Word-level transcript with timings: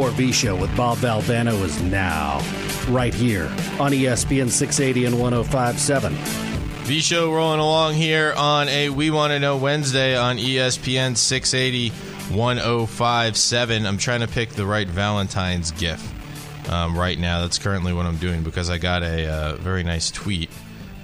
More 0.00 0.10
V 0.12 0.32
Show 0.32 0.56
with 0.56 0.74
Bob 0.78 0.96
Valvano 0.96 1.62
is 1.62 1.82
now, 1.82 2.40
right 2.88 3.12
here 3.12 3.44
on 3.78 3.92
ESPN 3.92 4.48
680 4.48 5.04
and 5.04 5.20
1057. 5.20 6.14
V 6.14 7.00
Show 7.00 7.30
rolling 7.30 7.60
along 7.60 7.96
here 7.96 8.32
on 8.34 8.70
a 8.70 8.88
We 8.88 9.10
Want 9.10 9.32
to 9.32 9.38
Know 9.38 9.58
Wednesday 9.58 10.16
on 10.16 10.38
ESPN 10.38 11.18
680 11.18 11.90
1057. 12.34 13.84
I'm 13.84 13.98
trying 13.98 14.20
to 14.20 14.26
pick 14.26 14.48
the 14.48 14.64
right 14.64 14.88
Valentine's 14.88 15.70
gift 15.72 16.10
um, 16.70 16.98
right 16.98 17.18
now. 17.18 17.42
That's 17.42 17.58
currently 17.58 17.92
what 17.92 18.06
I'm 18.06 18.16
doing 18.16 18.42
because 18.42 18.70
I 18.70 18.78
got 18.78 19.02
a 19.02 19.30
uh, 19.30 19.56
very 19.56 19.82
nice 19.82 20.10
tweet 20.10 20.48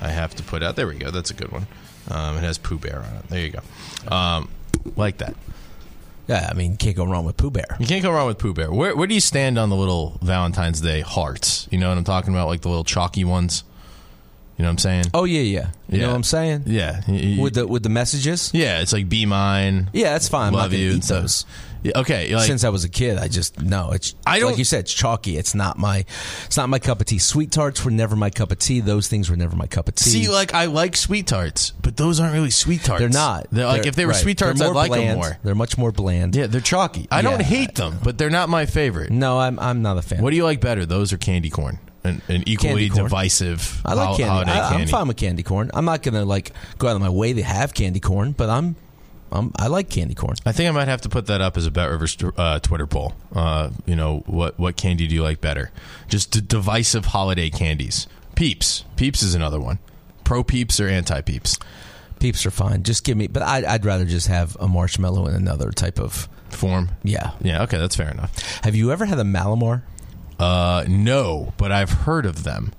I 0.00 0.08
have 0.08 0.34
to 0.36 0.42
put 0.42 0.62
out. 0.62 0.74
There 0.74 0.86
we 0.86 0.94
go. 0.94 1.10
That's 1.10 1.30
a 1.30 1.34
good 1.34 1.52
one. 1.52 1.66
Um, 2.10 2.38
it 2.38 2.40
has 2.40 2.56
Pooh 2.56 2.78
Bear 2.78 3.00
on 3.00 3.16
it. 3.16 3.28
There 3.28 3.44
you 3.44 3.50
go. 3.50 3.60
Um, 4.16 4.48
like 4.96 5.18
that. 5.18 5.34
Yeah, 6.28 6.48
I 6.50 6.54
mean, 6.54 6.76
can't 6.76 6.96
go 6.96 7.04
wrong 7.04 7.24
with 7.24 7.36
Pooh 7.36 7.50
Bear. 7.50 7.76
You 7.78 7.86
can't 7.86 8.02
go 8.02 8.10
wrong 8.10 8.26
with 8.26 8.38
Pooh 8.38 8.52
Bear. 8.52 8.72
Where, 8.72 8.96
where 8.96 9.06
do 9.06 9.14
you 9.14 9.20
stand 9.20 9.58
on 9.58 9.68
the 9.70 9.76
little 9.76 10.18
Valentine's 10.22 10.80
Day 10.80 11.00
hearts? 11.00 11.68
You 11.70 11.78
know 11.78 11.88
what 11.88 11.98
I'm 11.98 12.04
talking 12.04 12.34
about? 12.34 12.48
Like 12.48 12.62
the 12.62 12.68
little 12.68 12.84
chalky 12.84 13.24
ones? 13.24 13.62
You 14.58 14.62
know 14.62 14.68
what 14.68 14.72
I'm 14.72 14.78
saying? 14.78 15.04
Oh 15.12 15.24
yeah, 15.24 15.40
yeah. 15.42 15.66
You 15.88 15.98
Yeah. 15.98 16.00
know 16.02 16.08
what 16.08 16.16
I'm 16.16 16.22
saying? 16.24 16.62
Yeah. 16.66 17.02
You- 17.06 17.14
you- 17.14 17.42
With 17.42 17.54
the 17.54 17.66
with 17.66 17.82
the 17.82 17.90
messages. 17.90 18.50
yeah, 18.54 18.80
it's 18.80 18.92
like 18.92 19.08
be 19.08 19.26
mine. 19.26 19.90
Yeah, 19.92 20.12
that's 20.12 20.28
fine. 20.28 20.52
Love 20.54 20.72
you 20.72 20.92
eat 20.92 21.02
those. 21.02 21.44
Yeah, 21.82 21.92
okay. 21.96 22.34
Like, 22.34 22.46
Since 22.46 22.64
I 22.64 22.70
was 22.70 22.82
a 22.82 22.88
kid, 22.88 23.18
I 23.18 23.28
just 23.28 23.60
no. 23.60 23.90
It's 23.92 24.14
I 24.26 24.38
don't- 24.40 24.48
like 24.52 24.58
you 24.58 24.64
said, 24.64 24.80
it's 24.80 24.94
chalky. 24.94 25.36
It's 25.36 25.54
not 25.54 25.78
my 25.78 26.04
it's 26.46 26.56
not 26.56 26.68
my 26.70 26.78
cup 26.78 27.00
of 27.00 27.06
tea. 27.06 27.18
Sweet 27.18 27.52
tarts 27.52 27.84
were 27.84 27.90
never 27.90 28.16
my 28.16 28.30
cup 28.30 28.50
of 28.50 28.58
tea. 28.58 28.80
Those 28.80 29.08
things 29.08 29.28
were 29.28 29.36
never 29.36 29.54
my 29.54 29.66
cup 29.66 29.88
of 29.88 29.94
tea. 29.94 30.08
see, 30.10 30.28
like 30.28 30.54
I 30.54 30.64
like 30.64 30.96
sweet 30.96 31.26
tarts, 31.26 31.72
but 31.82 31.98
those 31.98 32.18
aren't 32.18 32.32
really 32.32 32.50
sweet 32.50 32.82
tarts. 32.82 33.00
they're 33.00 33.08
not. 33.10 33.46
They're, 33.52 33.66
like 33.66 33.82
They're- 33.82 33.90
if 33.90 33.94
they 33.94 34.06
were 34.06 34.12
right. 34.12 34.20
sweet 34.22 34.38
tarts, 34.38 34.60
I'd 34.62 34.68
like 34.74 34.90
them 34.90 35.16
more. 35.16 35.36
They're 35.44 35.54
much 35.54 35.76
more 35.76 35.92
bland. 35.92 36.34
Yeah, 36.34 36.46
they're 36.46 36.62
chalky. 36.62 37.06
I 37.10 37.20
don't 37.20 37.40
Yeah. 37.40 37.46
hate 37.46 37.74
them, 37.74 37.98
but 38.02 38.16
they're 38.16 38.30
not 38.30 38.48
my 38.48 38.64
favorite. 38.64 39.10
No, 39.12 39.38
I'm 39.38 39.58
I'm 39.60 39.82
not 39.82 39.98
a 39.98 40.02
fan. 40.02 40.22
What 40.22 40.30
do 40.30 40.36
you 40.36 40.44
like 40.44 40.62
better, 40.62 40.86
those 40.86 41.12
or 41.12 41.18
candy 41.18 41.50
corn? 41.50 41.78
An, 42.06 42.22
an 42.28 42.42
equally 42.46 42.88
Candy 42.88 43.02
divisive 43.02 43.82
I 43.84 43.94
like 43.94 44.06
hol- 44.08 44.16
candy. 44.16 44.50
I, 44.52 44.68
candy. 44.70 44.82
I'm 44.84 44.88
fine 44.88 45.08
with 45.08 45.16
candy 45.16 45.42
corn. 45.42 45.70
I'm 45.74 45.84
not 45.84 46.02
gonna 46.02 46.24
like 46.24 46.52
go 46.78 46.88
out 46.88 46.96
of 46.96 47.02
my 47.02 47.10
way 47.10 47.32
to 47.34 47.42
have 47.42 47.74
candy 47.74 48.00
corn, 48.00 48.32
but 48.32 48.48
I'm, 48.48 48.76
I'm 49.32 49.52
I 49.56 49.66
like 49.66 49.90
candy 49.90 50.14
corn. 50.14 50.36
I 50.46 50.52
think 50.52 50.68
I 50.68 50.72
might 50.72 50.88
have 50.88 51.00
to 51.02 51.08
put 51.08 51.26
that 51.26 51.40
up 51.40 51.56
as 51.56 51.66
a 51.66 51.70
Bet 51.70 51.90
Rivers 51.90 52.16
uh, 52.36 52.58
Twitter 52.60 52.86
poll. 52.86 53.14
Uh, 53.34 53.70
you 53.84 53.96
know, 53.96 54.22
what 54.26 54.58
what 54.58 54.76
candy 54.76 55.06
do 55.06 55.14
you 55.14 55.22
like 55.22 55.40
better? 55.40 55.70
Just 56.08 56.30
d- 56.30 56.40
divisive 56.40 57.06
holiday 57.06 57.50
candies. 57.50 58.06
Peeps. 58.34 58.84
Peeps 58.96 59.22
is 59.22 59.34
another 59.34 59.60
one. 59.60 59.78
Pro 60.24 60.42
Peeps 60.44 60.78
or 60.80 60.88
anti 60.88 61.20
Peeps? 61.22 61.58
Peeps 62.18 62.46
are 62.46 62.50
fine. 62.50 62.82
Just 62.82 63.04
give 63.04 63.16
me, 63.16 63.26
but 63.26 63.42
I'd, 63.42 63.64
I'd 63.64 63.84
rather 63.84 64.04
just 64.06 64.28
have 64.28 64.56
a 64.58 64.66
marshmallow 64.66 65.26
in 65.26 65.34
another 65.34 65.70
type 65.70 65.98
of. 66.00 66.28
Form. 66.48 66.90
Yeah. 67.02 67.32
Yeah. 67.42 67.62
Okay, 67.64 67.76
that's 67.76 67.96
fair 67.96 68.08
enough. 68.10 68.60
Have 68.62 68.74
you 68.76 68.92
ever 68.92 69.04
had 69.04 69.18
a 69.18 69.24
Mallomar? 69.24 69.82
Uh, 70.38 70.84
no, 70.88 71.52
but 71.56 71.72
I've 71.72 71.90
heard 71.90 72.26
of 72.26 72.44
them, 72.44 72.72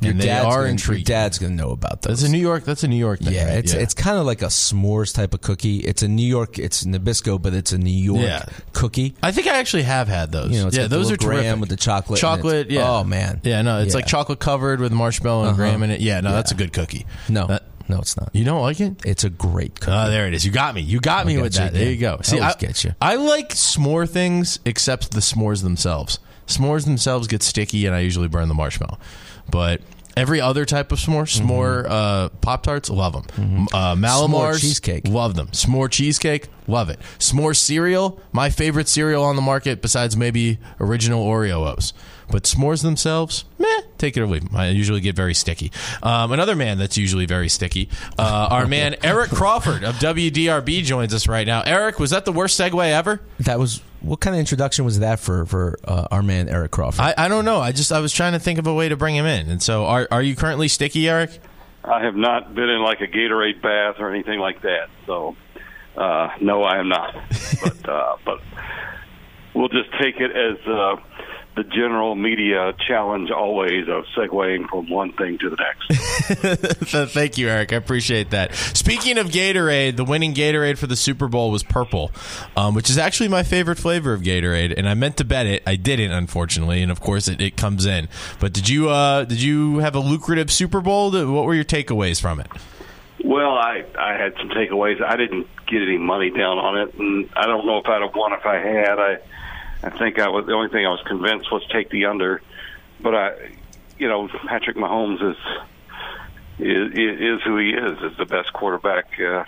Your 0.00 0.10
and 0.12 0.20
they 0.20 0.26
dad's 0.26 0.46
are 0.46 0.64
gonna, 0.66 0.76
Your 0.96 1.04
dad's 1.04 1.38
gonna 1.38 1.54
know 1.54 1.70
about 1.70 2.02
those. 2.02 2.20
That's 2.20 2.28
a 2.28 2.32
New 2.32 2.40
York. 2.40 2.64
That's 2.64 2.82
a 2.84 2.88
New 2.88 2.96
York 2.96 3.20
thing. 3.20 3.32
yeah, 3.34 3.46
right? 3.48 3.58
it's 3.58 3.72
it's 3.72 3.94
kind 3.94 4.18
of 4.18 4.26
like 4.26 4.42
a 4.42 4.46
s'mores 4.46 5.14
type 5.14 5.32
of 5.32 5.40
cookie. 5.40 5.78
It's 5.78 6.02
a 6.02 6.08
New 6.08 6.26
York. 6.26 6.58
It's 6.58 6.84
Nabisco, 6.84 7.40
but 7.40 7.54
it's 7.54 7.72
a 7.72 7.78
New 7.78 7.90
York 7.90 8.20
Yeah. 8.20 8.44
cookie. 8.72 9.14
I 9.22 9.30
think 9.32 9.46
I 9.46 9.58
actually 9.58 9.84
have 9.84 10.08
had 10.08 10.32
those. 10.32 10.50
You 10.52 10.64
know, 10.64 10.70
yeah, 10.72 10.86
those 10.88 11.10
are 11.12 11.16
graham 11.16 11.42
terrific. 11.42 11.60
with 11.60 11.68
the 11.70 11.76
chocolate. 11.76 12.20
Chocolate, 12.20 12.70
yeah. 12.70 12.90
Oh 12.90 13.04
man. 13.04 13.40
Yeah, 13.44 13.62
no, 13.62 13.78
it's 13.80 13.90
Yeah. 13.94 13.98
like 13.98 14.06
chocolate 14.06 14.40
covered 14.40 14.80
with 14.80 14.92
marshmallow 14.92 15.42
and 15.42 15.48
Uh-huh. 15.50 15.56
graham 15.56 15.82
in 15.82 15.90
it. 15.90 16.00
Yeah, 16.00 16.20
no, 16.20 16.30
Yeah. 16.30 16.36
that's 16.36 16.50
a 16.52 16.56
good 16.56 16.72
cookie. 16.72 17.06
No, 17.28 17.46
That- 17.46 17.62
no, 17.88 17.98
it's 18.00 18.16
not. 18.16 18.30
you 18.32 18.44
don't 18.44 18.62
like 18.62 18.80
it? 18.80 18.94
It's 19.04 19.22
a 19.22 19.30
great 19.30 19.78
cookie. 19.80 19.92
Oh, 19.96 20.10
there 20.10 20.26
it 20.26 20.34
is. 20.34 20.44
You 20.44 20.50
got 20.50 20.74
me. 20.74 20.80
You 20.82 20.98
got 21.00 21.24
me 21.24 21.36
with 21.40 21.54
you 21.54 21.60
that. 21.60 21.72
There 21.72 21.88
you 21.90 21.96
go. 21.98 22.18
See, 22.22 22.40
I 22.40 22.52
get 22.58 22.82
you. 22.82 22.94
I 23.00 23.14
like 23.14 23.50
s'more 23.50 24.08
things, 24.08 24.58
except 24.64 25.12
the 25.12 25.20
s'mores 25.20 25.62
themselves. 25.62 26.18
S'mores 26.46 26.84
themselves 26.84 27.26
get 27.26 27.42
sticky, 27.42 27.86
and 27.86 27.94
I 27.94 28.00
usually 28.00 28.28
burn 28.28 28.48
the 28.48 28.54
marshmallow. 28.54 28.98
But 29.50 29.80
every 30.16 30.40
other 30.40 30.64
type 30.64 30.92
of 30.92 30.98
s'more, 30.98 31.24
s'more 31.26 31.86
uh, 31.88 32.28
pop 32.40 32.62
tarts, 32.62 32.88
love 32.88 33.12
them. 33.12 33.66
Uh, 33.72 33.94
Mallomars, 33.94 33.96
Mm-hmm. 33.96 34.32
S'more 34.34 34.60
cheesecake. 34.60 35.08
love 35.08 35.34
them. 35.34 35.48
S'more 35.48 35.90
cheesecake, 35.90 36.48
love 36.66 36.88
it. 36.90 36.98
S'more 37.18 37.54
cereal, 37.56 38.20
my 38.32 38.48
favorite 38.50 38.88
cereal 38.88 39.24
on 39.24 39.36
the 39.36 39.42
market, 39.42 39.82
besides 39.82 40.16
maybe 40.16 40.58
original 40.80 41.24
Oreo 41.24 41.64
Oreos. 41.76 41.92
But 42.30 42.44
s'mores 42.44 42.82
themselves, 42.82 43.44
take 43.98 44.16
it 44.16 44.20
or 44.20 44.26
leave 44.26 44.44
'em. 44.44 44.56
I 44.56 44.68
usually 44.68 45.00
get 45.00 45.16
very 45.16 45.34
sticky. 45.34 45.72
Um, 46.02 46.32
another 46.32 46.54
man 46.54 46.78
that's 46.78 46.96
usually 46.96 47.26
very 47.26 47.48
sticky, 47.48 47.88
uh, 48.18 48.48
our 48.50 48.66
man 48.66 48.96
Eric 49.02 49.30
Crawford 49.30 49.84
of 49.84 49.96
WDRB 49.96 50.82
joins 50.82 51.12
us 51.14 51.28
right 51.28 51.46
now. 51.46 51.62
Eric, 51.62 51.98
was 51.98 52.10
that 52.10 52.24
the 52.24 52.32
worst 52.32 52.58
segue 52.58 52.90
ever? 52.90 53.20
That 53.40 53.58
was 53.58 53.82
what 54.00 54.20
kind 54.20 54.36
of 54.36 54.40
introduction 54.40 54.84
was 54.84 55.00
that 55.00 55.18
for 55.18 55.46
for 55.46 55.78
uh, 55.84 56.06
our 56.10 56.22
man 56.22 56.48
Eric 56.48 56.70
Crawford? 56.70 57.00
I, 57.00 57.14
I 57.16 57.28
don't 57.28 57.44
know. 57.44 57.60
I 57.60 57.72
just 57.72 57.92
I 57.92 58.00
was 58.00 58.12
trying 58.12 58.32
to 58.32 58.38
think 58.38 58.58
of 58.58 58.66
a 58.66 58.74
way 58.74 58.88
to 58.88 58.96
bring 58.96 59.16
him 59.16 59.26
in. 59.26 59.48
And 59.50 59.62
so, 59.62 59.84
are 59.86 60.06
are 60.10 60.22
you 60.22 60.36
currently 60.36 60.68
sticky, 60.68 61.08
Eric? 61.08 61.40
I 61.84 62.02
have 62.02 62.16
not 62.16 62.54
been 62.54 62.68
in 62.68 62.82
like 62.82 63.00
a 63.00 63.06
Gatorade 63.06 63.62
bath 63.62 63.96
or 64.00 64.12
anything 64.12 64.40
like 64.40 64.62
that. 64.62 64.88
So, 65.06 65.36
uh, 65.96 66.30
no, 66.40 66.64
I 66.64 66.78
am 66.78 66.88
not. 66.88 67.14
but 67.62 67.88
uh, 67.88 68.16
but 68.24 68.40
we'll 69.54 69.68
just 69.68 69.90
take 70.00 70.16
it 70.20 70.30
as 70.30 70.66
uh, 70.66 70.96
the 71.56 71.64
general 71.64 72.14
media 72.14 72.74
challenge 72.86 73.30
always 73.30 73.88
of 73.88 74.04
segueing 74.16 74.68
from 74.68 74.90
one 74.90 75.12
thing 75.12 75.38
to 75.38 75.48
the 75.48 75.56
next. 75.56 76.86
Thank 77.12 77.38
you, 77.38 77.48
Eric. 77.48 77.72
I 77.72 77.76
appreciate 77.76 78.30
that. 78.30 78.54
Speaking 78.54 79.16
of 79.16 79.28
Gatorade, 79.28 79.96
the 79.96 80.04
winning 80.04 80.34
Gatorade 80.34 80.76
for 80.76 80.86
the 80.86 80.96
Super 80.96 81.28
Bowl 81.28 81.50
was 81.50 81.62
purple, 81.62 82.12
um, 82.56 82.74
which 82.74 82.90
is 82.90 82.98
actually 82.98 83.28
my 83.28 83.42
favorite 83.42 83.78
flavor 83.78 84.12
of 84.12 84.20
Gatorade. 84.20 84.74
And 84.76 84.86
I 84.86 84.92
meant 84.92 85.16
to 85.16 85.24
bet 85.24 85.46
it, 85.46 85.62
I 85.66 85.76
didn't, 85.76 86.12
unfortunately. 86.12 86.82
And 86.82 86.92
of 86.92 87.00
course, 87.00 87.26
it, 87.26 87.40
it 87.40 87.56
comes 87.56 87.86
in. 87.86 88.08
But 88.38 88.52
did 88.52 88.68
you 88.68 88.90
uh, 88.90 89.24
did 89.24 89.40
you 89.40 89.78
have 89.78 89.94
a 89.94 90.00
lucrative 90.00 90.52
Super 90.52 90.82
Bowl? 90.82 91.10
What 91.10 91.46
were 91.46 91.54
your 91.54 91.64
takeaways 91.64 92.20
from 92.20 92.38
it? 92.40 92.48
well, 93.24 93.52
I 93.52 93.84
I 93.98 94.12
had 94.12 94.34
some 94.38 94.50
takeaways. 94.50 95.02
I 95.02 95.16
didn't 95.16 95.48
get 95.66 95.82
any 95.82 95.98
money 95.98 96.30
down 96.30 96.58
on 96.58 96.78
it, 96.78 96.94
and 96.94 97.28
I 97.34 97.46
don't 97.46 97.66
know 97.66 97.78
if 97.78 97.86
I'd 97.86 98.02
have 98.02 98.14
won 98.14 98.32
if 98.32 98.46
I 98.46 98.56
had. 98.56 98.98
I 98.98 99.18
I 99.86 99.90
think 99.90 100.18
I 100.18 100.28
was 100.28 100.46
the 100.46 100.52
only 100.52 100.68
thing 100.68 100.84
I 100.84 100.90
was 100.90 101.02
convinced 101.06 101.50
was 101.52 101.64
take 101.68 101.90
the 101.90 102.06
under, 102.06 102.42
but 103.00 103.14
I, 103.14 103.52
you 103.98 104.08
know, 104.08 104.26
Patrick 104.26 104.76
Mahomes 104.76 105.22
is 105.22 105.36
is, 106.58 106.92
is 106.92 107.42
who 107.44 107.56
he 107.58 107.70
is. 107.70 108.02
Is 108.02 108.18
the 108.18 108.24
best 108.24 108.52
quarterback, 108.52 109.20
uh, 109.20 109.44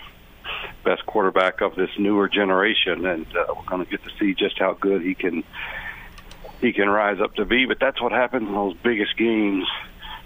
best 0.85 1.05
quarterback 1.05 1.59
of 1.59 1.75
this 1.75 1.89
newer 1.99 2.29
generation, 2.29 3.05
and 3.05 3.25
uh, 3.35 3.47
we're 3.49 3.65
going 3.65 3.83
to 3.83 3.91
get 3.91 4.01
to 4.05 4.11
see 4.17 4.33
just 4.33 4.57
how 4.57 4.77
good 4.79 5.01
he 5.01 5.13
can 5.13 5.43
he 6.61 6.71
can 6.71 6.89
rise 6.89 7.19
up 7.19 7.35
to 7.35 7.43
be. 7.43 7.65
But 7.65 7.79
that's 7.81 8.01
what 8.01 8.13
happens 8.13 8.47
in 8.47 8.53
those 8.53 8.77
biggest 8.77 9.17
games. 9.17 9.67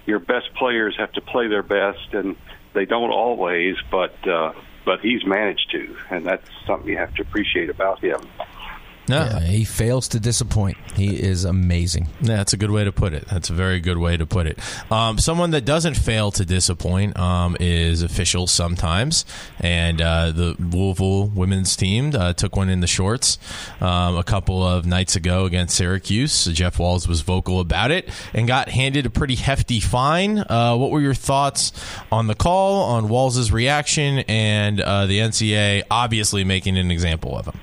Your 0.06 0.20
best 0.20 0.54
players 0.54 0.96
have 1.00 1.12
to 1.14 1.22
play 1.22 1.48
their 1.48 1.64
best, 1.64 2.14
and 2.14 2.36
they 2.74 2.86
don't 2.86 3.10
always. 3.10 3.78
But 3.90 4.28
uh, 4.28 4.54
but 4.86 5.00
he's 5.00 5.26
managed 5.26 5.72
to, 5.72 5.98
and 6.12 6.24
that's 6.24 6.46
something 6.68 6.88
you 6.88 6.98
have 6.98 7.16
to 7.16 7.24
appreciate 7.24 7.72
about 7.72 8.00
him. 8.00 8.22
No. 9.08 9.18
Yeah, 9.18 9.40
he 9.42 9.66
fails 9.66 10.08
to 10.10 10.20
disappoint. 10.20 10.78
He 10.96 11.22
is 11.22 11.44
amazing. 11.44 12.08
Yeah, 12.22 12.38
that's 12.38 12.54
a 12.54 12.58
good 12.58 12.72
way 12.72 12.86
to 12.86 12.92
put 12.92 13.14
it. 13.14 13.28
That's 13.28 13.50
a 13.50 13.54
very 13.54 13.82
good 13.82 13.98
way 13.98 14.16
to 14.16 14.26
put 14.26 14.48
it. 14.48 14.60
Um, 14.92 15.18
someone 15.18 15.52
that 15.52 15.66
doesn't 15.66 15.96
fail 15.96 16.32
to 16.32 16.46
disappoint 16.46 17.20
um, 17.20 17.58
is 17.60 18.02
official 18.02 18.48
sometimes, 18.48 19.26
and 19.60 20.02
uh, 20.02 20.32
the 20.32 20.56
Louisville 20.58 21.28
women's 21.28 21.76
team 21.76 22.14
uh, 22.16 22.32
took 22.34 22.56
one 22.56 22.70
in 22.70 22.80
the 22.80 22.88
shorts 22.88 23.38
um, 23.82 24.16
a 24.16 24.24
couple 24.24 24.66
of 24.66 24.86
nights 24.86 25.18
ago 25.18 25.46
against 25.46 25.76
Syracuse. 25.76 26.46
Jeff 26.46 26.80
Walz 26.80 27.06
was 27.08 27.22
vocal 27.22 27.60
about 27.60 27.92
it 27.92 28.10
and 28.34 28.48
got 28.48 28.70
handed 28.70 29.06
a 29.06 29.10
pretty 29.10 29.36
hefty 29.36 29.82
fine. 29.82 30.40
Uh, 30.40 30.78
what 30.78 30.92
were 30.92 31.02
your 31.02 31.14
thoughts 31.14 31.74
on 32.10 32.28
the 32.28 32.36
call, 32.36 32.84
on 32.84 33.10
Walz's 33.10 33.52
reaction, 33.52 34.20
and 34.30 34.80
uh, 34.80 35.08
the 35.08 35.20
NCAA 35.20 35.84
obviously 35.92 36.46
making 36.46 36.78
an 36.78 36.90
example 36.90 37.38
of 37.38 37.48
him? 37.48 37.60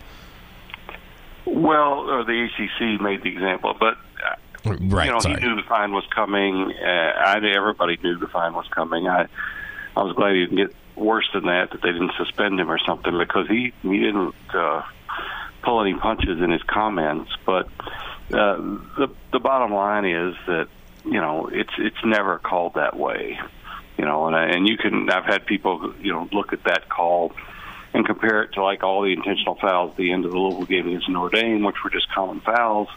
Well, 1.47 2.11
or 2.11 2.25
the 2.25 2.45
ACC 2.45 3.01
made 3.01 3.23
the 3.23 3.31
example, 3.31 3.75
but 3.79 3.95
uh, 4.27 4.37
Right, 4.65 5.07
you 5.07 5.13
know, 5.13 5.21
sorry. 5.21 5.41
he 5.41 5.47
knew 5.47 5.57
the 5.57 5.63
fine 5.69 5.93
was 5.93 6.05
coming. 6.15 6.73
Uh, 6.73 6.87
I 6.87 7.41
everybody 7.57 7.99
knew 8.03 8.19
the 8.19 8.27
fine 8.27 8.53
was 8.53 8.67
coming. 8.69 9.09
I 9.09 9.27
I 9.97 10.03
was 10.03 10.15
glad 10.15 10.35
he 10.35 10.41
didn't 10.47 10.57
get 10.57 10.77
worse 10.97 11.29
than 11.33 11.45
that. 11.45 11.71
That 11.71 11.81
they 11.83 11.93
didn't 11.93 12.13
suspend 12.19 12.61
him 12.61 12.71
or 12.71 12.79
something 12.79 13.17
because 13.17 13.49
he 13.49 13.73
he 13.83 13.99
didn't 13.99 14.35
uh, 14.53 14.83
pull 15.63 15.81
any 15.81 15.95
punches 15.95 16.41
in 16.43 16.51
his 16.51 16.63
comments. 16.65 17.31
But 17.47 17.69
uh, 18.33 18.57
the 18.99 19.09
the 19.33 19.41
bottom 19.41 19.73
line 19.73 20.05
is 20.05 20.35
that 20.47 20.69
you 21.05 21.21
know 21.21 21.49
it's 21.51 21.73
it's 21.79 22.05
never 22.05 22.39
called 22.39 22.75
that 22.75 22.97
way. 22.99 23.39
You 23.97 24.05
know, 24.05 24.27
and 24.27 24.37
I, 24.37 24.45
and 24.47 24.69
you 24.69 24.77
can 24.77 25.09
I've 25.11 25.25
had 25.25 25.47
people 25.47 25.95
you 26.01 26.13
know 26.13 26.29
look 26.33 26.53
at 26.53 26.65
that 26.65 26.91
call 26.91 27.33
and 27.93 28.07
compare 28.07 28.43
it 28.43 28.53
to 28.53 28.63
like 28.63 28.83
all 28.83 29.03
the 29.03 29.13
intentional 29.13 29.57
fouls 29.57 29.93
at 29.93 29.97
the 29.97 30.13
end 30.13 30.25
of 30.25 30.31
the 30.31 30.39
Louisville 30.39 30.67
game 30.67 30.87
against 30.89 31.09
Notre 31.09 31.41
Dame, 31.41 31.65
which 31.65 31.83
were 31.83 31.91
just 31.91 32.11
common 32.13 32.41
fouls. 32.41 32.89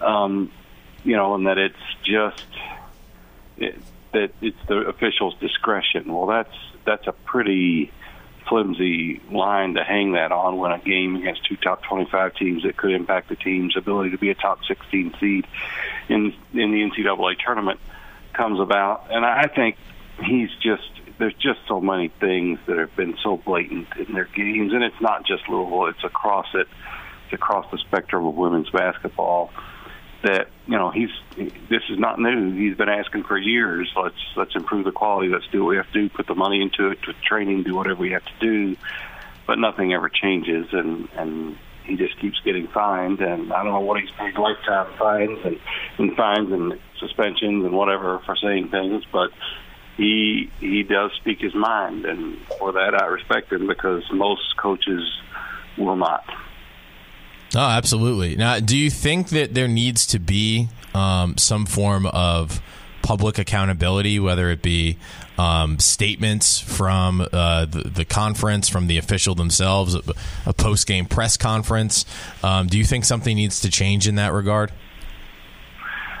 Um, 0.00 0.50
you 1.04 1.16
know, 1.16 1.34
and 1.34 1.46
that 1.46 1.58
it's 1.58 1.76
just 2.04 2.46
it, 3.56 3.76
that 4.12 4.32
it's 4.40 4.58
the 4.68 4.78
official's 4.88 5.34
discretion. 5.40 6.12
Well, 6.12 6.26
that's 6.26 6.54
that's 6.84 7.06
a 7.06 7.12
pretty 7.12 7.92
flimsy 8.48 9.20
line 9.30 9.74
to 9.74 9.84
hang 9.84 10.12
that 10.12 10.32
on 10.32 10.58
when 10.58 10.72
a 10.72 10.78
game 10.78 11.16
against 11.16 11.44
two 11.46 11.56
top 11.56 11.82
25 11.84 12.34
teams 12.34 12.62
that 12.64 12.76
could 12.76 12.90
impact 12.90 13.28
the 13.28 13.36
team's 13.36 13.76
ability 13.76 14.10
to 14.10 14.18
be 14.18 14.30
a 14.30 14.34
top 14.34 14.58
16 14.66 15.14
seed 15.20 15.46
in 16.08 16.34
in 16.52 16.72
the 16.72 16.82
NCAA 16.82 17.36
tournament 17.44 17.80
comes 18.32 18.60
about. 18.60 19.06
And 19.10 19.24
I 19.24 19.46
think 19.46 19.76
he's 20.24 20.50
just 20.62 20.90
there's 21.22 21.34
just 21.34 21.60
so 21.68 21.80
many 21.80 22.08
things 22.08 22.58
that 22.66 22.78
have 22.78 22.96
been 22.96 23.16
so 23.22 23.36
blatant 23.36 23.86
in 23.96 24.12
their 24.12 24.24
games, 24.24 24.72
and 24.72 24.82
it's 24.82 25.00
not 25.00 25.24
just 25.24 25.48
Louisville; 25.48 25.86
it's 25.86 26.02
across 26.02 26.48
it, 26.52 26.66
it's 27.24 27.32
across 27.32 27.70
the 27.70 27.78
spectrum 27.78 28.26
of 28.26 28.34
women's 28.34 28.68
basketball. 28.70 29.52
That 30.24 30.48
you 30.66 30.76
know, 30.76 30.90
he's 30.90 31.10
this 31.36 31.82
is 31.90 31.98
not 32.00 32.18
new. 32.18 32.52
He's 32.56 32.76
been 32.76 32.88
asking 32.88 33.22
for 33.22 33.38
years. 33.38 33.88
Let's 33.96 34.16
let's 34.34 34.56
improve 34.56 34.84
the 34.84 34.90
quality. 34.90 35.28
Let's 35.28 35.46
do 35.52 35.62
what 35.62 35.70
we 35.70 35.76
have 35.76 35.86
to 35.92 35.92
do. 35.92 36.08
Put 36.08 36.26
the 36.26 36.34
money 36.34 36.60
into 36.60 36.90
it, 36.90 37.00
to 37.04 37.12
training, 37.24 37.62
do 37.62 37.76
whatever 37.76 38.00
we 38.00 38.10
have 38.10 38.24
to 38.24 38.38
do. 38.40 38.76
But 39.46 39.60
nothing 39.60 39.92
ever 39.92 40.08
changes, 40.08 40.66
and 40.72 41.08
and 41.16 41.56
he 41.84 41.96
just 41.96 42.18
keeps 42.18 42.40
getting 42.40 42.66
fined. 42.66 43.20
And 43.20 43.52
I 43.52 43.62
don't 43.62 43.72
know 43.72 43.80
what 43.80 44.00
he's 44.00 44.10
paid 44.10 44.34
lifetime 44.34 44.92
fines 44.98 45.38
and, 45.44 45.60
and 45.98 46.16
fines 46.16 46.50
and 46.50 46.80
suspensions 46.98 47.64
and 47.64 47.74
whatever 47.74 48.18
for 48.26 48.34
saying 48.34 48.70
things, 48.70 49.04
but 49.12 49.30
he 49.96 50.50
he 50.60 50.82
does 50.82 51.12
speak 51.16 51.40
his 51.40 51.54
mind, 51.54 52.04
and 52.04 52.38
for 52.58 52.72
that 52.72 52.94
I 52.94 53.06
respect 53.06 53.52
him 53.52 53.66
because 53.66 54.02
most 54.12 54.56
coaches 54.56 55.02
will 55.76 55.96
not. 55.96 56.24
Oh, 57.54 57.60
absolutely. 57.60 58.36
Now, 58.36 58.60
do 58.60 58.76
you 58.76 58.88
think 58.88 59.28
that 59.28 59.52
there 59.54 59.68
needs 59.68 60.06
to 60.06 60.18
be 60.18 60.68
um, 60.94 61.36
some 61.36 61.66
form 61.66 62.06
of 62.06 62.62
public 63.02 63.38
accountability, 63.38 64.18
whether 64.18 64.50
it 64.50 64.62
be 64.62 64.96
um, 65.36 65.78
statements 65.78 66.60
from 66.60 67.26
uh, 67.32 67.66
the, 67.66 67.82
the 67.82 68.04
conference, 68.04 68.68
from 68.68 68.86
the 68.86 68.96
official 68.96 69.34
themselves, 69.34 69.94
a, 69.94 70.02
a 70.46 70.52
post 70.54 70.86
game 70.86 71.04
press 71.04 71.36
conference? 71.36 72.06
Um, 72.42 72.68
do 72.68 72.78
you 72.78 72.84
think 72.84 73.04
something 73.04 73.36
needs 73.36 73.60
to 73.60 73.70
change 73.70 74.08
in 74.08 74.14
that 74.14 74.32
regard? 74.32 74.72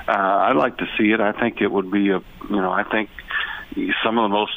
Uh, 0.08 0.12
I'd 0.12 0.56
like 0.56 0.76
to 0.78 0.86
see 0.98 1.12
it. 1.12 1.20
I 1.20 1.32
think 1.32 1.60
it 1.60 1.70
would 1.70 1.90
be 1.90 2.10
a, 2.10 2.20
you 2.50 2.56
know, 2.56 2.72
I 2.72 2.82
think 2.82 3.08
some 4.04 4.18
of 4.18 4.24
the 4.24 4.34
most 4.34 4.52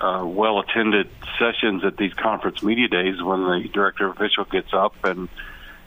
uh, 0.00 0.24
well 0.24 0.60
attended 0.60 1.08
sessions 1.38 1.84
at 1.84 1.96
these 1.96 2.12
conference 2.14 2.62
media 2.62 2.88
days 2.88 3.22
when 3.22 3.40
the 3.42 3.68
director 3.72 4.08
official 4.08 4.44
gets 4.44 4.72
up 4.72 4.94
and 5.04 5.28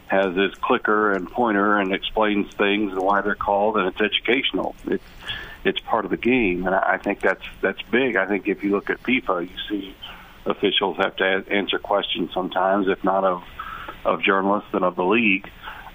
has 0.07 0.36
his 0.36 0.54
clicker 0.56 1.13
and 1.13 1.30
pointer 1.30 1.77
and 1.77 1.94
explains 1.94 2.51
things 2.56 2.92
and 2.94 3.01
why 3.01 3.21
they're 3.21 3.36
called, 3.36 3.77
and 3.77 3.88
it's 3.88 4.01
educational. 4.01 4.75
It's 4.88 5.04
it's 5.63 5.80
part 5.81 6.06
of 6.06 6.12
the 6.12 6.18
game, 6.18 6.66
and 6.66 6.74
I 6.74 6.98
think 6.98 7.21
that's 7.21 7.44
that's 7.62 7.81
big. 7.92 8.16
I 8.16 8.25
think 8.25 8.48
if 8.48 8.63
you 8.63 8.71
look 8.71 8.89
at 8.89 9.01
FIFA, 9.04 9.50
you 9.50 9.57
see 9.69 9.95
officials 10.45 10.98
have 10.98 11.16
to 11.18 11.44
answer 11.50 11.77
questions 11.77 12.31
sometimes, 12.33 12.88
if 12.88 13.04
not 13.04 13.24
of 13.24 13.44
of 14.06 14.24
journalists 14.24 14.69
and 14.74 14.83
of 14.83 14.95
the 14.95 15.04
league 15.04 15.50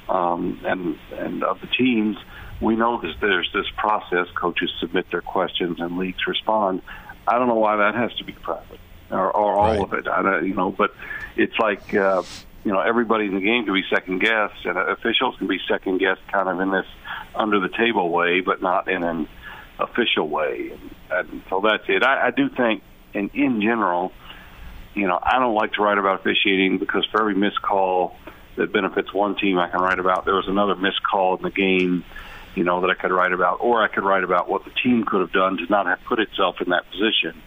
um, 0.09 0.61
and 0.65 0.99
and 1.19 1.43
of 1.43 1.61
the 1.61 1.67
teams. 1.67 2.17
We 2.65 2.77
know 2.77 3.01
this, 3.01 3.15
there's 3.21 3.51
this 3.53 3.67
process. 3.77 4.27
Coaches 4.35 4.71
submit 4.81 5.07
their 5.11 5.21
questions 5.23 5.79
and 5.81 5.99
leagues 5.99 6.27
respond. 6.27 6.83
I 7.29 7.39
don't 7.39 7.49
know 7.49 7.55
why 7.57 7.77
that 7.77 7.95
has 7.95 8.15
to 8.17 8.25
be 8.25 8.33
private 8.33 8.81
or, 9.11 9.31
or 9.31 9.55
all 9.57 9.65
Right. 9.73 9.81
of 9.81 9.93
it. 9.93 10.09
I 10.09 10.23
don't, 10.23 10.47
you 10.49 10.55
know, 10.55 10.71
but 10.71 10.95
it's 11.37 11.59
like 11.59 11.93
uh, 11.95 12.23
you 12.65 12.73
know 12.73 12.81
everybody 12.81 13.27
in 13.27 13.35
the 13.35 13.41
game 13.41 13.65
can 13.65 13.75
be 13.75 13.85
second 13.91 14.21
guessed, 14.21 14.65
and 14.65 14.79
officials 14.79 15.37
can 15.39 15.47
be 15.47 15.59
second 15.69 15.99
guessed, 15.99 16.23
kind 16.33 16.49
of 16.49 16.59
in 16.61 16.71
this 16.71 16.87
under 17.35 17.61
the 17.61 17.69
table 17.69 18.11
way, 18.11 18.41
but 18.41 18.63
not 18.63 18.89
in 18.89 19.03
an 19.03 19.29
official 19.79 20.29
way. 20.29 20.71
And, 20.73 20.91
and 21.11 21.43
so 21.51 21.61
that's 21.61 21.85
it. 21.89 22.03
I, 22.03 22.29
I 22.29 22.31
do 22.31 22.49
think, 22.49 22.83
in 23.13 23.31
in 23.35 23.61
general, 23.61 24.13
you 24.95 25.07
know, 25.07 25.19
I 25.23 25.39
don't 25.39 25.55
like 25.55 25.73
to 25.75 25.83
write 25.83 25.99
about 25.99 26.21
officiating 26.21 26.79
because 26.79 27.05
for 27.11 27.21
every 27.21 27.35
missed 27.35 27.61
call 27.63 28.17
that 28.57 28.73
benefits 28.73 29.13
one 29.13 29.37
team, 29.37 29.59
I 29.59 29.69
can 29.69 29.81
write 29.81 29.99
about 29.99 30.25
there 30.25 30.35
was 30.37 30.47
another 30.49 30.77
missed 30.77 31.03
call 31.03 31.37
in 31.37 31.43
the 31.43 31.51
game, 31.51 32.05
you 32.55 32.65
know, 32.65 32.81
that 32.81 32.91
I 32.91 32.95
could 32.95 33.13
write 33.13 33.33
about, 33.33 33.59
or 33.61 33.83
I 33.83 33.89
could 33.89 34.05
write 34.05 34.25
about 34.25 34.49
what 34.49 34.65
the 34.65 34.71
team 34.83 35.05
could 35.05 35.21
have 35.21 35.33
done 35.33 35.57
to 35.57 35.67
not 35.69 35.87
have 35.87 35.99
put 36.07 36.19
itself 36.21 36.57
in 36.61 36.71
that 36.71 36.85
position. 36.91 37.41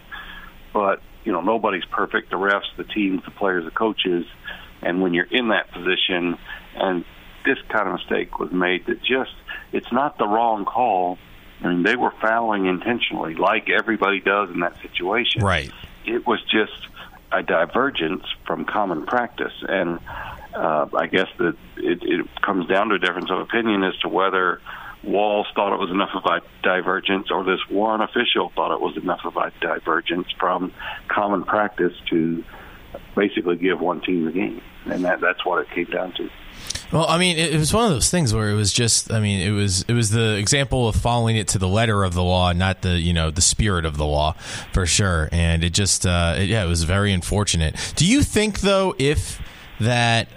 But 0.72 1.00
you 1.24 1.32
know, 1.32 1.40
nobody's 1.40 1.84
perfect. 1.84 2.30
The 2.30 2.36
refs, 2.36 2.74
the 2.76 2.84
teams, 2.84 3.22
the 3.24 3.30
players, 3.30 3.64
the 3.64 3.70
coaches, 3.70 4.24
and 4.82 5.02
when 5.02 5.14
you're 5.14 5.28
in 5.30 5.48
that 5.48 5.70
position, 5.72 6.38
and 6.74 7.04
this 7.44 7.58
kind 7.68 7.88
of 7.88 7.94
mistake 7.94 8.38
was 8.38 8.52
made, 8.52 8.86
that 8.86 9.00
just 9.02 9.34
it's 9.72 9.92
not 9.92 10.18
the 10.18 10.26
wrong 10.26 10.64
call. 10.64 11.18
I 11.62 11.68
mean, 11.68 11.82
they 11.82 11.96
were 11.96 12.12
fouling 12.22 12.66
intentionally, 12.66 13.34
like 13.34 13.68
everybody 13.68 14.20
does 14.20 14.48
in 14.50 14.60
that 14.60 14.80
situation 14.80 15.42
Right. 15.42 15.72
it 16.06 16.24
was 16.26 16.40
just 16.44 16.86
a 17.32 17.42
divergence 17.42 18.24
from 18.46 18.64
common 18.64 19.04
practice, 19.06 19.52
and 19.68 19.98
uh, 20.54 20.86
I 20.94 21.06
guess 21.08 21.28
that 21.38 21.56
it, 21.76 21.98
it 22.02 22.26
comes 22.42 22.66
down 22.68 22.88
to 22.88 22.94
a 22.94 22.98
difference 22.98 23.30
of 23.30 23.40
opinion 23.40 23.82
as 23.84 23.96
to 23.98 24.08
whether 24.08 24.60
Walz 25.04 25.46
thought 25.54 25.72
it 25.72 25.78
was 25.78 25.90
enough 25.90 26.10
of 26.14 26.24
a 26.24 26.40
divergence, 26.62 27.30
or 27.30 27.44
this 27.44 27.60
one 27.68 28.00
official 28.00 28.50
thought 28.54 28.74
it 28.74 28.80
was 28.80 28.96
enough 28.96 29.20
of 29.24 29.36
a 29.36 29.52
divergence 29.60 30.26
from 30.38 30.72
common 31.08 31.44
practice 31.44 31.92
to 32.10 32.44
basically 33.14 33.56
give 33.56 33.80
one 33.80 34.00
team 34.00 34.24
the 34.24 34.32
game, 34.32 34.60
and 34.86 35.04
that 35.04 35.20
that's 35.20 35.44
what 35.44 35.60
it 35.62 35.70
came 35.70 35.84
down 35.86 36.12
to. 36.14 36.28
Well, 36.92 37.06
I 37.06 37.18
mean, 37.18 37.36
it, 37.36 37.54
it 37.54 37.58
was 37.58 37.72
one 37.74 37.84
of 37.84 37.90
those 37.90 38.10
things 38.10 38.32
where 38.32 38.48
it 38.48 38.54
was 38.54 38.72
just, 38.72 39.12
I 39.12 39.20
mean, 39.20 39.40
it 39.40 39.50
was 39.52 39.82
it 39.82 39.92
was 39.92 40.10
the 40.10 40.36
example 40.36 40.88
of 40.88 40.96
following 40.96 41.36
it 41.36 41.48
to 41.48 41.58
the 41.58 41.68
letter 41.68 42.02
of 42.02 42.14
the 42.14 42.22
law, 42.24 42.52
not 42.52 42.80
the 42.82 42.98
you 42.98 43.12
know 43.12 43.30
the 43.30 43.42
spirit 43.42 43.84
of 43.84 43.98
the 43.98 44.06
law, 44.06 44.32
for 44.72 44.86
sure. 44.86 45.28
And 45.30 45.62
it 45.62 45.70
just, 45.74 46.06
uh, 46.06 46.34
it- 46.38 46.48
yeah, 46.48 46.64
it 46.64 46.68
was 46.68 46.84
very 46.84 47.12
unfortunate. 47.12 47.92
Do 47.96 48.06
you 48.06 48.22
think 48.22 48.60
though, 48.60 48.94
if 48.98 49.40
that 49.80 50.28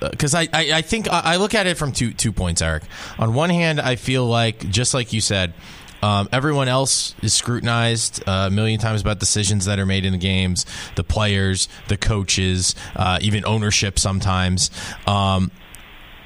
because 0.00 0.34
I, 0.34 0.42
I, 0.52 0.72
I 0.74 0.82
think 0.82 1.08
I 1.08 1.20
I 1.24 1.36
look 1.36 1.54
at 1.54 1.66
it 1.66 1.76
from 1.76 1.92
two 1.92 2.12
two 2.12 2.32
points, 2.32 2.62
Eric. 2.62 2.84
On 3.18 3.34
one 3.34 3.50
hand, 3.50 3.80
I 3.80 3.96
feel 3.96 4.26
like 4.26 4.68
just 4.70 4.94
like 4.94 5.12
you 5.12 5.20
said, 5.20 5.54
um, 6.02 6.28
everyone 6.32 6.68
else 6.68 7.14
is 7.22 7.34
scrutinized 7.34 8.22
uh, 8.26 8.46
a 8.46 8.50
million 8.50 8.78
times 8.78 9.00
about 9.00 9.18
decisions 9.18 9.64
that 9.64 9.78
are 9.78 9.86
made 9.86 10.04
in 10.04 10.12
the 10.12 10.18
games, 10.18 10.64
the 10.94 11.04
players, 11.04 11.68
the 11.88 11.96
coaches, 11.96 12.74
uh, 12.94 13.18
even 13.20 13.44
ownership 13.44 13.98
sometimes. 13.98 14.70
Um, 15.06 15.50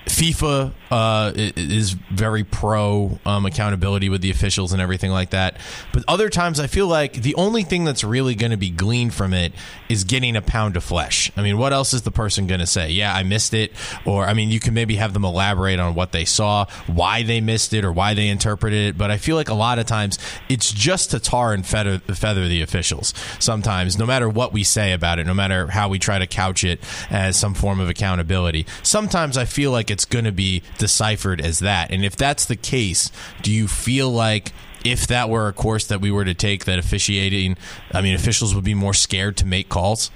FIFA 0.06 0.72
uh, 0.92 1.32
is 1.34 1.92
very 1.92 2.44
pro 2.44 3.18
um, 3.24 3.46
accountability 3.46 4.10
with 4.10 4.20
the 4.20 4.30
officials 4.30 4.74
and 4.74 4.82
everything 4.82 5.10
like 5.10 5.30
that. 5.30 5.56
But 5.90 6.04
other 6.06 6.28
times, 6.28 6.60
I 6.60 6.66
feel 6.66 6.86
like 6.86 7.14
the 7.14 7.34
only 7.36 7.62
thing 7.62 7.84
that's 7.84 8.04
really 8.04 8.34
going 8.34 8.50
to 8.50 8.58
be 8.58 8.68
gleaned 8.68 9.14
from 9.14 9.32
it 9.32 9.54
is 9.88 10.04
getting 10.04 10.36
a 10.36 10.42
pound 10.42 10.76
of 10.76 10.84
flesh. 10.84 11.32
I 11.34 11.40
mean, 11.40 11.56
what 11.56 11.72
else 11.72 11.94
is 11.94 12.02
the 12.02 12.10
person 12.10 12.46
going 12.46 12.60
to 12.60 12.66
say? 12.66 12.90
Yeah, 12.90 13.14
I 13.14 13.22
missed 13.22 13.54
it, 13.54 13.72
or 14.04 14.26
I 14.26 14.34
mean, 14.34 14.50
you 14.50 14.60
can 14.60 14.74
maybe 14.74 14.96
have 14.96 15.14
them 15.14 15.24
elaborate 15.24 15.80
on 15.80 15.94
what 15.94 16.12
they 16.12 16.26
saw, 16.26 16.66
why 16.86 17.22
they 17.22 17.40
missed 17.40 17.72
it, 17.72 17.86
or 17.86 17.92
why 17.92 18.12
they 18.12 18.28
interpreted 18.28 18.88
it. 18.88 18.98
But 18.98 19.10
I 19.10 19.16
feel 19.16 19.36
like 19.36 19.48
a 19.48 19.54
lot 19.54 19.78
of 19.78 19.86
times 19.86 20.18
it's 20.50 20.70
just 20.70 21.12
to 21.12 21.20
tar 21.20 21.54
and 21.54 21.66
feather, 21.66 22.00
feather 22.00 22.46
the 22.46 22.60
officials. 22.60 23.14
Sometimes, 23.38 23.98
no 23.98 24.04
matter 24.04 24.28
what 24.28 24.52
we 24.52 24.62
say 24.62 24.92
about 24.92 25.18
it, 25.18 25.26
no 25.26 25.32
matter 25.32 25.68
how 25.68 25.88
we 25.88 25.98
try 25.98 26.18
to 26.18 26.26
couch 26.26 26.64
it 26.64 26.80
as 27.08 27.38
some 27.38 27.54
form 27.54 27.80
of 27.80 27.88
accountability, 27.88 28.66
sometimes 28.82 29.38
I 29.38 29.46
feel 29.46 29.70
like 29.70 29.90
it's 29.90 30.04
going 30.04 30.26
to 30.26 30.32
be 30.32 30.62
deciphered 30.82 31.40
as 31.40 31.60
that. 31.60 31.92
And 31.92 32.04
if 32.04 32.16
that's 32.16 32.44
the 32.44 32.56
case, 32.56 33.12
do 33.40 33.52
you 33.52 33.68
feel 33.68 34.10
like 34.10 34.52
if 34.84 35.06
that 35.06 35.30
were 35.30 35.46
a 35.46 35.52
course 35.52 35.86
that 35.86 36.00
we 36.00 36.10
were 36.10 36.24
to 36.24 36.34
take, 36.34 36.64
that 36.64 36.76
officiating, 36.76 37.56
I 37.92 38.02
mean, 38.02 38.16
officials 38.16 38.52
would 38.52 38.64
be 38.64 38.74
more 38.74 38.92
scared 38.92 39.36
to 39.36 39.46
make 39.46 39.68
calls? 39.68 40.10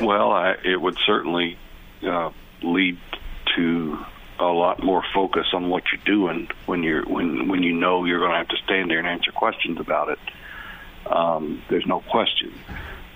Well, 0.00 0.30
I, 0.30 0.54
it 0.64 0.80
would 0.80 0.96
certainly 1.04 1.58
uh, 2.06 2.30
lead 2.62 2.98
to 3.56 3.98
a 4.38 4.44
lot 4.44 4.80
more 4.80 5.02
focus 5.12 5.46
on 5.52 5.70
what 5.70 5.82
you're 5.90 6.04
doing 6.04 6.48
when 6.66 6.84
you're 6.84 7.04
when 7.04 7.48
when 7.48 7.64
you 7.64 7.72
know 7.72 8.04
you're 8.04 8.20
going 8.20 8.30
to 8.30 8.36
have 8.36 8.48
to 8.48 8.56
stand 8.64 8.90
there 8.90 8.98
and 8.98 9.08
answer 9.08 9.32
questions 9.32 9.80
about 9.80 10.08
it. 10.08 10.18
Um, 11.06 11.62
there's 11.68 11.86
no 11.86 12.00
question. 12.00 12.52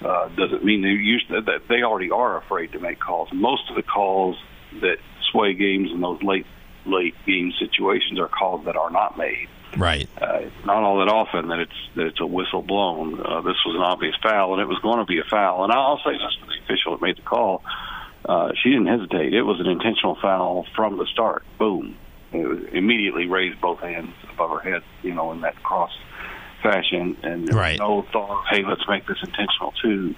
Uh, 0.05 0.29
doesn't 0.29 0.65
mean 0.65 0.83
they 0.83 0.89
used 0.89 1.29
that 1.29 1.63
they 1.69 1.83
already 1.83 2.11
are 2.11 2.37
afraid 2.37 2.73
to 2.73 2.81
make 2.81 2.99
calls. 2.99 3.29
Most 3.33 3.69
of 3.71 3.77
the 3.77 3.83
calls 3.83 4.37
that 4.81 4.99
sway 5.31 5.55
games 5.55 5.91
and 5.93 6.03
those 6.03 6.23
late 6.23 6.47
late 6.87 7.15
game 7.27 7.53
situations 7.59 8.19
are 8.19 8.29
calls 8.29 8.65
that 8.65 8.77
are 8.77 8.91
not 8.91 9.19
made. 9.19 9.49
Right. 9.77 10.09
Uh, 10.21 10.43
not 10.65 10.83
all 10.83 10.99
that 10.99 11.09
often 11.09 11.49
that 11.49 11.61
it's 11.61 11.73
that 11.95 12.07
it's 12.07 12.21
a 12.21 12.27
whistle 12.27 12.63
blown. 12.63 13.21
Uh, 13.21 13.43
this 13.43 13.57
was 13.67 13.77
an 13.77 13.83
obvious 13.83 14.15
foul, 14.23 14.55
and 14.55 14.63
it 14.63 14.67
was 14.67 14.79
going 14.79 14.99
to 14.99 15.05
be 15.05 15.19
a 15.19 15.25
foul. 15.25 15.65
And 15.65 15.73
I'll 15.73 15.99
say 15.99 16.13
this 16.13 16.37
to 16.41 16.47
the 16.47 16.65
official 16.65 16.93
that 16.97 17.03
made 17.03 17.19
the 17.19 17.23
call: 17.23 17.63
uh, 18.25 18.53
she 18.63 18.71
didn't 18.71 18.87
hesitate. 18.87 19.35
It 19.35 19.43
was 19.43 19.61
an 19.61 19.67
intentional 19.67 20.17
foul 20.21 20.67
from 20.75 20.97
the 20.97 21.07
start. 21.13 21.45
Boom! 21.59 21.97
It 22.33 22.47
was 22.47 22.61
immediately 22.73 23.27
raised 23.27 23.61
both 23.61 23.81
hands 23.81 24.15
above 24.33 24.51
her 24.51 24.61
head, 24.61 24.83
you 25.03 25.15
know, 25.15 25.33
in 25.33 25.43
that 25.43 25.63
cross 25.63 25.93
fashion, 26.63 27.17
and 27.23 27.53
right. 27.53 27.79
no 27.79 28.07
thought, 28.11 28.47
"Hey, 28.51 28.65
let's 28.65 28.89
make 28.89 29.07
this 29.07 29.19
intentional 29.23 29.73
too." 29.83 30.15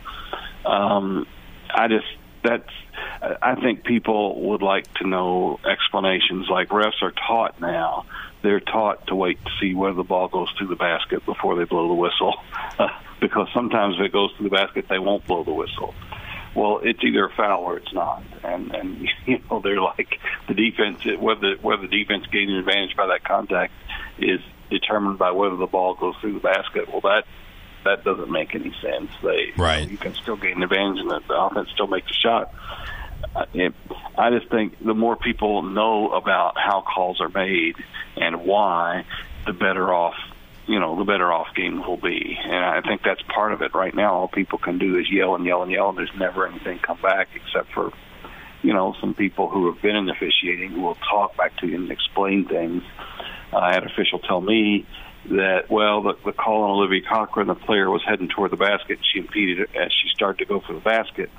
Um, 0.64 1.26
I 1.74 1.88
just 1.88 2.06
that's 2.42 2.70
I 3.12 3.54
think 3.56 3.84
people 3.84 4.48
would 4.48 4.62
like 4.62 4.92
to 4.94 5.06
know 5.06 5.60
explanations. 5.64 6.48
Like 6.48 6.68
refs 6.68 7.02
are 7.02 7.12
taught 7.12 7.60
now 7.60 8.06
they're 8.42 8.60
taught 8.60 9.06
to 9.08 9.14
wait 9.14 9.38
to 9.44 9.50
see 9.60 9.74
whether 9.74 9.94
the 9.94 10.02
ball 10.02 10.28
goes 10.28 10.48
through 10.56 10.68
the 10.68 10.76
basket 10.76 11.24
before 11.26 11.56
they 11.56 11.64
blow 11.64 11.88
the 11.88 11.94
whistle, 11.94 12.34
because 13.20 13.48
sometimes 13.52 13.96
if 13.98 14.06
it 14.06 14.12
goes 14.12 14.30
through 14.36 14.48
the 14.48 14.56
basket, 14.56 14.86
they 14.88 14.98
won't 14.98 15.26
blow 15.26 15.44
the 15.44 15.52
whistle. 15.52 15.94
Well, 16.54 16.80
it's 16.82 17.02
either 17.04 17.26
a 17.26 17.30
foul 17.30 17.62
or 17.62 17.76
it's 17.76 17.92
not, 17.92 18.22
and 18.42 18.74
and 18.74 19.08
you 19.26 19.40
know 19.50 19.60
they're 19.60 19.80
like 19.80 20.18
the 20.48 20.54
defense 20.54 21.04
whether 21.18 21.56
whether 21.60 21.86
the 21.86 22.04
defense 22.04 22.26
gains 22.26 22.50
an 22.50 22.56
advantage 22.56 22.96
by 22.96 23.06
that 23.08 23.24
contact 23.24 23.72
is 24.18 24.40
determined 24.70 25.18
by 25.18 25.32
whether 25.32 25.56
the 25.56 25.66
ball 25.66 25.94
goes 25.94 26.14
through 26.20 26.34
the 26.34 26.40
basket. 26.40 26.88
Well, 26.88 27.00
that 27.02 27.24
that 27.84 28.04
doesn't 28.04 28.30
make 28.30 28.54
any 28.54 28.74
sense. 28.82 29.10
They 29.22 29.52
right. 29.56 29.80
You, 29.80 29.86
know, 29.86 29.92
you 29.92 29.98
can 29.98 30.14
still 30.14 30.36
gain 30.36 30.56
an 30.56 30.62
advantage, 30.62 31.00
and 31.00 31.10
the, 31.10 31.20
the 31.26 31.34
offense 31.34 31.68
still 31.74 31.86
makes 31.86 32.10
a 32.10 32.14
shot. 32.14 32.54
It, 33.54 33.74
I 34.16 34.30
just 34.30 34.50
think 34.50 34.82
the 34.84 34.94
more 34.94 35.16
people 35.16 35.62
know 35.62 36.12
about 36.12 36.56
how 36.56 36.82
calls 36.82 37.20
are 37.20 37.28
made 37.28 37.76
and 38.16 38.44
why, 38.44 39.04
the 39.46 39.52
better 39.52 39.92
off 39.92 40.14
you 40.66 40.78
know 40.78 40.96
the 40.96 41.04
better 41.04 41.32
off 41.32 41.48
games 41.54 41.84
will 41.86 41.96
be. 41.96 42.38
And 42.42 42.64
I 42.64 42.80
think 42.80 43.02
that's 43.02 43.22
part 43.22 43.52
of 43.52 43.62
it. 43.62 43.74
Right 43.74 43.94
now, 43.94 44.14
all 44.14 44.28
people 44.28 44.58
can 44.58 44.78
do 44.78 44.98
is 44.98 45.10
yell 45.10 45.34
and 45.34 45.44
yell 45.44 45.62
and 45.62 45.70
yell, 45.70 45.88
and 45.88 45.98
there's 45.98 46.14
never 46.16 46.46
anything 46.46 46.78
come 46.78 47.00
back 47.02 47.28
except 47.34 47.72
for 47.72 47.92
you 48.62 48.72
know 48.72 48.94
some 49.00 49.14
people 49.14 49.48
who 49.48 49.72
have 49.72 49.82
been 49.82 49.96
in 49.96 50.08
officiating 50.08 50.70
who 50.70 50.82
will 50.82 50.98
talk 51.10 51.36
back 51.36 51.56
to 51.58 51.66
you 51.66 51.76
and 51.76 51.90
explain 51.90 52.46
things. 52.46 52.82
Uh, 53.52 53.58
I 53.58 53.74
had 53.74 53.82
an 53.82 53.90
official 53.90 54.20
tell 54.20 54.40
me 54.40 54.86
that 55.26 55.70
well 55.70 56.02
the, 56.02 56.14
the 56.24 56.32
call 56.32 56.62
on 56.62 56.70
Olivia 56.70 57.02
Cochran, 57.08 57.46
the 57.46 57.54
player 57.54 57.90
was 57.90 58.02
heading 58.06 58.28
toward 58.28 58.50
the 58.50 58.56
basket. 58.56 58.98
And 58.98 59.06
she 59.12 59.18
impeded 59.18 59.60
it 59.60 59.70
as 59.76 59.92
she 59.92 60.08
started 60.14 60.38
to 60.38 60.44
go 60.46 60.60
for 60.60 60.72
the 60.72 60.80
basket 60.80 61.30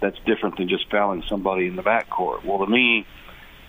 that's 0.00 0.18
different 0.26 0.58
than 0.58 0.68
just 0.68 0.90
fouling 0.90 1.22
somebody 1.28 1.66
in 1.68 1.76
the 1.76 1.82
backcourt. 1.82 2.44
Well, 2.44 2.58
to 2.58 2.66
me, 2.66 3.06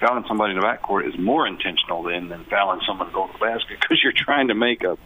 fouling 0.01 0.25
somebody 0.27 0.53
in 0.53 0.60
the 0.60 0.65
backcourt 0.65 1.07
is 1.07 1.17
more 1.17 1.48
intentional 1.48 2.03
than 2.03 2.27
than 2.29 2.43
fouling 2.45 2.81
someone 2.86 3.07
to 3.07 3.13
go 3.13 3.27
to 3.27 3.33
the 3.33 3.39
basket 3.39 3.79
because 3.79 4.01
you're 4.03 4.13
trying 4.15 4.50
to 4.50 4.55
make 4.55 4.83
a, 4.83 4.98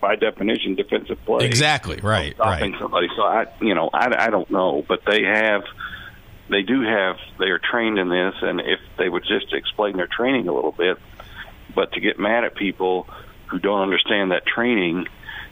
by 0.00 0.16
definition, 0.16 0.74
defensive 0.74 1.18
play. 1.24 1.46
Exactly 1.46 1.98
right. 2.02 2.34
Stopping 2.34 2.72
right. 2.72 2.80
somebody. 2.80 3.08
So 3.14 3.22
I, 3.22 3.46
you 3.60 3.74
know, 3.74 3.90
I, 3.92 4.26
I 4.26 4.30
don't 4.30 4.50
know, 4.50 4.84
but 4.86 5.00
they 5.06 5.22
have. 5.22 5.62
They 6.50 6.62
do 6.62 6.82
have. 6.82 7.16
They 7.38 7.46
are 7.46 7.60
trained 7.60 7.98
in 7.98 8.08
this, 8.08 8.34
and 8.42 8.60
if 8.60 8.80
they 8.98 9.08
would 9.08 9.22
just 9.22 9.52
explain 9.52 9.96
their 9.96 10.08
training 10.08 10.48
a 10.48 10.52
little 10.52 10.72
bit, 10.72 10.98
but 11.74 11.92
to 11.92 12.00
get 12.00 12.18
mad 12.18 12.44
at 12.44 12.56
people 12.56 13.06
who 13.52 13.58
don't 13.58 13.82
understand 13.82 14.32
that 14.32 14.46
training 14.46 15.06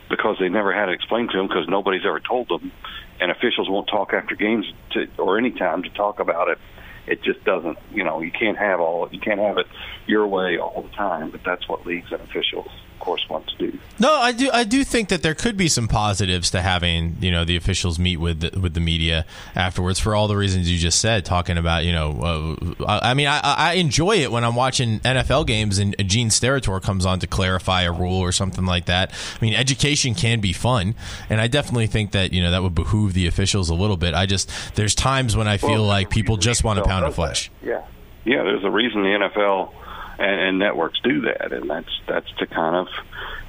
because 0.08 0.36
they 0.40 0.48
never 0.48 0.72
had 0.72 0.88
it 0.88 0.94
explained 0.94 1.30
to 1.30 1.36
them 1.36 1.46
because 1.46 1.68
nobody's 1.68 2.04
ever 2.04 2.18
told 2.18 2.48
them, 2.48 2.72
and 3.20 3.30
officials 3.30 3.68
won't 3.68 3.86
talk 3.88 4.12
after 4.12 4.34
games 4.34 4.66
to, 4.92 5.06
or 5.18 5.38
any 5.38 5.52
time 5.52 5.84
to 5.84 5.90
talk 5.90 6.18
about 6.18 6.48
it. 6.48 6.58
It 7.06 7.22
just 7.22 7.44
doesn't, 7.44 7.78
you 7.92 8.02
know, 8.02 8.20
you 8.20 8.32
can't 8.32 8.58
have 8.58 8.80
all, 8.80 9.08
you 9.12 9.20
can't 9.20 9.38
have 9.38 9.58
it 9.58 9.66
your 10.06 10.26
way 10.26 10.58
all 10.58 10.82
the 10.82 10.96
time. 10.96 11.30
But 11.30 11.42
that's 11.44 11.68
what 11.68 11.86
leagues 11.86 12.10
and 12.10 12.20
officials 12.20 12.70
course, 13.00 13.26
want 13.28 13.48
to 13.48 13.56
do. 13.56 13.78
No, 13.98 14.12
I 14.14 14.32
do. 14.32 14.50
I 14.52 14.64
do 14.64 14.84
think 14.84 15.08
that 15.08 15.22
there 15.22 15.34
could 15.34 15.56
be 15.56 15.68
some 15.68 15.88
positives 15.88 16.50
to 16.52 16.62
having 16.62 17.16
you 17.20 17.30
know 17.30 17.44
the 17.44 17.56
officials 17.56 17.98
meet 17.98 18.18
with 18.18 18.40
the, 18.40 18.58
with 18.58 18.74
the 18.74 18.80
media 18.80 19.26
afterwards 19.54 19.98
for 19.98 20.14
all 20.14 20.28
the 20.28 20.36
reasons 20.36 20.70
you 20.70 20.78
just 20.78 21.00
said. 21.00 21.24
Talking 21.24 21.58
about 21.58 21.84
you 21.84 21.92
know, 21.92 22.56
uh, 22.80 22.84
I, 22.86 23.10
I, 23.10 23.14
mean, 23.14 23.26
I, 23.26 23.40
I, 23.40 23.72
enjoy 23.74 24.18
it 24.18 24.30
when 24.30 24.44
I'm 24.44 24.54
watching 24.54 25.00
NFL 25.00 25.46
games 25.46 25.78
and 25.78 25.96
Gene 26.06 26.28
Steratore 26.28 26.82
comes 26.82 27.04
on 27.04 27.18
to 27.20 27.26
clarify 27.26 27.82
a 27.82 27.92
rule 27.92 28.20
or 28.20 28.32
something 28.32 28.64
like 28.64 28.86
that. 28.86 29.12
I 29.12 29.44
mean, 29.44 29.54
education 29.54 30.14
can 30.14 30.40
be 30.40 30.52
fun, 30.52 30.94
and 31.28 31.40
I 31.40 31.48
definitely 31.48 31.88
think 31.88 32.12
that 32.12 32.32
you 32.32 32.42
know 32.42 32.50
that 32.50 32.62
would 32.62 32.74
behoove 32.74 33.14
the 33.14 33.26
officials 33.26 33.70
a 33.70 33.74
little 33.74 33.96
bit. 33.96 34.14
I 34.14 34.26
just 34.26 34.50
there's 34.76 34.94
times 34.94 35.36
when 35.36 35.48
I 35.48 35.56
feel 35.56 35.70
well, 35.70 35.84
like 35.84 36.10
people 36.10 36.36
just 36.36 36.64
want 36.64 36.78
a 36.78 36.84
pound 36.84 37.04
of 37.04 37.14
flesh. 37.14 37.50
That. 37.62 37.66
Yeah, 37.66 37.84
yeah. 38.24 38.42
There's 38.44 38.64
a 38.64 38.70
reason 38.70 39.02
the 39.02 39.08
NFL 39.08 39.72
and, 40.20 40.40
and 40.40 40.58
networks 40.58 41.00
do 41.00 41.22
that, 41.22 41.52
and 41.52 41.68
that's 41.68 42.00
that's 42.06 42.30
to 42.38 42.46
kind 42.46 42.76
of 42.76 42.88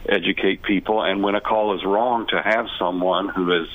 educate 0.07 0.63
people. 0.63 1.03
And 1.03 1.21
when 1.21 1.35
a 1.35 1.41
call 1.41 1.75
is 1.75 1.83
wrong, 1.83 2.27
to 2.27 2.41
have 2.41 2.67
someone 2.79 3.29
who 3.29 3.51
is 3.61 3.67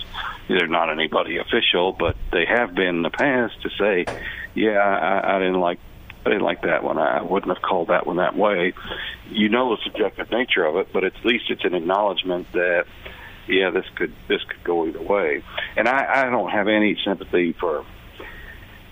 they're 0.49 0.67
not 0.67 0.91
anybody 0.91 1.39
official, 1.39 1.93
but 1.93 2.17
they 2.33 2.47
have 2.47 2.75
been 2.75 2.97
in 2.97 3.03
the 3.03 3.11
past 3.11 3.61
to 3.63 3.71
say, 3.79 4.07
yeah, 4.55 4.79
I, 4.79 5.37
I 5.37 5.39
didn't 5.39 5.61
like 5.61 5.79
I 6.25 6.31
didn't 6.31 6.45
like 6.45 6.63
that 6.63 6.83
one. 6.83 6.99
I 6.99 7.23
wouldn't 7.23 7.55
have 7.55 7.63
called 7.63 7.89
that 7.89 8.07
one 8.07 8.17
that 8.17 8.37
way. 8.37 8.73
You 9.31 9.49
know 9.49 9.77
the 9.77 9.83
subjective 9.85 10.31
nature 10.31 10.65
of 10.65 10.77
it, 10.77 10.89
but 10.93 11.05
at 11.05 11.13
least 11.25 11.51
it's 11.51 11.65
an 11.65 11.75
acknowledgement 11.75 12.51
that 12.53 12.87
yeah, 13.47 13.71
this 13.71 13.87
could 13.95 14.13
this 14.27 14.43
could 14.43 14.65
go 14.65 14.87
either 14.87 15.03
way. 15.03 15.43
And 15.77 15.89
I, 15.89 16.27
I 16.27 16.31
don't 16.31 16.51
have 16.51 16.67
any 16.67 16.99
sympathy 17.05 17.53
for 17.53 17.85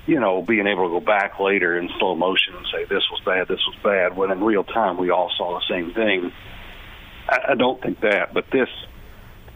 you 0.06 0.20
know, 0.20 0.42
being 0.42 0.66
able 0.66 0.84
to 0.88 1.00
go 1.00 1.04
back 1.04 1.40
later 1.40 1.78
in 1.78 1.88
slow 1.98 2.14
motion 2.14 2.54
and 2.54 2.66
say 2.72 2.84
this 2.84 3.04
was 3.10 3.20
bad, 3.24 3.48
this 3.48 3.60
was 3.66 3.76
bad, 3.82 4.16
when 4.16 4.30
in 4.30 4.42
real 4.42 4.64
time 4.64 4.98
we 4.98 5.10
all 5.10 5.30
saw 5.36 5.58
the 5.58 5.64
same 5.68 5.94
thing. 5.94 6.32
I, 7.28 7.52
I 7.52 7.54
don't 7.54 7.80
think 7.80 8.00
that, 8.00 8.34
but 8.34 8.44
this 8.50 8.68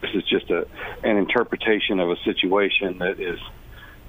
this 0.01 0.11
is 0.13 0.23
just 0.23 0.49
a 0.49 0.65
an 1.03 1.17
interpretation 1.17 1.99
of 1.99 2.09
a 2.09 2.15
situation 2.23 2.99
that 2.99 3.19
is 3.19 3.39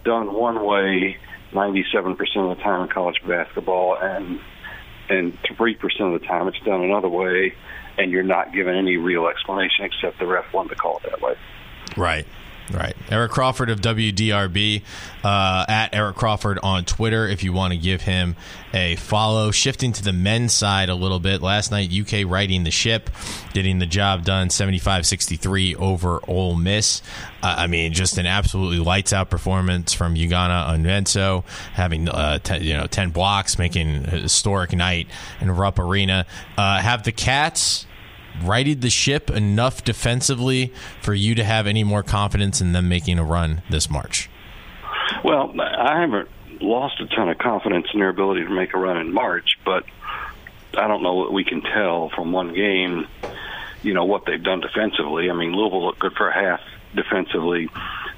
done 0.04 0.32
one 0.32 0.64
way 0.64 1.18
97% 1.52 2.18
of 2.50 2.56
the 2.56 2.62
time 2.62 2.82
in 2.82 2.88
college 2.88 3.20
basketball 3.26 3.98
and 4.00 4.40
and 5.08 5.36
3% 5.42 5.74
of 6.14 6.20
the 6.20 6.26
time 6.26 6.46
it's 6.46 6.60
done 6.60 6.82
another 6.82 7.08
way 7.08 7.52
and 7.98 8.12
you're 8.12 8.22
not 8.22 8.52
given 8.52 8.76
any 8.76 8.96
real 8.96 9.26
explanation 9.26 9.84
except 9.84 10.20
the 10.20 10.26
ref 10.26 10.52
wanted 10.52 10.70
to 10.70 10.74
call 10.76 10.98
it 10.98 11.10
that 11.10 11.20
way. 11.20 11.34
Right. 11.96 12.26
Right. 12.72 12.94
Eric 13.10 13.32
Crawford 13.32 13.68
of 13.68 13.80
WDRB 13.80 14.82
uh, 15.24 15.64
at 15.68 15.92
Eric 15.92 16.16
Crawford 16.16 16.58
on 16.62 16.84
Twitter 16.84 17.26
if 17.26 17.42
you 17.42 17.52
want 17.52 17.72
to 17.72 17.78
give 17.78 18.02
him 18.02 18.36
a 18.72 18.94
follow. 18.96 19.50
Shifting 19.50 19.92
to 19.92 20.04
the 20.04 20.12
men's 20.12 20.52
side 20.52 20.88
a 20.88 20.94
little 20.94 21.18
bit. 21.18 21.42
Last 21.42 21.70
night, 21.72 21.90
UK 21.92 22.30
riding 22.30 22.62
the 22.62 22.70
ship, 22.70 23.10
getting 23.52 23.80
the 23.80 23.86
job 23.86 24.24
done 24.24 24.50
75 24.50 25.04
63 25.04 25.74
over 25.74 26.20
Ole 26.28 26.54
Miss. 26.54 27.02
Uh, 27.42 27.56
I 27.58 27.66
mean, 27.66 27.92
just 27.92 28.18
an 28.18 28.26
absolutely 28.26 28.78
lights 28.78 29.12
out 29.12 29.30
performance 29.30 29.92
from 29.92 30.14
Ugonna 30.14 30.68
Onyenso, 30.68 31.44
having 31.72 32.08
uh, 32.08 32.38
ten, 32.38 32.62
you 32.62 32.74
know 32.74 32.86
10 32.86 33.10
blocks, 33.10 33.58
making 33.58 34.04
a 34.06 34.10
historic 34.10 34.72
night 34.72 35.08
in 35.40 35.50
Rupp 35.50 35.78
Arena. 35.78 36.26
Uh, 36.56 36.78
have 36.78 37.02
the 37.02 37.12
Cats 37.12 37.86
righted 38.42 38.80
the 38.80 38.90
ship 38.90 39.30
enough 39.30 39.84
defensively 39.84 40.72
for 41.00 41.14
you 41.14 41.34
to 41.34 41.44
have 41.44 41.66
any 41.66 41.84
more 41.84 42.02
confidence 42.02 42.60
in 42.60 42.72
them 42.72 42.88
making 42.88 43.18
a 43.18 43.24
run 43.24 43.62
this 43.70 43.90
March? 43.90 44.28
Well, 45.24 45.54
I 45.60 46.00
haven't 46.00 46.28
lost 46.60 47.00
a 47.00 47.06
ton 47.06 47.28
of 47.28 47.38
confidence 47.38 47.86
in 47.92 48.00
their 48.00 48.08
ability 48.08 48.44
to 48.44 48.50
make 48.50 48.74
a 48.74 48.78
run 48.78 48.96
in 48.98 49.12
March, 49.12 49.58
but 49.64 49.84
I 50.76 50.86
don't 50.86 51.02
know 51.02 51.14
what 51.14 51.32
we 51.32 51.44
can 51.44 51.62
tell 51.62 52.10
from 52.10 52.32
one 52.32 52.54
game, 52.54 53.06
you 53.82 53.94
know, 53.94 54.04
what 54.04 54.24
they've 54.26 54.42
done 54.42 54.60
defensively. 54.60 55.30
I 55.30 55.34
mean, 55.34 55.52
Louisville 55.52 55.84
looked 55.84 55.98
good 55.98 56.12
for 56.14 56.28
a 56.28 56.34
half 56.34 56.60
defensively 56.94 57.68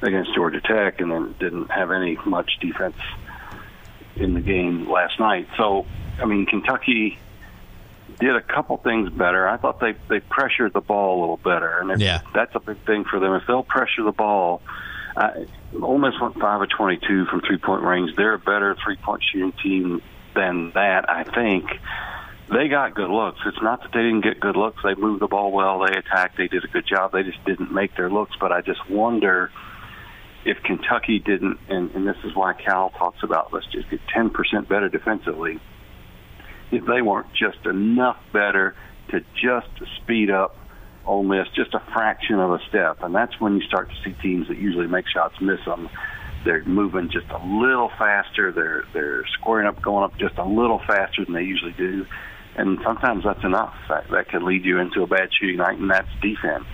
against 0.02 0.34
Georgia 0.34 0.60
Tech 0.60 1.00
and 1.00 1.10
then 1.10 1.34
didn't 1.38 1.70
have 1.70 1.90
any 1.90 2.18
much 2.26 2.58
defense 2.60 2.96
in 4.16 4.34
the 4.34 4.40
game 4.40 4.90
last 4.90 5.18
night. 5.18 5.48
So, 5.56 5.86
I 6.20 6.26
mean, 6.26 6.46
Kentucky 6.46 7.18
did 8.22 8.36
a 8.36 8.40
couple 8.42 8.76
things 8.78 9.10
better. 9.10 9.48
I 9.48 9.56
thought 9.56 9.80
they 9.80 9.94
they 10.08 10.20
pressured 10.20 10.72
the 10.72 10.80
ball 10.80 11.18
a 11.18 11.20
little 11.20 11.36
better, 11.38 11.78
and 11.80 11.90
if, 11.90 12.00
Yeah. 12.00 12.20
that's 12.34 12.54
a 12.54 12.60
big 12.60 12.78
thing 12.86 13.04
for 13.04 13.18
them. 13.20 13.34
If 13.34 13.46
they'll 13.46 13.62
pressure 13.62 14.02
the 14.02 14.12
ball, 14.12 14.62
uh, 15.16 15.30
Ole 15.80 15.98
Miss 15.98 16.14
went 16.20 16.38
five 16.38 16.60
of 16.62 16.68
twenty-two 16.70 17.26
from 17.26 17.40
three-point 17.40 17.82
range. 17.82 18.16
They're 18.16 18.34
a 18.34 18.38
better 18.38 18.76
three-point 18.84 19.22
shooting 19.30 19.52
team 19.62 20.02
than 20.34 20.72
that, 20.72 21.08
I 21.10 21.24
think. 21.24 21.66
They 22.50 22.68
got 22.68 22.94
good 22.94 23.08
looks. 23.10 23.38
It's 23.46 23.62
not 23.62 23.82
that 23.82 23.92
they 23.92 24.00
didn't 24.02 24.22
get 24.22 24.38
good 24.40 24.56
looks. 24.56 24.82
They 24.82 24.94
moved 24.94 25.22
the 25.22 25.26
ball 25.26 25.52
well. 25.52 25.78
They 25.86 25.96
attacked. 25.96 26.36
They 26.36 26.48
did 26.48 26.64
a 26.64 26.68
good 26.68 26.86
job. 26.86 27.12
They 27.12 27.22
just 27.22 27.42
didn't 27.44 27.72
make 27.72 27.96
their 27.96 28.10
looks. 28.10 28.36
But 28.38 28.52
I 28.52 28.60
just 28.60 28.88
wonder 28.90 29.50
if 30.44 30.62
Kentucky 30.62 31.18
didn't, 31.18 31.58
and, 31.68 31.90
and 31.94 32.06
this 32.06 32.16
is 32.24 32.34
why 32.34 32.52
Cal 32.52 32.90
talks 32.90 33.22
about 33.22 33.52
let's 33.52 33.66
just 33.66 33.88
get 33.90 34.00
10% 34.14 34.68
better 34.68 34.88
defensively. 34.88 35.60
If 36.72 36.86
they 36.86 37.02
weren't 37.02 37.32
just 37.34 37.64
enough 37.66 38.16
better 38.32 38.74
to 39.10 39.20
just 39.40 39.68
speed 40.02 40.30
up 40.30 40.56
Ole 41.04 41.24
Miss 41.24 41.48
just 41.54 41.74
a 41.74 41.80
fraction 41.92 42.38
of 42.38 42.52
a 42.52 42.58
step, 42.68 43.02
and 43.02 43.14
that's 43.14 43.38
when 43.40 43.56
you 43.56 43.62
start 43.62 43.90
to 43.90 43.94
see 44.04 44.16
teams 44.22 44.48
that 44.48 44.58
usually 44.58 44.86
make 44.86 45.06
shots 45.08 45.34
miss 45.40 45.64
them. 45.64 45.88
They're 46.44 46.64
moving 46.64 47.10
just 47.10 47.28
a 47.30 47.44
little 47.44 47.90
faster. 47.98 48.52
They're 48.52 48.84
they're 48.92 49.24
squaring 49.38 49.66
up, 49.66 49.80
going 49.82 50.04
up 50.04 50.16
just 50.18 50.38
a 50.38 50.44
little 50.44 50.80
faster 50.86 51.24
than 51.24 51.34
they 51.34 51.42
usually 51.42 51.72
do, 51.72 52.06
and 52.56 52.78
sometimes 52.82 53.24
that's 53.24 53.44
enough. 53.44 53.74
That 53.88 54.08
that 54.10 54.28
could 54.28 54.42
lead 54.42 54.64
you 54.64 54.78
into 54.78 55.02
a 55.02 55.06
bad 55.06 55.30
shooting 55.32 55.58
night, 55.58 55.78
and 55.78 55.90
that's 55.90 56.08
defense. 56.20 56.64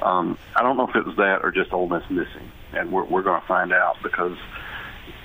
Um, 0.00 0.38
I 0.54 0.62
don't 0.62 0.76
know 0.76 0.86
if 0.86 0.96
it 0.96 1.04
was 1.04 1.16
that 1.16 1.40
or 1.42 1.50
just 1.50 1.72
Ole 1.72 1.88
Miss 1.88 2.08
missing, 2.10 2.50
and 2.72 2.92
we're 2.92 3.04
we're 3.04 3.22
going 3.22 3.40
to 3.40 3.46
find 3.46 3.72
out 3.72 3.96
because. 4.02 4.36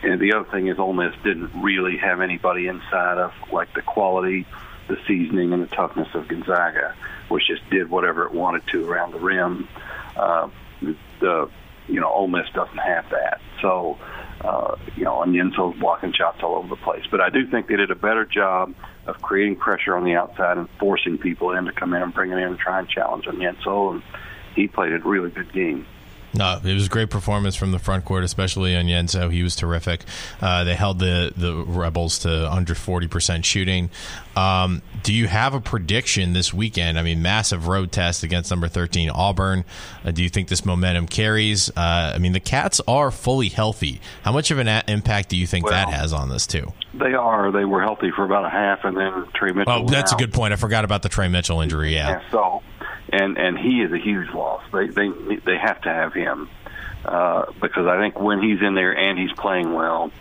And 0.01 0.19
the 0.19 0.33
other 0.33 0.49
thing 0.49 0.67
is, 0.67 0.79
Ole 0.79 0.93
Miss 0.93 1.13
didn't 1.23 1.51
really 1.61 1.97
have 1.97 2.21
anybody 2.21 2.67
inside 2.67 3.17
of 3.17 3.33
like 3.51 3.73
the 3.73 3.81
quality, 3.81 4.45
the 4.87 4.97
seasoning, 5.07 5.53
and 5.53 5.63
the 5.63 5.67
toughness 5.67 6.09
of 6.13 6.27
Gonzaga, 6.27 6.95
which 7.29 7.47
just 7.47 7.67
did 7.69 7.89
whatever 7.89 8.25
it 8.25 8.33
wanted 8.33 8.67
to 8.67 8.89
around 8.89 9.11
the 9.11 9.19
rim. 9.19 9.67
Uh, 10.15 10.49
the 11.19 11.49
you 11.87 11.99
know 11.99 12.09
Ole 12.11 12.27
Miss 12.27 12.49
doesn't 12.53 12.77
have 12.77 13.09
that, 13.11 13.41
so 13.61 13.97
uh, 14.41 14.75
you 14.95 15.03
know 15.03 15.13
Onyenso's 15.13 15.79
blocking 15.79 16.13
shots 16.13 16.39
all 16.43 16.55
over 16.55 16.67
the 16.67 16.75
place. 16.75 17.05
But 17.09 17.21
I 17.21 17.29
do 17.29 17.47
think 17.47 17.67
they 17.67 17.77
did 17.77 17.91
a 17.91 17.95
better 17.95 18.25
job 18.25 18.73
of 19.05 19.21
creating 19.21 19.57
pressure 19.57 19.95
on 19.95 20.03
the 20.03 20.15
outside 20.15 20.57
and 20.57 20.69
forcing 20.79 21.17
people 21.17 21.51
in 21.51 21.65
to 21.65 21.71
come 21.71 21.93
in 21.93 22.01
and 22.01 22.13
bring 22.13 22.31
it 22.31 22.37
in 22.37 22.43
and 22.43 22.57
try 22.57 22.79
and 22.79 22.89
challenge 22.89 23.25
Onyenso, 23.25 23.93
and 23.93 24.03
he 24.55 24.67
played 24.67 24.93
a 24.93 24.99
really 24.99 25.29
good 25.29 25.51
game. 25.53 25.85
No, 26.35 26.59
it 26.63 26.73
was 26.73 26.87
a 26.87 26.89
great 26.89 27.09
performance 27.09 27.55
from 27.55 27.71
the 27.71 27.79
front 27.79 28.05
court, 28.05 28.23
especially 28.23 28.73
Onyenso. 28.73 29.31
He 29.31 29.43
was 29.43 29.55
terrific. 29.55 30.01
Uh, 30.41 30.63
they 30.63 30.73
held 30.73 30.99
the 30.99 31.31
the 31.35 31.55
Rebels 31.55 32.19
to 32.19 32.51
under 32.51 32.73
forty 32.75 33.07
percent 33.07 33.45
shooting. 33.45 33.89
Um, 34.35 34.81
do 35.03 35.13
you 35.13 35.27
have 35.27 35.53
a 35.53 35.61
prediction 35.61 36.33
this 36.33 36.51
weekend? 36.51 36.97
I 36.97 37.03
mean, 37.03 37.21
massive 37.21 37.67
road 37.67 37.91
test 37.91 38.23
against 38.23 38.49
number 38.49 38.67
thirteen 38.67 39.09
Auburn. 39.11 39.63
Uh, 40.03 40.11
do 40.11 40.23
you 40.23 40.29
think 40.29 40.47
this 40.47 40.65
momentum 40.65 41.07
carries? 41.07 41.69
Uh, 41.69 42.13
I 42.15 42.17
mean, 42.17 42.31
the 42.31 42.39
Cats 42.39 42.81
are 42.87 43.11
fully 43.11 43.49
healthy. 43.49 44.01
How 44.23 44.31
much 44.31 44.49
of 44.49 44.57
an 44.57 44.67
a- 44.67 44.83
impact 44.87 45.29
do 45.29 45.37
you 45.37 45.45
think 45.45 45.67
that 45.69 45.89
has 45.89 46.13
on 46.13 46.29
this 46.29 46.47
too? 46.47 46.73
They 46.95 47.13
are. 47.13 47.51
They 47.51 47.65
were 47.65 47.81
healthy 47.81 48.11
for 48.15 48.23
about 48.25 48.45
a 48.45 48.49
half, 48.49 48.83
and 48.83 48.97
then 48.97 49.27
Tre 49.35 49.51
Mitchell. 49.51 49.71
Oh, 49.71 49.85
that's 49.87 50.13
a 50.13 50.15
good 50.15 50.33
point. 50.33 50.53
I 50.53 50.55
forgot 50.55 50.83
about 50.83 51.03
the 51.03 51.09
Tre 51.09 51.27
Mitchell 51.27 51.61
injury. 51.61 51.93
Yeah. 51.93 52.09
Yeah. 52.09 52.31
So, 52.31 52.63
and 53.09 53.37
and 53.37 53.57
he 53.57 53.81
is 53.81 53.91
a 53.91 53.97
huge 53.97 54.29
loss. 54.33 54.63
They 54.71 54.87
they 54.87 55.09
they 55.45 55.57
have 55.57 55.81
to 55.81 55.89
have 55.89 56.13
him 56.13 56.49
uh, 57.05 57.51
because 57.59 57.87
I 57.87 57.97
think 57.97 58.19
when 58.19 58.41
he's 58.41 58.61
in 58.61 58.75
there 58.75 58.97
and 58.97 59.17
he's 59.17 59.33
playing 59.33 59.73
well, 59.73 60.11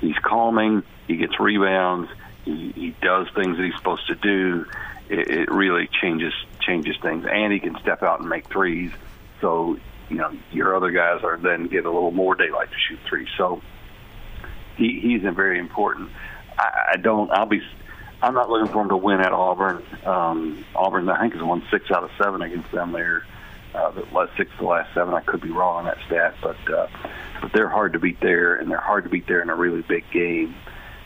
he's 0.00 0.18
calming. 0.18 0.82
He 1.06 1.16
gets 1.16 1.38
rebounds. 1.38 2.10
He, 2.44 2.72
he 2.72 2.96
does 3.00 3.28
things 3.34 3.56
that 3.56 3.64
he's 3.64 3.76
supposed 3.76 4.06
to 4.08 4.16
do. 4.16 4.66
It, 5.08 5.30
it 5.30 5.50
really 5.50 5.88
changes 6.00 6.32
changes 6.60 6.96
things, 7.00 7.24
and 7.30 7.52
he 7.52 7.60
can 7.60 7.78
step 7.78 8.02
out 8.02 8.20
and 8.20 8.28
make 8.28 8.48
threes. 8.48 8.90
So 9.40 9.78
you 10.08 10.16
know 10.16 10.32
your 10.52 10.74
other 10.74 10.90
guys 10.90 11.22
are 11.22 11.36
then 11.36 11.68
get 11.68 11.84
a 11.84 11.90
little 11.90 12.10
more 12.10 12.34
daylight 12.34 12.70
to 12.70 12.78
shoot 12.88 12.98
threes. 13.06 13.28
So 13.36 13.62
he 14.76 15.00
he's 15.00 15.22
very 15.22 15.58
important. 15.60 16.10
I, 16.58 16.92
I 16.94 16.96
don't. 16.96 17.30
I'll 17.30 17.46
be. 17.46 17.62
I'm 18.22 18.34
not 18.34 18.48
looking 18.48 18.72
for 18.72 18.82
him 18.82 18.88
to 18.88 18.96
win 18.96 19.20
at 19.20 19.32
Auburn. 19.32 19.82
Um, 20.04 20.64
Auburn, 20.74 21.08
I 21.08 21.20
think, 21.20 21.34
has 21.34 21.42
won 21.42 21.62
six 21.70 21.90
out 21.90 22.02
of 22.02 22.10
seven 22.18 22.42
against 22.42 22.70
them. 22.72 22.92
There, 22.92 23.24
uh, 23.74 23.90
the 23.90 24.04
last 24.12 24.36
six 24.36 24.50
of 24.52 24.58
the 24.58 24.64
last 24.64 24.94
seven. 24.94 25.14
I 25.14 25.20
could 25.20 25.40
be 25.40 25.50
wrong 25.50 25.78
on 25.78 25.84
that 25.84 25.98
stat, 26.06 26.34
but 26.42 26.72
uh, 26.72 26.88
but 27.42 27.52
they're 27.52 27.68
hard 27.68 27.92
to 27.92 27.98
beat 27.98 28.20
there, 28.20 28.56
and 28.56 28.70
they're 28.70 28.80
hard 28.80 29.04
to 29.04 29.10
beat 29.10 29.26
there 29.26 29.42
in 29.42 29.50
a 29.50 29.54
really 29.54 29.82
big 29.82 30.04
game. 30.12 30.54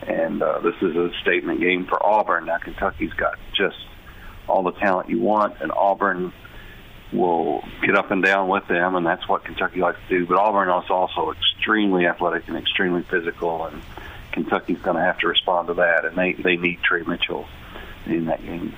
And 0.03 0.43
uh, 0.43 0.61
this 0.61 0.77
is 0.81 0.97
a 0.97 1.11
statement 1.21 1.61
game 1.61 1.87
for 1.87 2.05
Auburn. 2.05 2.47
Now 2.47 2.59
Kentucky's 2.59 3.13
got 3.13 3.39
just 3.55 3.77
all 4.49 4.63
the 4.63 4.73
talent 4.73 5.11
you 5.11 5.21
want, 5.21 5.61
and 5.61 5.73
Auburn 5.73 6.33
will 7.13 7.65
get 7.83 7.97
up 7.97 8.11
and 8.11 8.23
down 8.23 8.49
with 8.49 8.67
them, 8.69 8.95
and 8.95 9.05
that's 9.05 9.27
what 9.29 9.45
Kentucky 9.45 9.81
likes 9.81 9.99
to 10.09 10.19
do. 10.21 10.27
But 10.27 10.39
Auburn 10.39 10.69
is 10.69 10.91
also 10.91 11.33
extremely 11.33 12.07
athletic 12.07 12.47
and 12.49 12.57
extremely 12.57 13.03
physical, 13.03 13.67
and 13.67 13.83
Kentucky's 14.33 14.81
going 14.81 14.97
to 14.97 15.03
have 15.03 15.19
to 15.19 15.29
respond 15.29 15.69
to 15.69 15.75
that, 15.75 16.05
and 16.05 16.17
they 16.17 16.33
they 16.33 16.57
need 16.57 16.81
Tre 16.83 17.03
Mitchell 17.03 17.47
in 18.07 18.27
that 18.27 18.43
game. 18.43 18.75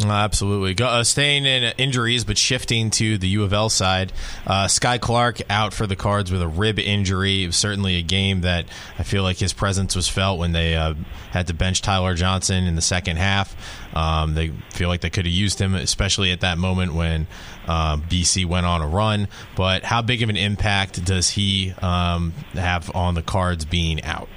Uh, 0.00 0.12
Absolutely. 0.12 0.84
Uh, 0.84 1.02
staying 1.02 1.44
in 1.44 1.72
injuries, 1.76 2.24
but 2.24 2.38
shifting 2.38 2.90
to 2.90 3.18
the 3.18 3.28
U 3.28 3.42
of 3.42 3.52
L 3.52 3.68
side. 3.68 4.12
Uh, 4.46 4.66
Skyy 4.66 5.00
Clark 5.00 5.40
out 5.50 5.74
for 5.74 5.86
the 5.86 5.96
Cards 5.96 6.30
with 6.30 6.40
a 6.40 6.46
rib 6.46 6.78
injury. 6.78 7.42
It 7.42 7.48
was 7.48 7.56
certainly 7.56 7.96
a 7.96 8.02
game 8.02 8.42
that 8.42 8.66
I 8.98 9.02
feel 9.02 9.22
like 9.22 9.38
his 9.38 9.52
presence 9.52 9.96
was 9.96 10.08
felt 10.08 10.38
when 10.38 10.52
they 10.52 10.76
uh, 10.76 10.94
had 11.30 11.48
to 11.48 11.54
bench 11.54 11.82
Ty-Laur 11.82 12.14
Johnson 12.14 12.64
in 12.64 12.76
the 12.76 12.82
second 12.82 13.16
half. 13.16 13.56
Um, 13.94 14.34
they 14.34 14.48
feel 14.70 14.88
like 14.88 15.00
they 15.00 15.10
could 15.10 15.24
have 15.24 15.34
used 15.34 15.60
him, 15.60 15.74
especially 15.74 16.30
at 16.30 16.40
that 16.40 16.58
moment 16.58 16.94
when 16.94 17.26
uh, 17.66 17.96
BC 17.96 18.46
went 18.46 18.66
on 18.66 18.82
a 18.82 18.86
run. 18.86 19.26
But 19.56 19.84
how 19.84 20.02
big 20.02 20.22
of 20.22 20.28
an 20.28 20.36
impact 20.36 21.04
does 21.04 21.30
he 21.30 21.72
um, 21.82 22.32
have 22.52 22.94
on 22.94 23.14
the 23.14 23.22
Cards 23.22 23.64
being 23.64 24.04
out? 24.04 24.28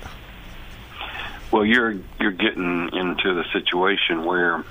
Well, 1.51 1.65
you're 1.65 1.95
you're 2.19 2.31
getting 2.31 2.89
into 2.93 3.33
the 3.33 3.43
situation 3.51 4.25
where 4.25 4.63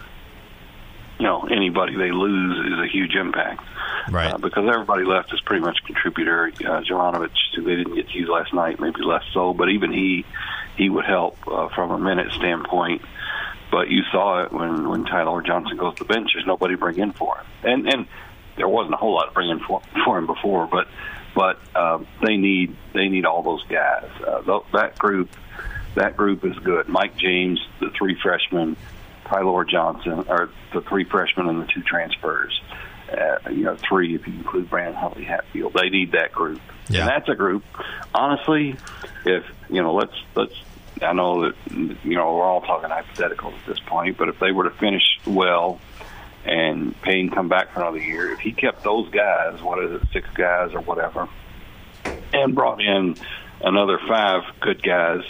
you 1.18 1.26
know 1.26 1.42
anybody 1.42 1.96
they 1.96 2.10
lose 2.10 2.72
is 2.72 2.78
a 2.78 2.86
huge 2.90 3.14
impact, 3.14 3.62
Right. 4.10 4.32
Uh, 4.32 4.38
because 4.38 4.68
everybody 4.68 5.04
left 5.04 5.32
is 5.32 5.40
pretty 5.40 5.62
much 5.62 5.78
contributor. 5.84 6.52
Uh, 6.58 6.80
Jovanovic, 6.82 7.30
they 7.56 7.76
didn't 7.76 7.94
get 7.94 8.08
to 8.08 8.18
use 8.18 8.28
last 8.28 8.54
night, 8.54 8.80
maybe 8.80 9.02
less 9.02 9.24
so, 9.32 9.52
but 9.52 9.68
even 9.68 9.92
he 9.92 10.24
he 10.76 10.88
would 10.88 11.04
help 11.04 11.36
uh, 11.46 11.68
from 11.68 11.90
a 11.90 11.98
minute 11.98 12.32
standpoint. 12.32 13.02
But 13.70 13.88
you 13.90 14.02
saw 14.10 14.44
it 14.44 14.52
when 14.52 14.88
when 14.88 15.04
Ty-Laur 15.04 15.42
Johnson 15.42 15.76
goes 15.76 15.94
to 15.96 16.04
the 16.04 16.12
bench. 16.12 16.30
There's 16.34 16.46
nobody 16.46 16.74
to 16.74 16.78
bring 16.78 16.98
in 16.98 17.12
for 17.12 17.36
him, 17.36 17.46
and 17.62 17.92
and 17.92 18.06
there 18.56 18.68
wasn't 18.68 18.94
a 18.94 18.96
whole 18.96 19.14
lot 19.14 19.26
to 19.26 19.32
bring 19.32 19.50
in 19.50 19.60
for, 19.60 19.80
for 20.04 20.18
him 20.18 20.26
before, 20.26 20.66
but 20.66 20.88
but 21.34 21.60
uh, 21.74 21.98
they 22.26 22.36
need 22.36 22.76
they 22.94 23.08
need 23.08 23.26
all 23.26 23.42
those 23.42 23.64
guys. 23.64 24.10
Uh, 24.26 24.42
th- 24.42 24.72
that 24.72 24.98
group 24.98 25.30
that 25.94 26.16
group 26.16 26.44
is 26.44 26.56
good. 26.58 26.88
Mike 26.88 27.16
James, 27.16 27.60
the 27.80 27.90
three 27.90 28.16
freshmen, 28.22 28.76
Ty-Laur 29.26 29.64
Johnson, 29.64 30.24
or 30.28 30.50
the 30.72 30.80
three 30.82 31.04
freshmen 31.04 31.48
and 31.48 31.62
the 31.62 31.66
two 31.66 31.82
transfers. 31.82 32.60
Uh, 33.10 33.50
you 33.50 33.64
know, 33.64 33.76
three 33.88 34.14
if 34.14 34.26
you 34.28 34.34
include 34.34 34.70
Brandon 34.70 34.94
Huntley 34.94 35.24
Hatfield. 35.24 35.72
They 35.74 35.88
need 35.90 36.12
that 36.12 36.30
group, 36.30 36.60
Yeah. 36.88 37.00
and 37.00 37.08
that's 37.08 37.28
a 37.28 37.34
group. 37.34 37.64
Honestly, 38.14 38.76
if 39.24 39.44
you 39.68 39.82
know, 39.82 39.94
let's 39.94 40.14
let's. 40.36 40.54
I 41.02 41.12
know 41.12 41.46
that 41.48 41.54
you 41.72 42.14
know 42.16 42.34
we're 42.36 42.44
all 42.44 42.60
talking 42.60 42.88
hypotheticals 42.90 43.54
at 43.62 43.66
this 43.66 43.80
point, 43.80 44.16
but 44.16 44.28
if 44.28 44.38
they 44.38 44.52
were 44.52 44.64
to 44.64 44.70
finish 44.70 45.02
well 45.26 45.80
and 46.44 46.94
Payne 47.02 47.30
come 47.30 47.48
back 47.48 47.72
for 47.72 47.80
another 47.80 47.98
year, 47.98 48.32
if 48.32 48.38
he 48.40 48.52
kept 48.52 48.84
those 48.84 49.08
guys, 49.10 49.60
what 49.60 49.82
is 49.82 50.00
it, 50.00 50.08
six 50.12 50.28
guys 50.34 50.72
or 50.72 50.80
whatever, 50.80 51.28
and 52.32 52.54
brought 52.54 52.80
in 52.80 53.16
another 53.60 53.98
five 54.08 54.42
good 54.60 54.82
guys, 54.82 55.22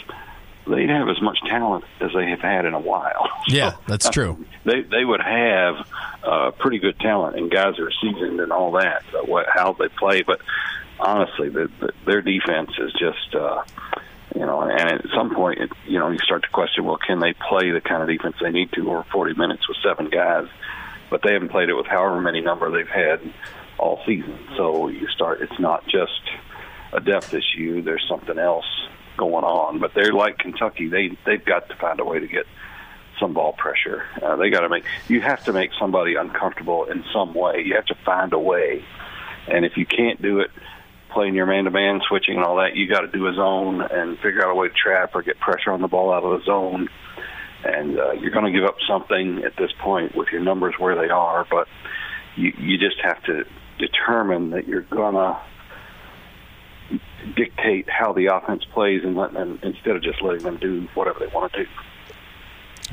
they'd 0.70 0.88
have 0.88 1.08
as 1.08 1.20
much 1.20 1.38
talent 1.46 1.84
as 2.00 2.10
they 2.14 2.30
have 2.30 2.40
had 2.40 2.64
in 2.64 2.74
a 2.74 2.80
while. 2.80 3.28
Yeah, 3.48 3.74
that's 3.88 4.08
true. 4.10 4.44
They 4.64 4.82
they 4.82 5.04
would 5.04 5.22
have 5.22 5.88
uh, 6.22 6.50
pretty 6.52 6.78
good 6.78 7.00
talent 7.00 7.36
and 7.36 7.50
guys 7.50 7.78
are 7.78 7.90
seasoned 7.90 8.38
and 8.38 8.52
all 8.52 8.72
that. 8.72 9.02
So 9.10 9.24
what 9.24 9.46
how 9.52 9.72
they 9.72 9.88
play, 9.88 10.22
but 10.22 10.40
honestly, 11.00 11.48
the, 11.48 11.70
the, 11.80 11.92
their 12.06 12.22
defense 12.22 12.70
is 12.78 12.92
just. 12.92 13.34
Uh, 13.34 13.64
you 14.34 14.46
know, 14.46 14.60
and 14.62 14.92
at 14.92 15.04
some 15.12 15.34
point, 15.34 15.58
it, 15.58 15.70
you 15.86 15.98
know, 15.98 16.08
you 16.08 16.18
start 16.18 16.42
to 16.44 16.48
question, 16.50 16.84
well, 16.84 16.98
can 17.04 17.18
they 17.18 17.32
play 17.32 17.72
the 17.72 17.80
kind 17.80 18.00
of 18.00 18.08
defense 18.08 18.36
they 18.40 18.50
need 18.50 18.70
to 18.72 18.88
over 18.88 19.04
40 19.10 19.34
minutes 19.34 19.66
with 19.66 19.76
seven 19.82 20.08
guys? 20.08 20.46
But 21.10 21.22
they 21.24 21.32
haven't 21.32 21.48
played 21.48 21.68
it 21.68 21.74
with 21.74 21.86
however 21.86 22.20
many 22.20 22.40
number 22.40 22.70
they've 22.70 22.86
had 22.86 23.20
all 23.76 24.00
season. 24.06 24.38
So 24.56 24.86
you 24.86 25.08
start, 25.08 25.40
it's 25.40 25.58
not 25.58 25.84
just 25.88 26.22
a 26.92 27.00
depth 27.00 27.34
issue. 27.34 27.82
There's 27.82 28.06
something 28.08 28.38
else 28.38 28.66
going 29.20 29.44
on. 29.44 29.78
But 29.78 29.92
they're 29.94 30.12
like 30.12 30.38
Kentucky; 30.38 30.88
they 30.88 31.16
they've 31.26 31.44
got 31.44 31.68
to 31.68 31.76
find 31.76 32.00
a 32.00 32.04
way 32.04 32.18
to 32.18 32.26
get 32.26 32.46
some 33.20 33.34
ball 33.34 33.52
pressure. 33.52 34.02
Uh, 34.20 34.36
they 34.36 34.50
got 34.50 34.60
to 34.60 34.68
make 34.68 34.84
you 35.08 35.20
have 35.20 35.44
to 35.44 35.52
make 35.52 35.70
somebody 35.78 36.14
uncomfortable 36.14 36.86
in 36.86 37.04
some 37.12 37.34
way. 37.34 37.62
You 37.64 37.74
have 37.74 37.86
to 37.86 37.98
find 38.04 38.32
a 38.32 38.38
way, 38.38 38.82
and 39.46 39.64
if 39.64 39.76
you 39.76 39.84
can't 39.86 40.20
do 40.20 40.40
it, 40.40 40.50
playing 41.12 41.34
your 41.34 41.46
man-to-man 41.46 42.00
switching 42.08 42.36
and 42.36 42.44
all 42.44 42.56
that, 42.56 42.74
you 42.74 42.88
got 42.88 43.02
to 43.02 43.08
do 43.08 43.26
a 43.26 43.34
zone 43.34 43.82
and 43.82 44.18
figure 44.18 44.44
out 44.44 44.50
a 44.50 44.54
way 44.54 44.68
to 44.68 44.74
trap 44.74 45.14
or 45.14 45.22
get 45.22 45.38
pressure 45.38 45.70
on 45.70 45.82
the 45.82 45.88
ball 45.88 46.12
out 46.12 46.24
of 46.24 46.40
the 46.40 46.44
zone. 46.46 46.88
And 47.62 47.98
uh, 47.98 48.12
you're 48.12 48.30
going 48.30 48.50
to 48.50 48.58
give 48.58 48.64
up 48.64 48.76
something 48.88 49.42
at 49.44 49.54
this 49.56 49.70
point 49.80 50.16
with 50.16 50.28
your 50.32 50.40
numbers 50.40 50.74
where 50.78 50.96
they 50.96 51.10
are, 51.10 51.46
but 51.50 51.68
you 52.36 52.52
you 52.58 52.78
just 52.78 52.96
have 53.02 53.22
to 53.24 53.44
determine 53.78 54.50
that 54.50 54.66
you're 54.66 54.82
going 54.82 55.14
to 55.14 55.38
dictate 57.36 57.88
how 57.88 58.12
the 58.12 58.26
offense 58.26 58.64
plays 58.72 59.02
and 59.04 59.16
let 59.16 59.32
them 59.32 59.58
instead 59.62 59.96
of 59.96 60.02
just 60.02 60.22
letting 60.22 60.42
them 60.42 60.56
do 60.58 60.88
whatever 60.94 61.18
they 61.20 61.26
want 61.28 61.52
to 61.52 61.64
do. 61.64 61.70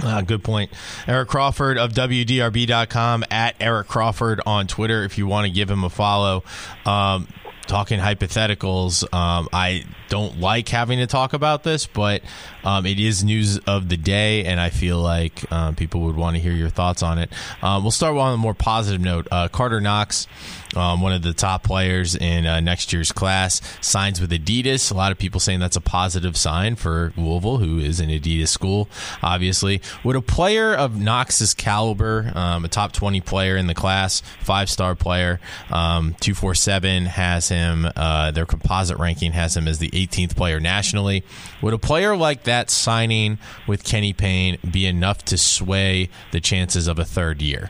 Uh, 0.04 0.22
good 0.22 0.44
point. 0.44 0.72
Eric 1.08 1.30
Crawford 1.30 1.78
of 1.78 1.92
WDRB.com 1.92 3.24
at 3.32 3.56
Eric 3.60 3.88
Crawford 3.88 4.42
on 4.46 4.68
Twitter 4.68 5.04
if 5.04 5.18
you 5.18 5.26
want 5.26 5.48
to 5.48 5.52
give 5.52 5.70
him 5.70 5.84
a 5.84 5.90
follow. 5.90 6.44
Um, 6.86 7.28
talking 7.68 8.00
hypotheticals, 8.00 9.04
um, 9.14 9.50
I 9.52 9.86
don't 10.10 10.40
like 10.40 10.70
having 10.70 11.00
to 11.00 11.08
talk 11.08 11.34
about 11.34 11.64
this, 11.64 11.88
but 11.88 12.22
um, 12.68 12.86
it 12.86 13.00
is 13.00 13.24
news 13.24 13.60
of 13.60 13.88
the 13.88 13.96
day, 13.96 14.44
and 14.44 14.60
I 14.60 14.72
feel 14.72 15.00
like 15.00 15.50
um, 15.54 15.74
people 15.74 16.02
would 16.02 16.18
want 16.18 16.36
to 16.36 16.42
hear 16.42 16.52
your 16.52 16.68
thoughts 16.68 17.02
on 17.02 17.18
it. 17.18 17.32
Um, 17.62 17.82
we'll 17.82 17.92
start 17.92 18.18
on 18.18 18.34
a 18.34 18.38
more 18.38 18.54
positive 18.54 19.00
note. 19.00 19.26
Uh, 19.32 19.48
Carter 19.48 19.80
Knox, 19.80 20.28
um, 20.76 21.00
one 21.00 21.14
of 21.14 21.22
the 21.22 21.34
top 21.34 21.64
players 21.64 22.14
in 22.14 22.46
uh, 22.46 22.60
next 22.60 22.92
year's 22.92 23.14
class, 23.14 23.62
signs 23.80 24.20
with 24.20 24.32
Adidas. 24.32 24.92
A 24.92 24.96
lot 24.96 25.14
of 25.14 25.18
people 25.18 25.40
saying 25.40 25.62
that's 25.62 25.78
a 25.78 25.82
positive 25.82 26.36
sign 26.36 26.76
for 26.76 27.14
Louisville, 27.16 27.60
who 27.60 27.80
is 27.80 28.02
an 28.02 28.10
Adidas 28.10 28.50
school, 28.50 28.90
obviously. 29.24 29.82
Would 30.04 30.18
a 30.18 30.22
player 30.22 30.76
of 30.76 31.00
Knox's 31.00 31.54
caliber, 31.54 32.34
um, 32.36 32.66
a 32.66 32.68
top 32.68 32.92
20 32.92 33.22
player 33.22 33.56
in 33.56 33.68
the 33.68 33.76
class, 33.76 34.22
five 34.42 34.70
star 34.70 34.94
player, 34.94 35.40
247 35.70 37.06
has 37.06 37.48
him, 37.48 37.88
uh, 37.96 38.32
their 38.32 38.46
composite 38.46 38.98
ranking 38.98 39.32
has 39.32 39.56
him 39.56 39.70
as 39.70 39.80
the 39.80 39.90
18th 39.92 40.36
player 40.36 40.60
nationally. 40.60 41.24
Would 41.62 41.74
a 41.74 41.78
player 41.78 42.18
like 42.18 42.44
that 42.44 42.57
signing 42.70 43.38
with 43.68 43.84
Kenny 43.84 44.14
Payne 44.14 44.58
be 44.70 44.86
enough 44.86 45.24
to 45.26 45.38
sway 45.38 46.10
the 46.32 46.40
chances 46.40 46.88
of 46.88 47.00
a 47.00 47.06
third 47.06 47.42
year? 47.42 47.70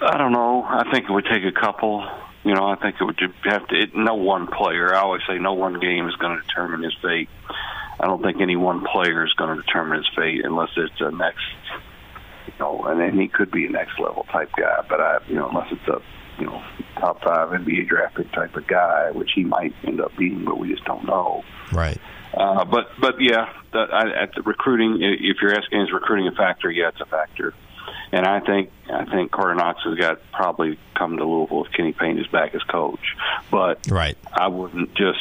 I 0.00 0.18
don't 0.18 0.32
know. 0.32 0.64
I 0.64 0.90
think 0.90 1.08
it 1.08 1.12
would 1.12 1.26
take 1.26 1.44
a 1.44 1.52
couple. 1.52 2.06
You 2.44 2.54
know, 2.54 2.66
I 2.66 2.74
think 2.76 2.96
it 3.00 3.04
would 3.04 3.20
have 3.44 3.68
to. 3.68 3.82
It, 3.82 3.94
no 3.94 4.14
one 4.14 4.48
player. 4.48 4.94
I 4.94 5.00
always 5.00 5.22
say 5.28 5.38
no 5.38 5.52
one 5.52 5.78
game 5.78 6.08
is 6.08 6.16
going 6.16 6.36
to 6.36 6.42
determine 6.46 6.82
his 6.82 6.94
fate. 7.00 7.28
I 8.00 8.06
don't 8.06 8.22
think 8.22 8.40
any 8.40 8.56
one 8.56 8.84
player 8.84 9.24
is 9.24 9.32
going 9.34 9.56
to 9.56 9.62
determine 9.62 9.98
his 9.98 10.08
fate 10.16 10.44
unless 10.44 10.70
it's 10.76 11.00
a 11.00 11.12
next, 11.12 11.44
you 12.48 12.54
know, 12.58 12.84
and, 12.86 13.00
and 13.00 13.20
he 13.20 13.28
could 13.28 13.52
be 13.52 13.66
a 13.66 13.70
next 13.70 14.00
level 14.00 14.26
type 14.32 14.50
guy. 14.58 14.84
But 14.88 15.00
I, 15.00 15.18
you 15.28 15.36
know, 15.36 15.48
unless 15.48 15.68
it's 15.70 15.86
a 15.86 16.02
you 16.38 16.46
know, 16.46 16.62
top 16.96 17.22
five 17.22 17.50
NBA 17.50 17.88
draft 17.88 18.16
pick 18.16 18.32
type 18.32 18.56
of 18.56 18.66
guy, 18.66 19.10
which 19.12 19.30
he 19.34 19.44
might 19.44 19.72
end 19.84 20.00
up 20.00 20.16
being, 20.16 20.44
but 20.44 20.58
we 20.58 20.68
just 20.68 20.84
don't 20.84 21.06
know. 21.06 21.44
Right. 21.72 21.98
Uh, 22.34 22.64
but 22.64 22.90
but 23.00 23.20
yeah, 23.20 23.52
the, 23.72 23.78
I, 23.80 24.22
at 24.22 24.34
the 24.34 24.42
recruiting, 24.42 24.98
if 25.00 25.36
you're 25.42 25.54
asking 25.54 25.82
is 25.82 25.92
recruiting 25.92 26.28
a 26.28 26.32
factor, 26.32 26.70
yeah, 26.70 26.88
it's 26.88 27.00
a 27.00 27.06
factor. 27.06 27.54
And 28.10 28.26
I 28.26 28.40
think 28.40 28.70
I 28.92 29.04
think 29.04 29.32
Carter 29.32 29.54
Knox 29.54 29.82
has 29.84 29.96
got 29.96 30.18
probably 30.32 30.78
come 30.94 31.16
to 31.16 31.24
Louisville 31.24 31.64
if 31.64 31.72
Kenny 31.72 31.92
Payne 31.92 32.18
is 32.18 32.26
back 32.26 32.54
as 32.54 32.62
coach. 32.62 33.16
But 33.50 33.90
right, 33.90 34.16
I 34.32 34.48
wouldn't 34.48 34.94
just 34.94 35.20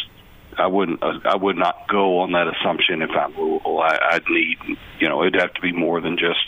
I 0.58 0.68
wouldn't 0.68 1.02
I 1.02 1.36
would 1.36 1.58
not 1.58 1.88
go 1.88 2.20
on 2.20 2.32
that 2.34 2.48
assumption 2.48 3.02
if 3.02 3.10
I'm 3.12 3.36
Louisville. 3.36 3.80
I, 3.80 3.98
I'd 4.14 4.24
need 4.30 4.78
you 5.00 5.10
know 5.10 5.22
it'd 5.22 5.40
have 5.40 5.54
to 5.54 5.62
be 5.62 5.72
more 5.72 6.02
than 6.02 6.18
just 6.18 6.46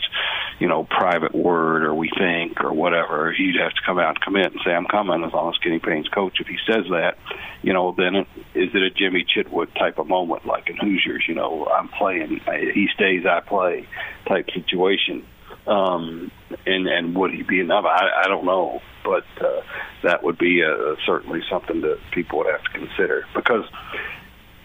you 0.60 0.68
know 0.68 0.84
private 0.84 1.34
word 1.34 1.84
or 1.84 1.94
we 1.94 2.10
think 2.18 2.62
or 2.64 2.74
whatever. 2.74 3.34
He'd 3.34 3.56
have 3.62 3.74
to 3.74 3.82
come 3.86 4.00
out 4.00 4.10
and 4.10 4.22
commit 4.22 4.52
and 4.52 4.62
say 4.66 4.72
I'm 4.72 4.86
coming 4.86 5.24
as 5.24 5.34
long 5.34 5.54
as 5.54 5.58
Kenny 5.60 5.80
Payne's 5.80 6.08
coach. 6.10 6.40
If 6.40 6.48
he 6.48 6.58
says 6.66 6.86
that, 6.90 7.18
you 7.62 7.74
know, 7.74 7.94
then 7.98 8.16
it, 8.16 8.28
is 8.54 8.70
it 8.74 8.82
a 8.82 8.90
Jimmy 8.90 9.26
Chitwood 9.26 9.74
type 9.76 9.98
of 9.98 10.08
moment 10.08 10.46
like 10.46 10.70
in 10.70 10.78
Hoosiers? 10.78 11.26
You 11.28 11.36
know, 11.36 11.66
I'm 11.66 11.88
playing, 11.88 12.42
he 12.74 12.88
stays, 12.94 13.26
I 13.26 13.40
play 13.40 13.88
type 14.28 14.50
situation 14.54 15.26
um, 15.68 16.32
and 16.66 16.88
and 16.88 17.16
would 17.16 17.32
he 17.32 17.44
be 17.44 17.60
enough? 17.60 17.86
I, 17.86 18.24
I 18.26 18.28
don't 18.28 18.46
know, 18.46 18.82
but 19.04 19.26
uh, 19.42 19.62
that 20.04 20.24
would 20.24 20.38
be 20.38 20.64
uh, 20.64 20.96
certainly 21.06 21.42
something 21.50 21.82
that 21.82 22.00
people 22.12 22.40
would 22.40 22.48
have 22.48 22.64
to 22.64 22.72
consider 22.72 23.26
because 23.36 23.66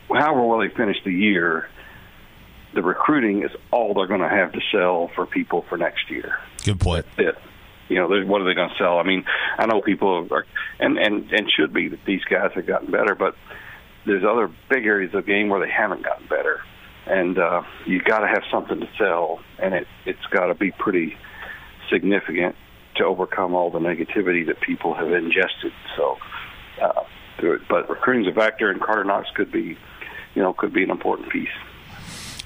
however 0.09 0.45
well 0.45 0.59
they 0.59 0.69
finish 0.69 0.97
the 1.05 1.13
year, 1.13 1.69
the 2.75 2.83
recruiting 2.83 3.45
is 3.45 3.51
all 3.71 3.95
they're 3.95 4.07
going 4.07 4.21
to 4.21 4.29
have 4.29 4.53
to 4.53 4.61
sell 4.73 5.11
for 5.15 5.27
people 5.27 5.65
for 5.69 5.79
next 5.79 6.11
year. 6.11 6.39
Good 6.65 6.81
point. 6.81 7.07
That's 7.17 7.37
it. 7.37 7.39
You 7.89 7.97
know, 7.97 8.09
what 8.27 8.43
are 8.43 8.45
they 8.45 8.55
going 8.55 8.69
to 8.69 8.77
sell? 8.77 8.99
I 8.99 9.03
mean, 9.03 9.25
I 9.57 9.67
know 9.67 9.81
people 9.81 10.29
are, 10.31 10.47
and 10.79 10.99
and 10.99 11.31
and 11.33 11.51
should 11.51 11.73
be 11.73 11.89
that 11.89 12.05
these 12.05 12.25
guys 12.25 12.51
have 12.55 12.67
gotten 12.67 12.91
better, 12.91 13.15
but 13.15 13.35
there's 14.05 14.25
other 14.25 14.51
big 14.69 14.85
areas 14.85 15.15
of 15.15 15.25
the 15.25 15.31
game 15.31 15.49
where 15.49 15.61
they 15.61 15.73
haven't 15.73 16.03
gotten 16.03 16.27
better 16.27 16.61
and 17.09 17.38
uh, 17.38 17.62
you 17.87 18.01
got 18.03 18.21
to 18.21 18.29
have 18.29 18.42
something 18.51 18.81
to 18.81 18.88
sell, 18.99 19.40
and 19.59 19.75
it 19.75 19.87
it's 20.05 20.27
got 20.31 20.47
to 20.47 20.55
be 20.55 20.71
pretty 20.71 21.16
significant 21.90 22.55
to 22.97 23.05
overcome 23.05 23.55
all 23.55 23.71
the 23.71 23.79
negativity 23.79 24.47
that 24.47 24.61
people 24.61 24.94
have 24.94 25.12
ingested. 25.12 25.73
So, 25.97 26.18
uh, 26.83 27.05
but 27.68 27.88
recruiting's 27.88 28.29
a 28.29 28.33
factor, 28.33 28.71
and 28.71 28.81
Carter 28.81 29.05
Knox 29.05 29.29
could 29.35 29.51
be, 29.51 29.79
you 30.35 30.42
know, 30.42 30.53
could 30.53 30.73
be 30.73 30.83
an 30.83 30.90
important 30.90 31.31
piece. 31.31 31.49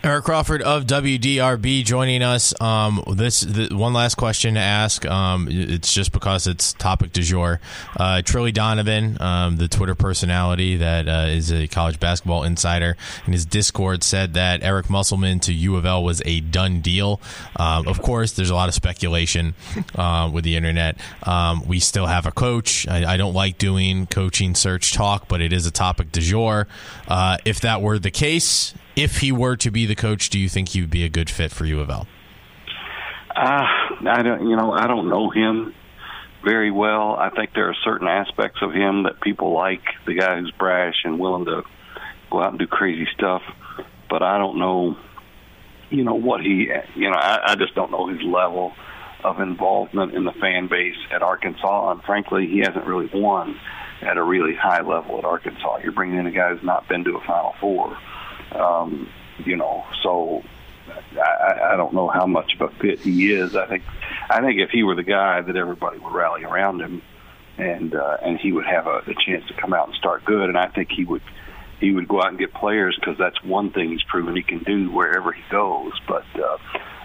Eric 0.04 0.24
Crawford 0.24 0.62
of 0.62 0.84
WDRB 0.84 1.84
joining 1.84 2.24
us. 2.24 2.60
Um, 2.60 3.04
this 3.14 3.42
the, 3.42 3.68
one 3.72 3.92
last 3.92 4.16
question 4.16 4.54
to 4.54 4.60
ask. 4.60 5.06
Um, 5.06 5.46
it's 5.48 5.94
just 5.94 6.10
because 6.10 6.48
it's 6.48 6.72
topic 6.72 7.12
du 7.12 7.22
jour. 7.22 7.60
Uh, 7.96 8.20
Trilly 8.24 8.52
Donovan, 8.52 9.16
um, 9.20 9.58
the 9.58 9.68
Twitter 9.68 9.94
personality 9.94 10.78
that 10.78 11.06
uh, 11.06 11.26
is 11.28 11.52
a 11.52 11.68
college 11.68 12.00
basketball 12.00 12.42
insider, 12.42 12.96
in 13.28 13.32
his 13.32 13.46
Discord 13.46 14.02
said 14.02 14.34
that 14.34 14.64
Eric 14.64 14.90
Musselman 14.90 15.38
to 15.38 15.52
U 15.52 15.76
of 15.76 15.86
L 15.86 16.02
was 16.02 16.20
a 16.24 16.40
done 16.40 16.80
deal. 16.80 17.20
Um, 17.54 17.86
of 17.86 18.02
course, 18.02 18.32
there's 18.32 18.50
a 18.50 18.56
lot 18.56 18.68
of 18.68 18.74
speculation 18.74 19.54
uh, 19.94 20.28
with 20.32 20.42
the 20.42 20.56
internet. 20.56 20.98
Um, 21.22 21.64
we 21.64 21.78
still 21.78 22.06
have 22.06 22.26
a 22.26 22.32
coach. 22.32 22.88
I, 22.88 23.12
I, 23.12 23.16
don't 23.16 23.34
like 23.34 23.56
doing 23.56 24.08
coaching 24.08 24.56
search 24.56 24.94
talk, 24.94 25.28
but 25.28 25.40
it 25.40 25.52
is 25.52 25.64
a 25.64 25.70
topic 25.70 26.10
du 26.10 26.20
jour. 26.20 26.66
Uh, 27.06 27.36
if 27.44 27.60
that 27.60 27.82
were 27.82 28.00
the 28.00 28.10
case, 28.10 28.74
if 28.96 29.18
he 29.18 29.32
were 29.32 29.56
to 29.56 29.70
be 29.70 29.86
the 29.86 29.94
coach, 29.94 30.30
do 30.30 30.38
you 30.38 30.48
think 30.48 30.70
he 30.70 30.80
would 30.80 30.90
be 30.90 31.04
a 31.04 31.08
good 31.08 31.30
fit 31.30 31.50
for 31.50 31.64
U 31.64 31.80
of 31.80 31.90
L? 31.90 32.06
Uh, 33.34 33.64
I 34.08 34.22
don't, 34.22 34.48
you 34.48 34.56
know, 34.56 34.72
I 34.72 34.86
don't 34.86 35.08
know 35.08 35.30
him 35.30 35.74
very 36.44 36.70
well. 36.70 37.16
I 37.16 37.30
think 37.30 37.54
there 37.54 37.68
are 37.68 37.76
certain 37.84 38.08
aspects 38.08 38.60
of 38.62 38.72
him 38.72 39.04
that 39.04 39.20
people 39.20 39.52
like. 39.52 39.82
The 40.06 40.14
guy 40.14 40.38
who's 40.38 40.50
brash 40.52 40.96
and 41.04 41.18
willing 41.18 41.46
to 41.46 41.62
go 42.30 42.42
out 42.42 42.50
and 42.50 42.58
do 42.58 42.66
crazy 42.66 43.06
stuff. 43.14 43.42
But 44.10 44.22
I 44.22 44.36
don't 44.38 44.58
know, 44.58 44.96
you 45.90 46.04
know, 46.04 46.14
what 46.14 46.42
he, 46.42 46.68
you 46.94 47.10
know, 47.10 47.16
I, 47.16 47.52
I 47.52 47.54
just 47.54 47.74
don't 47.74 47.90
know 47.90 48.08
his 48.08 48.22
level 48.22 48.72
of 49.24 49.40
involvement 49.40 50.14
in 50.14 50.24
the 50.24 50.32
fan 50.32 50.68
base 50.68 50.96
at 51.10 51.22
Arkansas. 51.22 51.92
And 51.92 52.02
frankly, 52.02 52.46
he 52.48 52.58
hasn't 52.58 52.84
really 52.84 53.08
won 53.14 53.58
at 54.02 54.18
a 54.18 54.22
really 54.22 54.54
high 54.54 54.82
level 54.82 55.18
at 55.18 55.24
Arkansas. 55.24 55.78
You're 55.78 55.92
bringing 55.92 56.18
in 56.18 56.26
a 56.26 56.32
guy 56.32 56.52
who's 56.52 56.64
not 56.64 56.88
been 56.88 57.04
to 57.04 57.16
a 57.16 57.20
Final 57.24 57.54
Four 57.60 57.96
um, 58.56 59.08
you 59.44 59.56
know, 59.56 59.84
so 60.02 60.42
I, 61.20 61.72
I 61.72 61.76
don't 61.76 61.94
know 61.94 62.08
how 62.08 62.26
much 62.26 62.54
of 62.58 62.70
a 62.70 62.74
fit 62.78 63.00
he 63.00 63.32
is. 63.32 63.54
I 63.56 63.66
think 63.66 63.84
I 64.30 64.40
think 64.40 64.60
if 64.60 64.70
he 64.70 64.82
were 64.82 64.94
the 64.94 65.02
guy 65.02 65.40
that 65.40 65.56
everybody 65.56 65.98
would 65.98 66.12
rally 66.12 66.44
around 66.44 66.80
him, 66.80 67.02
and 67.58 67.94
uh, 67.94 68.18
and 68.22 68.38
he 68.38 68.52
would 68.52 68.66
have 68.66 68.86
a, 68.86 69.02
a 69.06 69.14
chance 69.26 69.46
to 69.48 69.54
come 69.54 69.72
out 69.72 69.88
and 69.88 69.96
start 69.96 70.24
good. 70.24 70.48
And 70.48 70.58
I 70.58 70.68
think 70.68 70.90
he 70.90 71.04
would 71.04 71.22
he 71.80 71.92
would 71.92 72.08
go 72.08 72.18
out 72.20 72.28
and 72.28 72.38
get 72.38 72.54
players 72.54 72.96
because 72.98 73.18
that's 73.18 73.42
one 73.42 73.70
thing 73.70 73.90
he's 73.90 74.02
proven 74.04 74.36
he 74.36 74.42
can 74.42 74.62
do 74.62 74.90
wherever 74.90 75.32
he 75.32 75.42
goes. 75.50 75.92
But 76.06 76.24
uh, 76.34 76.58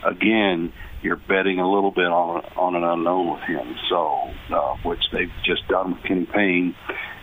again, 0.04 0.74
you're 1.02 1.16
betting 1.16 1.60
a 1.60 1.70
little 1.70 1.92
bit 1.92 2.08
on 2.08 2.46
on 2.56 2.76
an 2.76 2.84
unknown 2.84 3.34
with 3.34 3.44
him. 3.44 3.76
So 3.90 4.32
uh, 4.52 4.76
which 4.84 5.04
they've 5.12 5.32
just 5.44 5.68
done 5.68 5.94
with 5.94 6.04
Kenny 6.04 6.26
Payne, 6.26 6.76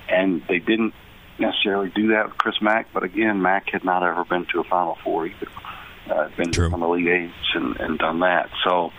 and 0.08 0.42
they 0.48 0.58
didn't 0.58 0.94
necessarily 1.38 1.90
do 1.90 2.08
that 2.08 2.28
with 2.28 2.38
Chris 2.38 2.60
Mack, 2.60 2.88
but 2.92 3.02
again, 3.02 3.42
Mack 3.42 3.70
had 3.70 3.84
not 3.84 4.02
ever 4.02 4.24
been 4.24 4.46
to 4.52 4.60
a 4.60 4.64
Final 4.64 4.96
Four 5.02 5.26
either. 5.26 5.48
Uh, 6.08 6.28
been 6.36 6.52
True. 6.52 6.66
to 6.66 6.70
some 6.70 6.82
Elite 6.82 7.08
Eights 7.08 7.54
and, 7.54 7.76
and 7.80 7.98
done 7.98 8.20
that. 8.20 8.50
So 8.62 8.92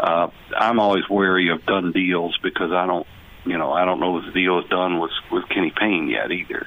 uh, 0.00 0.28
I'm 0.56 0.80
always 0.80 1.08
wary 1.08 1.50
of 1.50 1.64
done 1.64 1.92
deals 1.92 2.36
because 2.42 2.72
I 2.72 2.86
don't, 2.86 3.06
you 3.44 3.56
know, 3.56 3.72
I 3.72 3.84
don't 3.84 4.00
know 4.00 4.18
if 4.18 4.24
the 4.26 4.32
deal 4.32 4.58
is 4.58 4.68
done 4.68 4.98
with 4.98 5.12
with 5.30 5.48
Kenny 5.48 5.72
Payne 5.78 6.08
yet 6.08 6.32
either. 6.32 6.66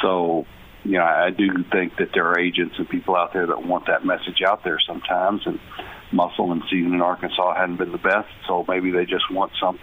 So 0.00 0.46
you 0.84 0.92
know, 0.92 1.04
I 1.04 1.30
do 1.30 1.64
think 1.70 1.96
that 1.96 2.10
there 2.14 2.26
are 2.28 2.38
agents 2.38 2.76
and 2.78 2.88
people 2.88 3.16
out 3.16 3.32
there 3.32 3.46
that 3.46 3.64
want 3.64 3.86
that 3.86 4.04
message 4.04 4.42
out 4.46 4.64
there 4.64 4.78
sometimes. 4.86 5.42
And 5.44 5.58
Musselman 6.12 6.62
season 6.70 6.94
in 6.94 7.00
Arkansas 7.00 7.54
hadn't 7.54 7.76
been 7.76 7.92
the 7.92 7.98
best, 7.98 8.28
so 8.46 8.64
maybe 8.66 8.90
they 8.90 9.06
just 9.06 9.30
want 9.30 9.52
some. 9.60 9.78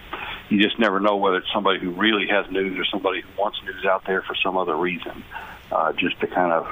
You 0.49 0.61
just 0.61 0.77
never 0.79 0.99
know 0.99 1.17
whether 1.17 1.37
it's 1.37 1.51
somebody 1.53 1.79
who 1.79 1.91
really 1.91 2.27
has 2.27 2.49
news 2.51 2.77
or 2.77 2.85
somebody 2.85 3.21
who 3.21 3.41
wants 3.41 3.59
news 3.63 3.85
out 3.85 4.05
there 4.05 4.21
for 4.21 4.35
some 4.35 4.57
other 4.57 4.75
reason. 4.75 5.23
uh, 5.71 5.93
just 5.93 6.19
to 6.21 6.27
kind 6.27 6.51
of 6.51 6.67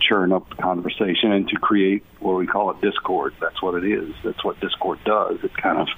churn 0.00 0.32
up 0.32 0.48
the 0.48 0.56
conversation 0.56 1.32
and 1.32 1.48
to 1.48 1.56
create 1.56 2.02
what 2.20 2.36
we 2.36 2.46
call 2.46 2.70
a 2.70 2.80
discord. 2.80 3.34
That's 3.40 3.60
what 3.62 3.74
it 3.74 3.84
is. 3.84 4.14
That's 4.24 4.42
what 4.44 4.58
discord 4.60 4.98
does. 5.04 5.38
It 5.44 5.54
kind 5.56 5.78
of 5.78 5.88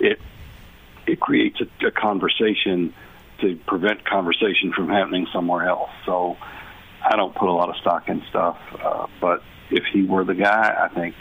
it 0.00 0.18
it 1.06 1.20
creates 1.20 1.60
a, 1.60 1.86
a 1.86 1.90
conversation 1.90 2.94
to 3.40 3.56
prevent 3.66 4.04
conversation 4.04 4.72
from 4.72 4.88
happening 4.88 5.26
somewhere 5.32 5.68
else. 5.68 5.90
So 6.06 6.36
I 7.04 7.16
don't 7.16 7.34
put 7.34 7.48
a 7.48 7.52
lot 7.52 7.68
of 7.68 7.76
stock 7.76 8.08
in 8.08 8.22
stuff, 8.30 8.58
uh, 8.82 9.06
but 9.20 9.42
if 9.72 9.84
he 9.92 10.02
were 10.04 10.24
the 10.24 10.34
guy, 10.34 10.76
I 10.84 10.88
think 10.94 11.14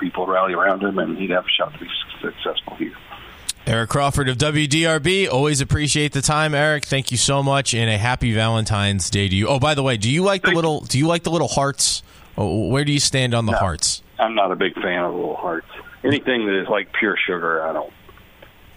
people 0.00 0.26
would 0.26 0.32
rally 0.32 0.54
around 0.54 0.82
him 0.82 0.98
and 0.98 1.16
he'd 1.16 1.30
have 1.30 1.44
a 1.44 1.48
shot 1.50 1.72
to 1.74 1.78
be 1.80 1.88
successful 2.20 2.74
here. 2.76 2.92
Eric 3.66 3.90
Crawford 3.90 4.28
of 4.30 4.38
WDRB. 4.38 5.28
Always 5.30 5.60
appreciate 5.60 6.12
the 6.12 6.22
time, 6.22 6.54
Eric. 6.54 6.86
Thank 6.86 7.10
you 7.10 7.18
so 7.18 7.42
much, 7.42 7.74
and 7.74 7.90
a 7.90 7.98
happy 7.98 8.32
Valentine's 8.32 9.10
Day 9.10 9.28
to 9.28 9.34
you. 9.36 9.46
Oh, 9.46 9.58
by 9.58 9.74
the 9.74 9.82
way, 9.82 9.98
do 9.98 10.10
you 10.10 10.22
like 10.22 10.42
the 10.42 10.52
little? 10.52 10.80
Do 10.80 10.96
you 10.98 11.06
like 11.06 11.22
the 11.24 11.30
little 11.30 11.48
hearts? 11.48 12.02
Oh, 12.38 12.68
where 12.68 12.84
do 12.84 12.92
you 12.92 13.00
stand 13.00 13.34
on 13.34 13.44
the 13.44 13.52
No. 13.52 13.58
hearts? 13.58 14.02
I'm 14.18 14.34
not 14.34 14.50
a 14.52 14.56
big 14.56 14.72
fan 14.74 15.04
of 15.04 15.14
little 15.14 15.36
hearts. 15.36 15.66
Anything 16.02 16.46
that 16.46 16.58
is 16.62 16.68
like 16.68 16.92
pure 16.98 17.16
sugar, 17.26 17.62
I 17.62 17.72
don't, 17.74 17.92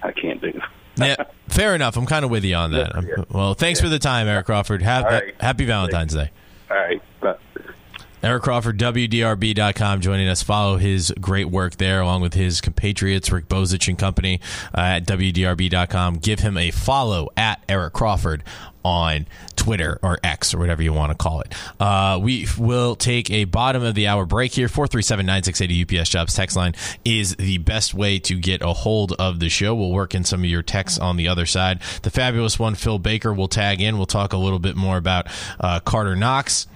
I 0.04 0.12
can't 0.12 0.42
do. 0.42 0.60
yeah, 0.98 1.16
fair 1.48 1.74
enough. 1.74 1.96
I'm 1.96 2.06
kind 2.06 2.26
of 2.26 2.32
with 2.32 2.44
you 2.44 2.56
on 2.56 2.72
that. 2.72 2.94
I'm- 2.96 3.08
Well, 3.30 3.54
thanks 3.54 3.80
for 3.80 3.88
the 3.88 4.00
time, 4.00 4.28
Eric 4.28 4.48
Crawford. 4.48 4.82
Have, 4.82 5.06
right. 5.06 5.34
Happy 5.40 5.64
Valentine's 5.66 6.14
Day. 6.16 6.32
All 6.70 6.76
right, 6.78 7.02
Eric 8.24 8.44
Crawford, 8.44 8.78
WDRB.com, 8.78 10.00
joining 10.00 10.28
us. 10.28 10.44
Follow 10.44 10.78
his 10.78 11.12
great 11.20 11.50
work 11.50 11.78
there, 11.78 12.02
along 12.02 12.22
with 12.22 12.36
his 12.36 12.62
compatriots, 12.62 13.32
Rick 13.32 13.48
Bozich 13.48 13.88
and 13.88 13.98
company 13.98 14.40
uh, 14.78 14.82
at 14.82 15.08
WDRB.com. 15.08 16.18
Give 16.18 16.40
him 16.40 16.56
a 16.56 16.70
follow 16.70 17.30
at 17.36 17.64
Eric 17.68 17.94
Crawford 17.94 18.44
on 18.84 19.28
Twitter 19.56 20.00
or 20.02 20.20
X 20.24 20.54
or 20.54 20.60
whatever 20.60 20.84
you 20.84 20.94
want 20.94 21.12
to 21.12 21.18
call 21.18 21.42
it. 21.42 21.54
Uh, 21.80 22.20
we 22.22 22.48
will 22.58 22.96
take 22.96 23.30
a 23.32 23.46
bottom 23.46 23.84
of 23.84 23.96
the 23.96 24.08
hour 24.08 24.26
break 24.26 24.54
here. 24.54 24.68
437 24.68 25.26
9680 25.26 26.00
UPS 26.00 26.10
Jobs 26.10 26.34
text 26.36 26.56
line 26.56 26.76
is 27.06 27.36
the 27.38 27.58
best 27.60 27.94
way 27.94 28.20
to 28.20 28.40
get 28.40 28.62
a 28.62 28.74
hold 28.74 29.14
of 29.14 29.40
the 29.40 29.50
show. 29.50 29.74
We'll 29.74 29.92
work 29.92 30.14
in 30.14 30.24
some 30.24 30.42
of 30.42 30.46
your 30.46 30.64
texts 30.64 31.00
on 31.00 31.18
the 31.18 31.28
other 31.28 31.46
side. 31.46 31.82
The 32.04 32.12
fabulous 32.12 32.60
one, 32.60 32.76
Phil 32.76 33.00
Baker, 33.00 33.34
will 33.34 33.48
tag 33.48 33.82
in. 33.82 33.98
We'll 33.98 34.06
talk 34.06 34.34
a 34.34 34.38
little 34.38 34.60
bit 34.60 34.76
more 34.76 34.98
about 34.98 35.28
uh, 35.60 35.80
Carter 35.80 36.16
Knox. 36.16 36.68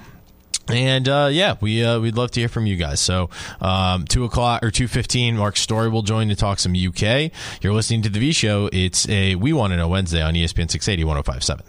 And 0.68 1.08
uh, 1.08 1.30
yeah, 1.32 1.56
we 1.62 1.84
uh, 1.84 2.00
we'd 2.00 2.16
love 2.16 2.32
to 2.32 2.40
hear 2.40 2.50
from 2.50 2.66
you 2.66 2.76
guys. 2.76 3.00
So 3.00 3.30
um, 3.62 4.06
two 4.06 4.24
o'clock 4.24 4.64
or 4.64 4.72
two 4.72 4.88
fifteen, 4.88 5.38
Mark 5.38 5.58
Story 5.58 5.90
will 5.90 6.02
join 6.02 6.30
to 6.30 6.36
talk 6.36 6.60
some 6.60 6.74
UK. 6.74 7.32
You're 7.62 7.74
listening 7.74 8.02
to 8.04 8.10
the 8.10 8.20
V 8.20 8.32
Show. 8.32 8.70
It's 8.74 9.08
a 9.10 9.36
We 9.36 9.54
Want 9.54 9.72
to 9.72 9.78
Know 9.78 9.88
Wednesday 9.88 10.22
on 10.22 10.34
ESPN 10.34 10.70
680 10.72 11.04
1057. 11.04 11.66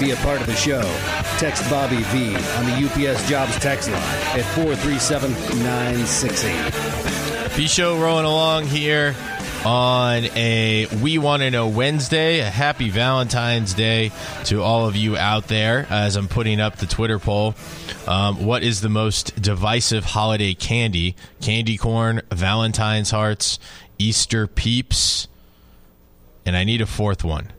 Be 0.00 0.12
a 0.12 0.16
part 0.16 0.40
of 0.40 0.46
the 0.46 0.56
show. 0.56 0.80
Text 1.38 1.68
Bobby 1.68 2.02
V 2.04 2.34
on 2.34 2.64
the 2.64 2.88
UPS 2.88 3.28
Jobs 3.28 3.54
text 3.58 3.90
line 3.90 4.00
at 4.00 4.46
437 4.54 5.30
968. 5.62 6.72
V 7.50 7.68
Show 7.68 8.00
rolling 8.00 8.24
along 8.24 8.64
here 8.64 9.14
on 9.66 10.24
a 10.34 10.86
We 11.02 11.18
Want 11.18 11.42
to 11.42 11.50
Know 11.50 11.68
Wednesday. 11.68 12.40
A 12.40 12.48
happy 12.48 12.88
Valentine's 12.88 13.74
Day 13.74 14.10
to 14.44 14.62
all 14.62 14.88
of 14.88 14.96
you 14.96 15.18
out 15.18 15.48
there 15.48 15.86
as 15.90 16.16
I'm 16.16 16.28
putting 16.28 16.60
up 16.60 16.76
the 16.76 16.86
Twitter 16.86 17.18
poll. 17.18 17.54
Um, 18.06 18.46
what 18.46 18.62
is 18.62 18.80
the 18.80 18.88
most 18.88 19.42
divisive 19.42 20.06
holiday 20.06 20.54
candy? 20.54 21.14
Candy 21.42 21.76
corn, 21.76 22.22
Valentine's 22.30 23.10
hearts, 23.10 23.58
Easter 23.98 24.46
peeps, 24.46 25.28
and 26.46 26.56
I 26.56 26.64
need 26.64 26.80
a 26.80 26.86
fourth 26.86 27.22
one. 27.22 27.52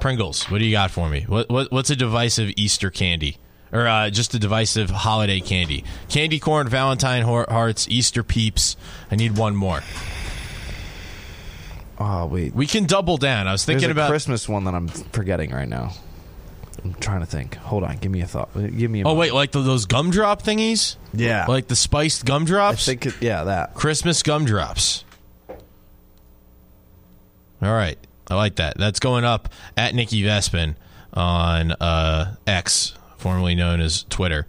Pringles. 0.00 0.44
What 0.50 0.58
do 0.58 0.64
you 0.64 0.72
got 0.72 0.90
for 0.90 1.08
me? 1.08 1.24
What, 1.28 1.48
what 1.50 1.70
what's 1.70 1.90
a 1.90 1.96
divisive 1.96 2.50
Easter 2.56 2.90
candy? 2.90 3.36
Or 3.72 3.86
uh, 3.86 4.10
just 4.10 4.34
a 4.34 4.38
divisive 4.38 4.90
holiday 4.90 5.38
candy? 5.40 5.84
Candy 6.08 6.40
corn, 6.40 6.68
Valentine 6.68 7.22
hearts, 7.22 7.86
Easter 7.88 8.22
peeps. 8.24 8.76
I 9.10 9.16
need 9.16 9.36
one 9.36 9.54
more. 9.54 9.80
Oh 11.98 12.26
wait, 12.26 12.54
We 12.54 12.66
can 12.66 12.86
double 12.86 13.18
down. 13.18 13.46
I 13.46 13.52
was 13.52 13.66
there's 13.66 13.76
thinking 13.82 13.90
a 13.90 13.92
about 14.00 14.08
Christmas 14.10 14.48
one 14.48 14.64
that 14.64 14.74
I'm 14.74 14.88
forgetting 14.88 15.50
right 15.50 15.68
now. 15.68 15.92
I'm 16.82 16.94
trying 16.94 17.20
to 17.20 17.26
think. 17.26 17.56
Hold 17.56 17.84
on, 17.84 17.98
give 17.98 18.10
me 18.10 18.22
a 18.22 18.26
thought. 18.26 18.48
Give 18.54 18.90
me. 18.90 19.00
A 19.00 19.04
Oh 19.04 19.10
moment. 19.10 19.18
wait, 19.20 19.34
like 19.34 19.52
the, 19.52 19.60
those 19.60 19.84
gumdrop 19.84 20.42
thingies? 20.42 20.96
Yeah. 21.12 21.44
Like 21.46 21.68
the 21.68 21.76
spiced 21.76 22.24
I 22.24 22.26
gumdrops? 22.28 22.86
think 22.86 23.04
it, 23.04 23.20
yeah, 23.20 23.44
that. 23.44 23.74
Christmas 23.74 24.22
gumdrops. 24.22 25.04
All 27.62 27.72
right. 27.74 27.98
I 28.30 28.36
like 28.36 28.56
that. 28.56 28.78
That's 28.78 29.00
going 29.00 29.24
up 29.24 29.48
at 29.76 29.94
NickyVESPN 29.94 30.76
on 31.12 31.72
uh, 31.72 32.36
X, 32.46 32.94
formerly 33.18 33.54
known 33.54 33.80
as 33.80 34.04
Twitter. 34.04 34.46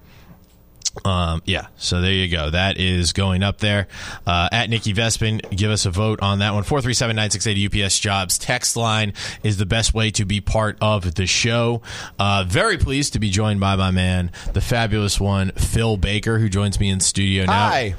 Um, 1.06 1.41
yeah, 1.46 1.67
so 1.78 2.02
there 2.02 2.12
you 2.12 2.28
go. 2.30 2.50
That 2.50 2.78
is 2.78 3.13
going 3.13 3.44
up 3.44 3.60
there. 3.60 3.88
Uh, 4.28 4.50
at 4.52 4.70
NickyVESPN, 4.70 5.56
give 5.56 5.72
us 5.72 5.86
a 5.86 5.89
vote 5.89 6.22
on 6.22 6.39
that 6.39 6.54
one. 6.54 6.63
437 6.63 7.15
968 7.15 7.86
UPS 7.86 8.00
Jobs. 8.00 8.38
Text 8.38 8.76
line 8.76 9.13
is 9.41 9.58
the 9.58 9.65
best 9.65 9.94
way 9.94 10.12
to 10.12 10.26
be 10.26 10.41
part 10.41 10.78
of 10.82 11.15
the 11.15 11.26
show. 11.26 11.82
Uh, 12.20 12.44
very 12.46 12.78
pleased 12.78 13.13
to 13.13 13.20
be 13.20 13.30
joined 13.30 13.60
by 13.60 13.76
my 13.76 13.91
man, 13.91 14.32
the 14.54 14.62
fabulous 14.62 15.20
one, 15.20 15.52
Phil 15.52 15.98
Baker, 15.98 16.39
who 16.39 16.50
joins 16.50 16.80
me 16.80 16.89
in 16.89 17.00
studio 17.00 17.46
now. 17.46 17.70
Hi. 17.70 17.96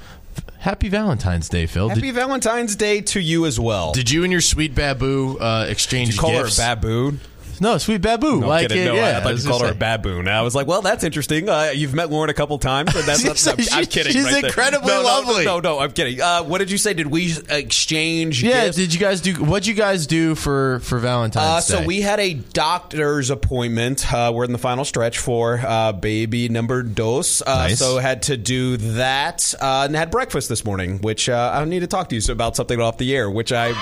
Happy 0.59 0.89
Valentine's 0.89 1.49
Day, 1.49 1.67
Phil. 1.67 1.89
Happy 1.89 2.01
Did, 2.03 2.15
Valentine's 2.15 2.77
Day 2.77 3.01
to 3.01 3.21
you 3.21 3.47
as 3.47 3.59
well. 3.59 3.93
did 3.93 4.11
you 4.11 4.23
and 4.23 4.31
your 4.31 4.41
sweet 4.41 4.75
baboon 4.75 5.37
uh, 5.41 5.67
exchange 5.69 6.11
Did 6.11 6.15
you 6.15 6.21
call 6.21 6.31
gifts? 6.31 6.59
her 6.59 6.77
baboon? 6.77 7.21
No, 7.63 7.79
sweet 7.79 8.03
baboon. 8.03 8.41
No, 8.41 8.49
like 8.49 8.69
kidding. 8.69 8.85
no, 8.85 8.95
yeah. 8.95 9.19
I 9.19 9.21
thought 9.21 9.33
was 9.33 9.45
you 9.45 9.51
called 9.51 9.63
her 9.63 9.71
a 9.73 9.75
baboon. 9.75 10.29
I 10.29 10.43
was 10.43 10.55
like, 10.55 10.67
well, 10.67 10.83
that's 10.83 11.05
interesting. 11.05 11.49
Uh, 11.49 11.71
you've 11.75 11.95
met 11.95 12.11
Lauren 12.11 12.29
a 12.29 12.35
couple 12.35 12.59
times. 12.59 12.95
And 12.95 13.05
that's, 13.05 13.23
She's- 13.23 13.47
I'm, 13.73 13.79
I'm 13.81 13.87
kidding. 13.87 14.13
she's 14.13 14.25
right 14.25 14.45
incredibly 14.45 14.89
No, 14.89 14.99
no, 15.03 15.03
lovely. 15.05 15.45
No, 15.45 15.61
no, 15.61 15.79
I'm 15.79 15.93
kidding. 15.93 16.21
Uh, 16.21 16.43
what 16.43 16.59
did 16.59 16.71
you 16.71 16.77
say? 16.79 16.93
Did 16.93 17.07
we 17.07 17.33
exchange 17.49 18.43
Yeah, 18.43 18.65
gifts? 18.67 18.77
did 18.77 18.93
you 18.93 19.01
guys 19.01 19.21
do? 19.21 19.35
What'd 19.45 19.67
you 19.67 19.75
guys 19.75 20.07
do 20.07 20.35
for 20.35 20.81
for 20.81 20.99
Valentine's 20.99 21.47
Uh, 21.71 21.77
Day? 21.79 21.83
so 21.83 21.87
we 21.87 22.01
had 22.01 22.21
a 22.21 22.35
doctor's 22.35 23.31
appointment. 23.31 24.13
Uh, 24.13 24.33
we're 24.35 24.45
in 24.45 24.53
the 24.53 24.59
final 24.59 24.85
stretch 24.85 25.19
for 25.19 25.61
uh, 25.65 25.93
baby 25.93 26.49
number 26.49 26.83
dos. 26.83 27.43
Uh, 27.43 27.63
Nice. 27.69 27.79
So 27.79 27.99
had 27.99 28.23
to 28.25 28.37
do 28.37 28.77
that 28.77 29.55
uh, 29.61 29.85
and 29.87 29.95
had 29.95 30.11
breakfast 30.11 30.49
this 30.49 30.65
morning, 30.65 30.99
which 30.99 31.29
uh, 31.29 31.53
I 31.55 31.65
need 31.65 31.81
to 31.81 31.87
talk 31.87 32.09
to 32.09 32.17
you 32.17 32.23
about 32.33 32.57
something 32.57 32.81
off 32.81 32.99
the 32.99 33.15
air. 33.15 33.31
Which 33.31 33.53
I, 33.53 33.73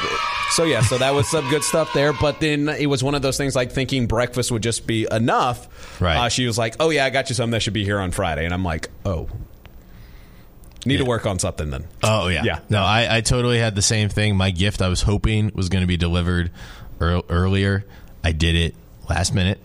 so 0.50 0.64
yeah, 0.64 0.82
so 0.82 0.98
that 0.98 1.14
was 1.14 1.28
some 1.28 1.48
good 1.50 1.62
stuff 1.64 1.92
there. 1.94 2.12
But 2.12 2.40
then 2.40 2.68
it 2.68 2.86
was 2.86 3.02
one 3.02 3.14
of 3.14 3.22
those 3.22 3.36
things 3.36 3.56
like 3.56 3.69
thinking 3.72 4.06
breakfast 4.06 4.50
would 4.52 4.62
just 4.62 4.86
be 4.86 5.06
enough. 5.10 6.00
Right. 6.00 6.16
Uh, 6.16 6.28
she 6.28 6.46
was 6.46 6.58
like, 6.58 6.76
"Oh 6.80 6.90
yeah, 6.90 7.04
I 7.04 7.10
got 7.10 7.28
you 7.28 7.34
something 7.34 7.52
that 7.52 7.60
should 7.60 7.72
be 7.72 7.84
here 7.84 7.98
on 8.00 8.10
Friday," 8.10 8.44
and 8.44 8.52
I'm 8.54 8.64
like, 8.64 8.88
"Oh." 9.04 9.28
Need 10.86 10.96
to 10.96 11.04
work 11.04 11.26
on 11.26 11.38
something 11.38 11.68
then. 11.70 11.86
Oh 12.02 12.28
yeah, 12.28 12.42
Yeah. 12.42 12.60
No, 12.70 12.82
I, 12.82 13.18
I 13.18 13.20
totally 13.20 13.58
had 13.58 13.74
the 13.74 13.82
same 13.82 14.08
thing. 14.08 14.34
My 14.34 14.50
gift 14.50 14.80
I 14.80 14.88
was 14.88 15.02
hoping 15.02 15.52
was 15.54 15.68
going 15.68 15.82
to 15.82 15.86
be 15.86 15.98
delivered 15.98 16.50
ear- 17.02 17.20
earlier. 17.28 17.84
I 18.24 18.32
did 18.32 18.54
it 18.56 18.74
last 19.06 19.34
minute, 19.34 19.60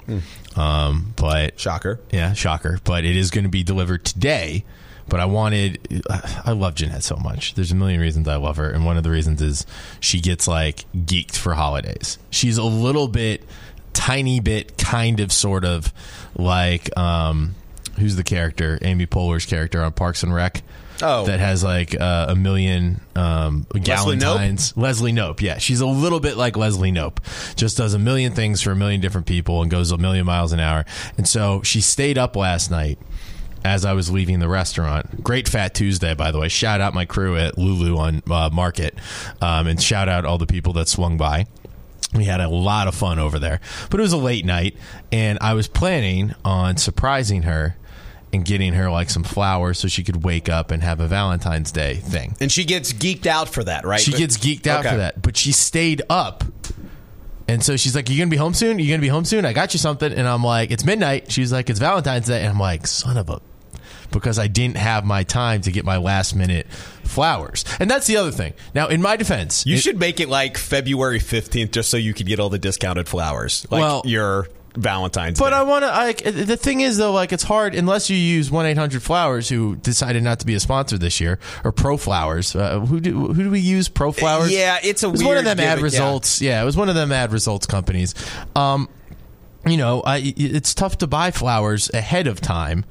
um, 0.57 1.13
but 1.15 1.57
Shocker. 1.57 2.01
yeah, 2.11 2.33
shocker. 2.33 2.79
But 2.83 3.05
it 3.05 3.15
is 3.15 3.31
going 3.31 3.45
to 3.45 3.49
be 3.49 3.63
delivered 3.63 4.03
today. 4.03 4.65
But 5.07 5.19
I 5.21 5.25
wanted, 5.25 6.03
I 6.45 6.51
love 6.51 6.73
Jeanette 6.75 7.03
so 7.03 7.15
much. 7.15 7.53
There's 7.53 7.71
a 7.71 7.75
million 7.75 8.01
reasons 8.01 8.27
I 8.27 8.35
love 8.37 8.57
her, 8.57 8.69
and 8.69 8.85
one 8.85 8.97
of 8.97 9.03
the 9.03 9.11
reasons 9.11 9.41
is 9.41 9.65
she 10.01 10.19
gets 10.19 10.47
like 10.49 10.83
geeked 10.95 11.37
for 11.37 11.53
holidays. 11.53 12.17
She's 12.31 12.57
a 12.57 12.63
little 12.63 13.07
bit, 13.07 13.43
tiny 13.95 14.39
bit, 14.39 14.77
kind 14.77 15.19
of, 15.19 15.31
sort 15.31 15.65
of 15.65 15.91
like, 16.35 16.95
um, 16.97 17.55
who's 17.97 18.15
the 18.15 18.23
character? 18.23 18.77
Amy 18.81 19.07
Poehler's 19.07 19.45
character 19.45 19.81
on 19.81 19.91
Parks 19.93 20.21
and 20.23 20.33
Rec. 20.33 20.61
Oh. 21.01 21.25
that 21.25 21.41
has 21.41 21.61
like 21.61 21.99
uh, 21.99 22.27
a 22.29 22.35
million 22.35 23.01
um, 23.17 23.67
Leslie 23.73 24.15
Knope? 24.15 24.37
Galentines. 24.37 24.77
Leslie 24.77 25.11
Knope, 25.11 25.41
yeah, 25.41 25.57
she's 25.57 25.81
a 25.81 25.85
little 25.85 26.21
bit 26.21 26.37
like 26.37 26.55
Leslie 26.55 26.93
Knope. 26.93 27.19
Just 27.57 27.75
does 27.75 27.93
a 27.93 27.99
million 27.99 28.31
things 28.31 28.61
for 28.61 28.71
a 28.71 28.77
million 28.77 29.01
different 29.01 29.27
people 29.27 29.61
and 29.61 29.69
goes 29.69 29.91
a 29.91 29.97
million 29.97 30.25
miles 30.25 30.53
an 30.53 30.61
hour. 30.61 30.85
And 31.17 31.27
so 31.27 31.61
she 31.63 31.81
stayed 31.81 32.17
up 32.17 32.37
last 32.37 32.71
night 32.71 32.97
as 33.65 33.83
I 33.83 33.93
was 33.93 34.11
leaving 34.11 34.39
the 34.39 34.47
restaurant. 34.47 35.23
Great 35.23 35.49
Fat 35.49 35.73
Tuesday, 35.73 36.13
by 36.13 36.31
the 36.31 36.39
way. 36.39 36.47
Shout 36.47 36.79
out 36.79 36.93
my 36.93 37.05
crew 37.05 37.35
at 37.35 37.57
Lulu 37.57 37.97
on 37.97 38.23
uh, 38.29 38.49
Market, 38.53 38.95
um, 39.41 39.67
and 39.67 39.81
shout 39.81 40.07
out 40.07 40.23
all 40.23 40.37
the 40.37 40.45
people 40.45 40.71
that 40.73 40.87
swung 40.87 41.17
by. 41.17 41.45
We 42.15 42.25
had 42.25 42.39
a 42.41 42.47
lot 42.49 42.87
of 42.87 42.95
fun 42.95 43.19
over 43.19 43.37
there, 43.39 43.59
but 43.89 43.99
it 43.99 44.03
was 44.03 44.13
a 44.13 44.17
late 44.17 44.45
night, 44.45 44.75
and 45.11 45.37
I 45.41 45.53
was 45.53 45.67
planning 45.67 46.33
on 46.45 46.77
surprising 46.77 47.43
her 47.43 47.75
and 48.33 48.43
getting 48.45 48.73
her 48.73 48.89
like 48.89 49.09
some 49.09 49.23
flowers 49.23 49.79
so 49.79 49.87
she 49.87 50.03
could 50.03 50.23
wake 50.23 50.49
up 50.49 50.71
and 50.71 50.81
have 50.83 50.99
a 50.99 51.07
Valentine's 51.07 51.71
Day 51.71 51.95
thing. 51.95 52.35
And 52.41 52.51
she 52.51 52.63
gets 52.65 52.91
geeked 52.93 53.25
out 53.27 53.49
for 53.49 53.63
that, 53.63 53.85
right? 53.85 53.99
She 54.01 54.11
But- 54.11 54.17
gets 54.17 54.37
geeked 54.37 54.67
out 54.67 54.81
Okay. 54.81 54.89
for 54.91 54.97
that, 54.97 55.21
but 55.21 55.37
she 55.37 55.51
stayed 55.51 56.01
up 56.09 56.43
And 57.47 57.63
so 57.63 57.77
she's 57.77 57.93
like, 57.95 58.09
"You 58.09 58.17
gonna 58.17 58.31
be 58.31 58.37
home 58.37 58.55
soon? 58.55 58.79
You 58.79 58.89
gonna 58.89 59.01
be 59.03 59.07
home 59.07 59.23
soon? 59.23 59.45
I 59.45 59.53
got 59.53 59.71
you 59.75 59.77
something." 59.77 60.11
And 60.11 60.27
I'm 60.27 60.43
like, 60.43 60.71
"It's 60.71 60.83
midnight." 60.83 61.31
She's 61.31 61.51
like, 61.51 61.69
"It's 61.69 61.77
Valentine's 61.79 62.25
Day," 62.25 62.39
and 62.39 62.49
I'm 62.49 62.59
like, 62.59 62.87
"Son 62.87 63.17
of 63.17 63.29
a," 63.29 63.39
because 64.11 64.39
I 64.39 64.47
didn't 64.47 64.77
have 64.77 65.05
my 65.05 65.21
time 65.21 65.61
to 65.61 65.71
get 65.71 65.85
my 65.85 65.97
last 65.97 66.35
minute 66.35 66.65
flowers. 67.07 67.65
And 67.79 67.89
that's 67.89 68.07
the 68.07 68.17
other 68.17 68.31
thing. 68.31 68.53
Now, 68.73 68.87
in 68.87 69.01
my 69.01 69.15
defense, 69.15 69.65
You 69.65 69.75
it- 69.75 69.81
should 69.81 69.99
make 69.99 70.19
it 70.19 70.29
like 70.29 70.57
February 70.57 71.19
15th 71.19 71.71
just 71.71 71.89
so 71.89 71.97
you 71.97 72.13
could 72.13 72.27
get 72.27 72.39
all 72.39 72.49
the 72.49 72.59
discounted 72.59 73.07
flowers. 73.07 73.65
Like 73.69 73.81
Well- 73.81 74.01
your 74.05 74.47
Valentine's 74.77 75.39
Day. 75.39 75.45
But 75.45 75.51
Day. 75.51 75.55
I 75.55 75.61
want 75.63 75.83
to. 75.83 75.87
Like 75.87 76.23
the 76.23 76.57
thing 76.57 76.81
is, 76.81 76.97
though, 76.97 77.13
like 77.13 77.31
it's 77.31 77.43
hard 77.43 77.75
unless 77.75 78.09
you 78.09 78.17
use 78.17 78.51
one 78.51 78.65
eight 78.65 78.77
hundred 78.77 79.01
Flowers, 79.03 79.47
who 79.47 79.77
decided 79.77 80.21
not 80.21 80.39
to 80.39 80.45
be 80.45 80.53
a 80.53 80.59
sponsor 80.59 80.97
this 80.97 81.21
year, 81.21 81.39
or 81.63 81.71
Pro 81.71 81.95
Flowers. 81.95 82.53
Uh, 82.53 82.81
who 82.81 82.99
do 82.99 83.27
who 83.33 83.43
do 83.43 83.49
we 83.49 83.61
use? 83.61 83.87
Pro 83.87 84.11
Flowers. 84.11 84.51
Yeah, 84.51 84.79
it's 84.83 85.01
a 85.03 85.07
it 85.07 85.11
was 85.13 85.23
one 85.23 85.37
of 85.37 85.45
them 85.45 85.59
ad 85.61 85.77
gimmick, 85.77 85.77
yeah. 85.77 85.83
results. 85.83 86.41
Yeah. 86.41 86.61
it 86.61 86.65
was 86.65 86.75
one 86.75 86.89
of 86.89 86.95
them 86.95 87.13
ad 87.13 87.31
results 87.31 87.65
companies. 87.65 88.15
Um, 88.53 88.89
you 89.65 89.77
know, 89.77 90.01
I, 90.01 90.33
it's 90.35 90.73
tough 90.75 90.97
to 90.97 91.07
buy 91.07 91.31
flowers 91.31 91.89
ahead 91.93 92.27
of 92.27 92.41
time. 92.41 92.83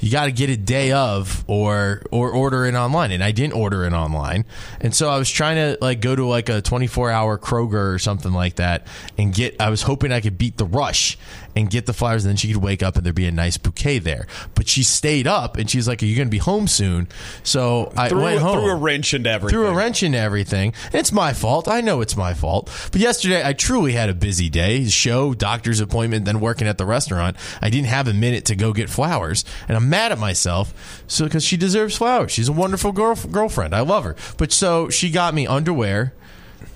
You 0.00 0.10
got 0.10 0.24
to 0.24 0.32
get 0.32 0.50
it 0.50 0.64
day 0.64 0.92
of, 0.92 1.44
or 1.46 2.02
or 2.10 2.30
order 2.30 2.64
it 2.66 2.74
online, 2.74 3.10
and 3.10 3.22
I 3.22 3.32
didn't 3.32 3.52
order 3.54 3.84
it 3.84 3.92
online, 3.92 4.46
and 4.80 4.94
so 4.94 5.10
I 5.10 5.18
was 5.18 5.30
trying 5.30 5.56
to 5.56 5.78
like 5.80 6.00
go 6.00 6.16
to 6.16 6.26
like 6.26 6.48
a 6.48 6.62
twenty 6.62 6.86
four 6.86 7.10
hour 7.10 7.38
Kroger 7.38 7.94
or 7.94 7.98
something 7.98 8.32
like 8.32 8.56
that, 8.56 8.86
and 9.18 9.34
get. 9.34 9.60
I 9.60 9.68
was 9.70 9.82
hoping 9.82 10.10
I 10.10 10.20
could 10.20 10.38
beat 10.38 10.56
the 10.56 10.64
rush 10.64 11.18
and 11.56 11.70
get 11.70 11.86
the 11.86 11.92
flowers, 11.92 12.24
and 12.24 12.30
then 12.30 12.36
she 12.36 12.52
could 12.52 12.62
wake 12.62 12.82
up 12.82 12.96
and 12.96 13.04
there'd 13.04 13.14
be 13.14 13.26
a 13.26 13.32
nice 13.32 13.56
bouquet 13.56 13.98
there. 13.98 14.26
But 14.54 14.68
she 14.68 14.82
stayed 14.82 15.26
up, 15.26 15.56
and 15.56 15.68
she's 15.70 15.88
like, 15.88 16.02
"Are 16.02 16.06
you 16.06 16.16
going 16.16 16.28
to 16.28 16.30
be 16.30 16.38
home 16.38 16.68
soon?" 16.68 17.08
So 17.42 17.92
I 17.96 18.08
threw, 18.08 18.22
went 18.22 18.40
home 18.40 18.58
threw 18.58 18.70
a 18.70 18.76
wrench 18.76 19.14
into 19.14 19.30
everything. 19.30 19.58
threw 19.58 19.66
a 19.66 19.74
wrench 19.74 20.02
into 20.02 20.18
everything. 20.18 20.72
It's 20.92 21.12
my 21.12 21.32
fault. 21.32 21.68
I 21.68 21.80
know 21.80 22.00
it's 22.00 22.16
my 22.16 22.34
fault. 22.34 22.70
But 22.92 23.00
yesterday, 23.00 23.46
I 23.46 23.52
truly 23.52 23.92
had 23.92 24.08
a 24.08 24.14
busy 24.14 24.48
day. 24.48 24.86
Show, 24.88 25.34
doctor's 25.34 25.80
appointment, 25.80 26.24
then 26.24 26.40
working 26.40 26.66
at 26.68 26.78
the 26.78 26.86
restaurant. 26.86 27.36
I 27.60 27.70
didn't 27.70 27.88
have 27.88 28.08
a 28.08 28.14
minute 28.14 28.44
to 28.46 28.56
go 28.56 28.72
get 28.72 28.90
flowers, 28.90 29.44
and 29.68 29.76
I'm 29.76 29.88
mad 29.88 30.12
at 30.12 30.18
myself. 30.18 31.02
So 31.06 31.24
because 31.24 31.44
she 31.44 31.56
deserves 31.56 31.96
flowers, 31.96 32.32
she's 32.32 32.48
a 32.48 32.52
wonderful 32.52 32.92
girl 32.92 33.16
girlfriend. 33.30 33.74
I 33.74 33.80
love 33.80 34.04
her. 34.04 34.16
But 34.36 34.52
so 34.52 34.88
she 34.88 35.10
got 35.10 35.34
me 35.34 35.46
underwear. 35.46 36.14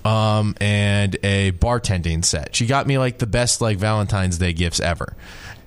Um, 0.03 0.55
and 0.61 1.17
a 1.23 1.51
bartending 1.53 2.23
set. 2.23 2.55
She 2.55 2.67
got 2.67 2.85
me 2.85 2.97
like 2.97 3.17
the 3.17 3.27
best 3.27 3.59
like 3.59 3.77
Valentine's 3.77 4.37
Day 4.37 4.53
gifts 4.53 4.79
ever, 4.79 5.15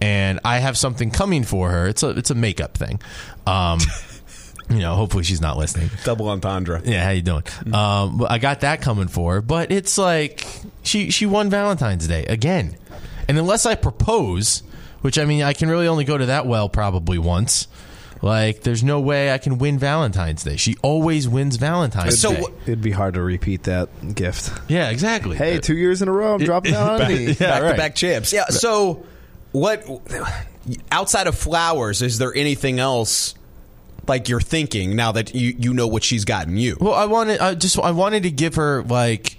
and 0.01 0.41
I 0.45 0.59
have 0.59 0.79
something 0.79 1.11
coming 1.11 1.45
for 1.45 1.71
her. 1.71 1.89
It's 1.89 2.03
a 2.03 2.11
it's 2.11 2.31
a 2.31 2.35
makeup 2.35 2.77
thing. 2.79 3.01
Um, 3.47 3.81
you 4.71 4.79
know, 4.79 4.95
hopefully 4.95 5.25
she's 5.25 5.41
not 5.41 5.57
listening. 5.57 5.91
Double 6.05 6.29
entendre. 6.29 6.81
Yeah, 6.85 7.05
how 7.05 7.11
you 7.11 7.23
doing? 7.23 7.43
Um, 7.73 8.25
I 8.29 8.39
got 8.39 8.61
that 8.61 8.81
coming 8.81 9.09
for 9.09 9.35
her, 9.35 9.43
but 9.43 9.73
it's 9.73 9.99
like 9.99 10.47
she 10.83 11.11
she 11.11 11.27
won 11.27 11.51
Valentine's 11.51 12.07
Day 12.07 12.25
again, 12.27 12.77
and 13.29 13.39
unless 13.39 13.67
I 13.67 13.75
propose, 13.75 14.63
which 15.01 15.19
I 15.19 15.25
mean 15.25 15.43
I 15.43 15.53
can 15.53 15.69
really 15.69 15.89
only 15.89 16.05
go 16.05 16.17
to 16.19 16.27
that 16.27 16.47
well 16.47 16.69
probably 16.69 17.19
once. 17.19 17.67
Like, 18.21 18.63
there's 18.63 18.83
no 18.83 19.01
way 19.01 19.33
I 19.33 19.39
can 19.39 19.59
win 19.59 19.79
Valentine's 19.79 20.43
Day. 20.43 20.57
She 20.57 20.77
always 20.83 21.29
wins 21.29 21.57
Valentine's 21.57 22.21
So 22.21 22.33
Day. 22.35 22.41
So 22.43 22.53
It'd 22.63 22.83
be 22.83 22.91
hard 22.91 23.15
to 23.15 23.23
repeat 23.23 23.65
that 23.65 24.15
gift. 24.15 24.53
yeah, 24.69 24.91
exactly. 24.91 25.37
Hey, 25.37 25.59
two 25.59 25.77
years 25.77 26.03
in 26.03 26.09
a 26.09 26.13
row, 26.13 26.35
I'm 26.35 26.41
dropping 26.45 26.73
down 26.73 27.01
on 27.03 27.09
me. 27.09 27.27
Yeah, 27.27 27.35
back 27.35 27.63
right. 27.63 27.71
to 27.71 27.77
back 27.77 27.95
chips. 27.95 28.33
Yeah. 28.33 28.47
So, 28.47 29.07
what 29.53 29.85
outside 30.91 31.27
of 31.27 31.37
flowers 31.37 32.03
is 32.03 32.19
there 32.19 32.35
anything 32.35 32.79
else 32.79 33.35
like 34.07 34.29
you're 34.29 34.41
thinking 34.41 34.97
now 34.97 35.13
that 35.13 35.35
you 35.35 35.55
you 35.59 35.73
know 35.75 35.87
what 35.87 36.03
she's 36.03 36.25
gotten 36.25 36.57
you? 36.57 36.77
Well, 36.81 36.95
I 36.95 37.05
wanted, 37.07 37.41
I 37.41 37.55
just, 37.55 37.79
I 37.79 37.91
wanted 37.93 38.25
to 38.25 38.31
give 38.31 38.57
her 38.57 38.83
like, 38.83 39.37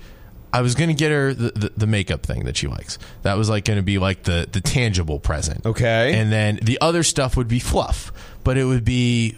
I 0.51 0.61
was 0.61 0.73
going 0.75 0.89
to 0.89 0.95
get 0.95 1.11
her 1.11 1.33
the, 1.33 1.51
the, 1.51 1.71
the 1.77 1.87
makeup 1.87 2.23
thing 2.25 2.45
that 2.45 2.57
she 2.57 2.67
likes. 2.67 2.97
That 3.21 3.37
was 3.37 3.49
like 3.49 3.65
going 3.65 3.77
to 3.77 3.83
be 3.83 3.99
like 3.99 4.23
the 4.23 4.47
the 4.51 4.61
tangible 4.61 5.19
present. 5.19 5.65
Okay. 5.65 6.13
and 6.19 6.31
then 6.31 6.59
the 6.63 6.79
other 6.81 7.03
stuff 7.03 7.37
would 7.37 7.47
be 7.47 7.59
fluff, 7.59 8.11
but 8.43 8.57
it 8.57 8.65
would 8.65 8.85
be 8.85 9.37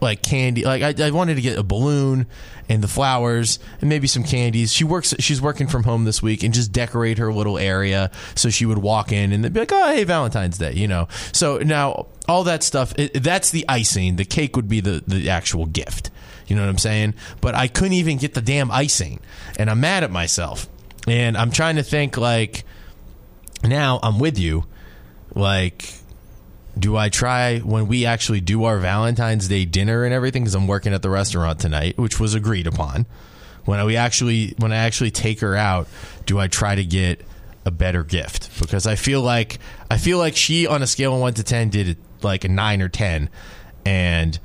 like 0.00 0.22
candy. 0.22 0.64
Like 0.64 0.82
I, 1.00 1.06
I 1.06 1.10
wanted 1.12 1.36
to 1.36 1.40
get 1.40 1.58
a 1.58 1.62
balloon 1.62 2.26
and 2.68 2.82
the 2.82 2.88
flowers 2.88 3.58
and 3.80 3.88
maybe 3.88 4.06
some 4.06 4.24
candies. 4.24 4.72
She 4.72 4.84
works. 4.84 5.14
She's 5.18 5.40
working 5.40 5.68
from 5.68 5.84
home 5.84 6.04
this 6.04 6.22
week 6.22 6.42
and 6.42 6.52
just 6.52 6.72
decorate 6.72 7.18
her 7.18 7.32
little 7.32 7.58
area 7.58 8.10
so 8.34 8.50
she 8.50 8.66
would 8.66 8.78
walk 8.78 9.12
in 9.12 9.32
and 9.32 9.44
they'd 9.44 9.52
be 9.52 9.60
like, 9.60 9.72
"Oh, 9.72 9.92
hey, 9.92 10.04
Valentine's 10.04 10.58
Day," 10.58 10.72
you 10.72 10.88
know. 10.88 11.08
So 11.32 11.58
now 11.58 12.06
all 12.28 12.44
that 12.44 12.62
stuff. 12.62 12.92
It, 12.98 13.22
that's 13.22 13.50
the 13.50 13.64
icing. 13.68 14.16
The 14.16 14.24
cake 14.24 14.56
would 14.56 14.68
be 14.68 14.80
the 14.80 15.02
the 15.06 15.30
actual 15.30 15.66
gift. 15.66 16.10
You 16.46 16.56
know 16.56 16.62
what 16.62 16.68
I'm 16.70 16.78
saying? 16.78 17.14
But 17.40 17.54
I 17.54 17.68
couldn't 17.68 17.94
even 17.94 18.18
get 18.18 18.34
the 18.34 18.42
damn 18.42 18.70
icing, 18.70 19.20
and 19.58 19.70
I'm 19.70 19.80
mad 19.80 20.04
at 20.04 20.10
myself. 20.10 20.68
And 21.06 21.36
I'm 21.36 21.50
trying 21.50 21.76
to 21.76 21.82
think 21.82 22.16
like 22.16 22.64
now 23.64 24.00
I'm 24.02 24.18
with 24.18 24.38
you. 24.38 24.64
Like, 25.34 25.88
do 26.78 26.96
I 26.96 27.08
try 27.08 27.58
when 27.58 27.86
we 27.86 28.06
actually 28.06 28.40
do 28.40 28.64
our 28.64 28.78
Valentine's 28.78 29.48
Day 29.48 29.64
dinner 29.64 30.04
and 30.04 30.14
everything? 30.14 30.42
Because 30.42 30.54
I'm 30.54 30.66
working 30.66 30.92
at 30.94 31.02
the 31.02 31.10
restaurant 31.10 31.60
tonight, 31.60 31.98
which 31.98 32.18
was 32.18 32.34
agreed 32.34 32.66
upon. 32.66 33.06
When 33.64 33.84
we 33.84 33.96
actually 33.96 34.54
when 34.58 34.72
I 34.72 34.76
actually 34.78 35.10
take 35.10 35.40
her 35.40 35.54
out, 35.54 35.86
do 36.26 36.38
I 36.40 36.48
try 36.48 36.74
to 36.74 36.84
get 36.84 37.20
a 37.64 37.70
better 37.70 38.02
gift? 38.02 38.50
Because 38.60 38.86
I 38.86 38.96
feel 38.96 39.20
like 39.22 39.58
I 39.90 39.98
feel 39.98 40.18
like 40.18 40.34
she 40.34 40.66
on 40.66 40.82
a 40.82 40.86
scale 40.86 41.14
of 41.14 41.20
one 41.20 41.34
to 41.34 41.44
ten 41.44 41.68
did 41.68 41.88
it 41.90 41.98
like 42.22 42.44
a 42.44 42.48
nine 42.48 42.82
or 42.82 42.88
ten, 42.88 43.30
and 43.84 44.38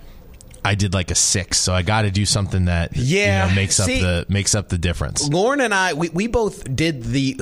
I 0.64 0.76
did 0.76 0.94
like 0.94 1.10
a 1.12 1.16
six. 1.16 1.58
So 1.60 1.74
I 1.74 1.82
got 1.82 2.02
to 2.04 2.12
do 2.12 2.26
something 2.26 2.66
that 2.66 2.96
Yeah, 2.96 3.46
you 3.46 3.50
know, 3.50 3.56
makes 3.56 3.78
see- 3.78 3.96
up 3.96 4.02
the 4.02 4.26
makes 4.32 4.54
up 4.54 4.70
the 4.70 4.78
difference. 4.78 5.28
Lauren 5.30 5.62
and 5.62 5.74
I, 5.74 5.94
we, 5.94 6.10
we 6.10 6.28
both 6.28 6.76
did 6.76 7.04
the. 7.04 7.40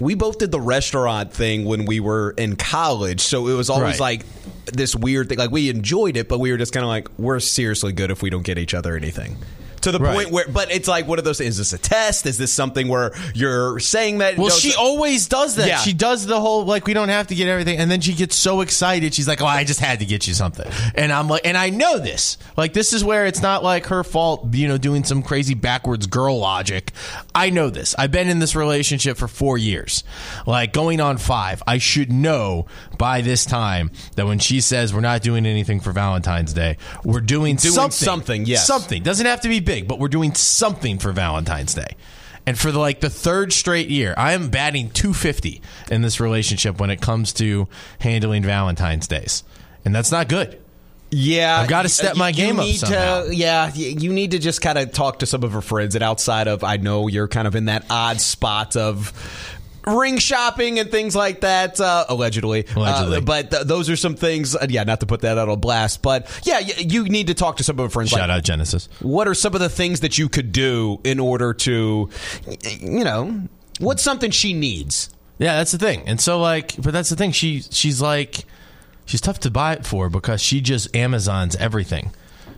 We 0.00 0.14
both 0.14 0.38
did 0.38 0.50
the 0.50 0.60
restaurant 0.60 1.32
thing 1.32 1.64
when 1.64 1.84
we 1.86 2.00
were 2.00 2.32
in 2.36 2.56
college, 2.56 3.20
so 3.20 3.48
it 3.48 3.54
was 3.54 3.70
always 3.70 4.00
Right. 4.00 4.00
like 4.00 4.26
this 4.72 4.94
weird 4.94 5.28
thing. 5.28 5.38
Like 5.38 5.50
we 5.50 5.68
enjoyed 5.70 6.16
it, 6.16 6.28
but 6.28 6.38
we 6.40 6.50
were 6.52 6.58
just 6.58 6.72
kind 6.72 6.84
of 6.84 6.88
like, 6.88 7.08
we're 7.18 7.40
seriously 7.40 7.92
good 7.92 8.10
if 8.10 8.22
we 8.22 8.30
don't 8.30 8.42
get 8.44 8.58
each 8.58 8.74
other 8.74 8.96
anything. 8.96 9.36
To 9.82 9.92
the 9.92 9.98
Right. 9.98 10.14
point 10.14 10.30
where, 10.30 10.46
but 10.48 10.70
it's 10.70 10.88
like 10.88 11.06
one 11.08 11.18
of 11.18 11.24
those. 11.24 11.40
Is 11.40 11.58
this 11.58 11.72
a 11.72 11.78
test? 11.78 12.24
Is 12.26 12.38
this 12.38 12.52
something 12.52 12.88
where 12.88 13.12
you're 13.34 13.78
saying 13.80 14.18
that? 14.18 14.36
Well, 14.38 14.48
no, 14.48 14.54
she 14.54 14.70
so- 14.70 14.80
always 14.80 15.26
does 15.28 15.56
that. 15.56 15.66
Yeah. 15.66 15.78
She 15.80 15.92
does 15.92 16.26
the 16.26 16.40
whole 16.40 16.64
like 16.64 16.86
we 16.86 16.94
don't 16.94 17.08
have 17.08 17.26
to 17.28 17.34
get 17.34 17.48
everything, 17.48 17.78
and 17.78 17.90
then 17.90 18.00
she 18.00 18.14
gets 18.14 18.36
so 18.36 18.60
excited. 18.60 19.12
She's 19.14 19.26
like, 19.28 19.42
"Oh, 19.42 19.46
I 19.46 19.64
just 19.64 19.80
had 19.80 19.98
to 20.00 20.04
get 20.06 20.26
you 20.28 20.34
something," 20.34 20.70
and 20.94 21.12
I'm 21.12 21.28
like, 21.28 21.42
and 21.44 21.56
I 21.56 21.70
know 21.70 21.98
this. 21.98 22.38
Like, 22.56 22.72
this 22.74 22.92
is 22.92 23.02
where 23.02 23.26
it's 23.26 23.42
not 23.42 23.64
like 23.64 23.86
her 23.86 24.04
fault, 24.04 24.54
you 24.54 24.68
know, 24.68 24.78
doing 24.78 25.02
some 25.04 25.22
crazy 25.22 25.54
backwards 25.54 26.06
girl 26.06 26.38
logic. 26.38 26.92
I 27.34 27.50
know 27.50 27.68
this. 27.70 27.94
I've 27.98 28.12
been 28.12 28.28
in 28.28 28.38
this 28.38 28.54
relationship 28.54 29.16
for 29.16 29.26
four 29.26 29.58
years, 29.58 30.04
like 30.46 30.72
going 30.72 31.00
on 31.00 31.18
five. 31.18 31.62
I 31.66 31.78
should 31.78 32.12
know 32.12 32.66
by 32.98 33.20
this 33.20 33.44
time 33.44 33.90
that 34.16 34.26
when 34.26 34.38
she 34.38 34.60
says 34.60 34.94
we're 34.94 35.00
not 35.00 35.22
doing 35.22 35.44
anything 35.46 35.80
for 35.80 35.90
Valentine's 35.92 36.52
Day, 36.52 36.76
we're 37.04 37.20
doing, 37.20 37.56
Doing 37.56 37.74
something. 37.74 37.90
something, 38.04 38.46
yes. 38.46 38.66
something 38.66 39.02
doesn't 39.02 39.26
have 39.26 39.40
to 39.40 39.48
be 39.48 39.58
big, 39.60 39.71
but 39.80 39.98
we're 39.98 40.08
doing 40.08 40.34
something 40.34 40.98
for 40.98 41.12
Valentine's 41.12 41.74
Day. 41.74 41.96
And 42.44 42.58
for 42.58 42.70
the, 42.72 42.78
like 42.78 43.00
the 43.00 43.08
third 43.10 43.52
straight 43.52 43.88
year, 43.88 44.14
I 44.16 44.32
am 44.32 44.50
batting 44.50 44.90
250 44.90 45.62
in 45.90 46.02
this 46.02 46.20
relationship 46.20 46.78
when 46.80 46.90
it 46.90 47.00
comes 47.00 47.32
to 47.34 47.68
handling 48.00 48.42
Valentine's 48.42 49.06
days, 49.08 49.44
and 49.84 49.94
that's 49.94 50.10
not 50.12 50.28
good. 50.28 50.58
Yeah, 51.14 51.58
I've 51.60 51.68
gotta 51.68 51.90
step 51.90 52.14
you- 52.14 52.18
my 52.18 52.30
you 52.30 52.34
game 52.34 52.58
up 52.58 52.66
somehow. 52.68 53.24
To, 53.26 53.36
yeah, 53.36 53.70
you 53.74 54.12
need 54.12 54.30
to 54.30 54.38
just 54.38 54.62
kind 54.62 54.78
of 54.78 54.92
talk 54.92 55.18
to 55.18 55.26
some 55.26 55.42
of 55.44 55.52
her 55.52 55.60
friends, 55.60 55.94
and 55.94 56.02
outside 56.02 56.48
of, 56.48 56.64
I 56.64 56.78
know 56.78 57.06
you're 57.06 57.28
kind 57.28 57.46
of 57.46 57.54
in 57.54 57.66
that 57.66 57.84
odd 57.90 58.18
spot 58.20 58.76
of 58.76 59.12
ring 59.86 60.18
shopping 60.18 60.78
and 60.78 60.90
things 60.90 61.16
like 61.16 61.40
that, 61.40 61.80
uh, 61.80 62.04
allegedly. 62.08 62.66
Allegedly. 62.74 63.18
Uh, 63.18 63.20
but 63.20 63.50
th- 63.50 63.64
those 63.64 63.90
are 63.90 63.96
some 63.96 64.14
things. 64.14 64.54
Uh, 64.54 64.66
yeah, 64.68 64.84
not 64.84 65.00
to 65.00 65.06
put 65.06 65.22
that 65.22 65.38
out 65.38 65.48
on 65.48 65.60
blast, 65.60 66.02
but 66.02 66.28
yeah, 66.44 66.60
y- 66.60 66.72
you 66.78 67.04
need 67.04 67.28
to 67.28 67.34
talk 67.34 67.56
to 67.58 67.64
some 67.64 67.78
of 67.78 67.84
her 67.84 67.90
friends. 67.90 68.10
Shout 68.10 68.28
like, 68.28 68.30
out 68.30 68.42
Genesis. 68.44 68.88
What 69.00 69.28
are 69.28 69.34
some 69.34 69.54
of 69.54 69.60
the 69.60 69.68
things 69.68 70.00
that 70.00 70.18
you 70.18 70.28
could 70.28 70.52
do 70.52 71.00
in 71.04 71.20
order 71.20 71.54
to, 71.54 72.08
you 72.80 73.04
know, 73.04 73.42
what's 73.78 74.02
something 74.02 74.30
she 74.30 74.52
needs? 74.52 75.10
Yeah, 75.38 75.56
that's 75.56 75.72
the 75.72 75.78
thing. 75.78 76.02
And 76.06 76.20
so 76.20 76.38
like, 76.38 76.74
but 76.80 76.92
that's 76.92 77.10
the 77.10 77.16
thing. 77.16 77.32
She 77.32 77.62
she's 77.62 78.00
like, 78.00 78.44
she's 79.06 79.20
tough 79.20 79.40
to 79.40 79.50
buy 79.50 79.72
it 79.72 79.86
for 79.86 80.08
because 80.08 80.40
she 80.40 80.60
just 80.60 80.94
Amazons 80.94 81.56
everything. 81.56 82.12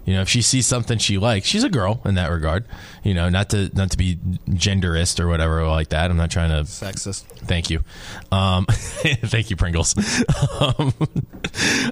You 0.05 0.15
know, 0.15 0.21
if 0.21 0.29
she 0.29 0.43
sees 0.43 0.67
something 0.67 0.99
she 0.99 1.17
likes, 1.17 1.47
she's 1.47 1.65
a 1.65 1.71
girl 1.71 2.03
in 2.05 2.15
that 2.17 2.31
regard. 2.31 2.67
You 3.05 3.15
know, 3.15 3.29
not 3.29 3.51
to 3.51 3.71
not 3.75 3.93
to 3.93 3.97
be 3.97 4.17
genderist 4.51 5.21
or 5.21 5.29
whatever 5.29 5.67
like 5.67 5.91
that. 5.91 6.11
I'm 6.11 6.17
not 6.17 6.31
trying 6.31 6.51
to 6.51 6.69
Sexist. 6.69 7.23
Thank 7.23 7.71
you. 7.71 7.81
Um, 8.33 8.67
thank 8.69 9.51
you, 9.51 9.57
Pringles. 9.57 9.97
um, 10.61 10.93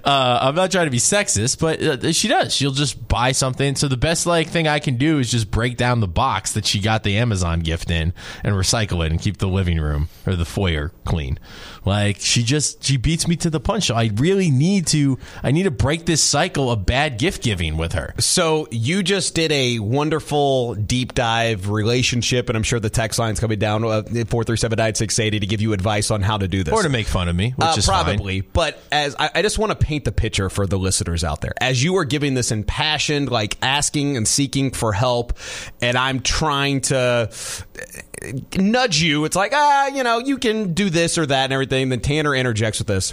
uh, 0.04 0.38
I'm 0.42 0.54
not 0.54 0.70
trying 0.70 0.86
to 0.86 0.90
be 0.90 0.98
sexist, 0.98 1.60
but 1.60 1.82
uh, 1.82 2.12
she 2.12 2.28
does. 2.28 2.54
She'll 2.54 2.72
just 2.72 3.08
buy 3.08 3.32
something. 3.32 3.76
So 3.76 3.88
the 3.88 3.96
best 3.96 4.26
like 4.26 4.48
thing 4.48 4.68
I 4.68 4.78
can 4.78 4.96
do 4.96 5.18
is 5.18 5.30
just 5.30 5.50
break 5.50 5.76
down 5.76 6.00
the 6.00 6.08
box 6.08 6.52
that 6.52 6.66
she 6.66 6.80
got 6.80 7.02
the 7.04 7.16
Amazon 7.18 7.60
gift 7.60 7.90
in 7.90 8.12
and 8.42 8.54
recycle 8.54 9.04
it 9.04 9.12
and 9.12 9.20
keep 9.20 9.38
the 9.38 9.48
living 9.48 9.78
room 9.78 10.08
or 10.26 10.34
the 10.34 10.44
foyer 10.44 10.92
clean. 11.04 11.38
Like 11.84 12.18
she 12.20 12.42
just 12.42 12.84
she 12.84 12.96
beats 12.96 13.26
me 13.26 13.36
to 13.36 13.50
the 13.50 13.60
punch. 13.60 13.86
So 13.86 13.94
I 13.94 14.10
really 14.14 14.50
need 14.50 14.86
to 14.88 15.18
I 15.42 15.50
need 15.52 15.64
to 15.64 15.70
break 15.70 16.06
this 16.06 16.22
cycle 16.22 16.70
of 16.70 16.86
bad 16.86 17.18
gift 17.18 17.42
giving 17.42 17.76
with 17.76 17.92
her. 17.92 18.02
her. 18.02 18.14
So 18.20 18.68
you 18.70 19.02
just 19.02 19.34
did 19.34 19.52
a 19.52 19.78
wonderful 19.78 20.74
deep 21.02 21.14
dive 21.14 21.68
relationship, 21.68 22.48
and 22.48 22.56
I'm 22.56 22.62
sure 22.62 22.78
the 22.78 22.88
text 22.90 23.18
line's 23.18 23.40
coming 23.40 23.58
down 23.58 23.84
uh, 23.84 24.02
four 24.28 24.44
three 24.44 24.56
seven 24.56 24.76
nine 24.76 24.94
six 24.94 25.18
eighty 25.18 25.40
to 25.40 25.46
give 25.46 25.60
you 25.60 25.72
advice 25.72 26.12
on 26.12 26.22
how 26.22 26.38
to 26.38 26.46
do 26.46 26.62
this 26.62 26.72
Or 26.72 26.82
to 26.84 26.88
make 26.88 27.08
fun 27.08 27.28
of 27.28 27.34
me, 27.34 27.50
which 27.56 27.66
Uh, 27.66 27.74
is 27.76 27.86
fine. 27.86 28.04
probably. 28.04 28.40
But 28.42 28.80
as 28.92 29.16
I, 29.18 29.30
I 29.34 29.42
just 29.42 29.58
want 29.58 29.70
to 29.70 29.76
paint 29.86 30.04
the 30.04 30.12
picture 30.12 30.48
for 30.48 30.66
the 30.66 30.78
listeners 30.78 31.24
out 31.24 31.40
there, 31.40 31.54
as 31.60 31.82
you 31.82 31.96
are 31.96 32.04
giving 32.04 32.34
this 32.34 32.52
impassioned, 32.52 33.30
like 33.30 33.56
asking 33.62 34.16
and 34.16 34.28
seeking 34.28 34.70
for 34.70 34.92
help, 34.92 35.32
and 35.80 35.96
I'm 35.98 36.20
trying 36.20 36.82
to 36.82 36.96
uh, 37.30 38.26
nudge 38.56 39.00
you. 39.02 39.24
It's 39.24 39.34
like 39.36 39.52
ah, 39.54 39.88
you 39.88 40.04
know, 40.04 40.18
you 40.18 40.38
can 40.38 40.72
do 40.74 40.88
this 40.88 41.18
or 41.18 41.26
that 41.26 41.44
and 41.44 41.52
everything. 41.52 41.88
Then 41.88 41.98
Tanner 42.00 42.34
interjects 42.34 42.78
with 42.78 42.86
this. 42.88 43.12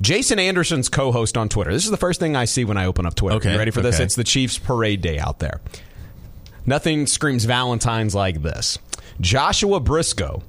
Jason 0.00 0.38
Anderson's 0.38 0.88
co-host 0.88 1.36
on 1.36 1.48
Twitter. 1.50 1.72
This 1.72 1.84
is 1.84 1.90
the 1.90 1.96
first 1.98 2.18
thing 2.18 2.34
I 2.34 2.46
see 2.46 2.64
when 2.64 2.76
I 2.78 2.86
open 2.86 3.04
up 3.06 3.14
Twitter. 3.14 3.36
Okay, 3.36 3.52
You 3.52 3.58
ready 3.58 3.70
for 3.70 3.82
this? 3.82 4.00
It's 4.00 4.14
the 4.16 4.24
Chiefs 4.24 4.56
parade 4.58 5.02
day 5.02 5.18
out 5.18 5.38
there. 5.40 5.60
Nothing 6.66 7.06
screams 7.06 7.44
Valentine's 7.44 8.14
like 8.14 8.42
this. 8.42 8.78
Joshua 9.20 9.80
Briscoe 9.80 10.42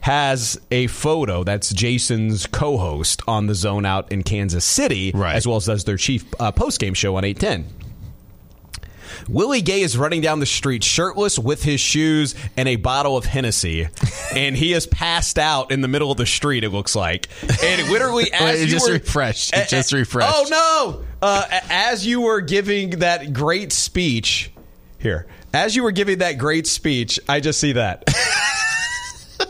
has 0.00 0.60
a 0.70 0.86
photo 0.86 1.42
that's 1.44 1.72
Jason's 1.72 2.46
co-host 2.46 3.20
on 3.26 3.46
the 3.46 3.54
Zone 3.54 3.84
Out 3.84 4.10
in 4.12 4.22
Kansas 4.22 4.64
City, 4.64 5.10
Right. 5.14 5.34
as 5.34 5.46
well 5.46 5.56
as 5.56 5.66
does 5.66 5.84
their 5.84 5.96
chief 5.96 6.24
uh, 6.38 6.52
post-game 6.52 6.94
show 6.94 7.16
on 7.16 7.24
810. 7.24 7.74
Willie 9.28 9.62
Gay 9.62 9.80
is 9.82 9.96
running 9.98 10.20
down 10.20 10.38
the 10.40 10.46
street 10.46 10.84
shirtless 10.84 11.38
with 11.38 11.62
his 11.62 11.80
shoes 11.80 12.34
and 12.56 12.68
a 12.68 12.76
bottle 12.76 13.16
of 13.16 13.24
Hennessy, 13.24 13.88
and 14.36 14.56
he 14.56 14.72
is 14.72 14.86
passed 14.86 15.38
out 15.38 15.70
in 15.70 15.80
the 15.80 15.88
middle 15.88 16.10
of 16.10 16.16
the 16.18 16.26
street. 16.26 16.62
It 16.64 16.70
looks 16.70 16.94
like, 16.94 17.28
and 17.62 17.88
literally 17.90 18.32
as 18.32 18.60
it 18.60 18.64
you 18.66 18.70
just 18.70 18.86
were- 18.86 18.94
refreshed. 18.94 19.54
It 19.54 19.68
just 19.68 19.92
refreshed. 19.92 20.32
Oh 20.32 20.46
no! 20.50 21.04
Uh, 21.20 21.44
as 21.68 22.06
you 22.06 22.20
were 22.20 22.40
giving 22.40 22.90
that 23.00 23.32
great 23.32 23.72
speech, 23.72 24.50
here, 24.98 25.26
as 25.52 25.74
you 25.76 25.82
were 25.82 25.92
giving 25.92 26.18
that 26.18 26.38
great 26.38 26.66
speech, 26.66 27.18
I 27.28 27.40
just 27.40 27.60
see 27.60 27.72
that. 27.72 28.04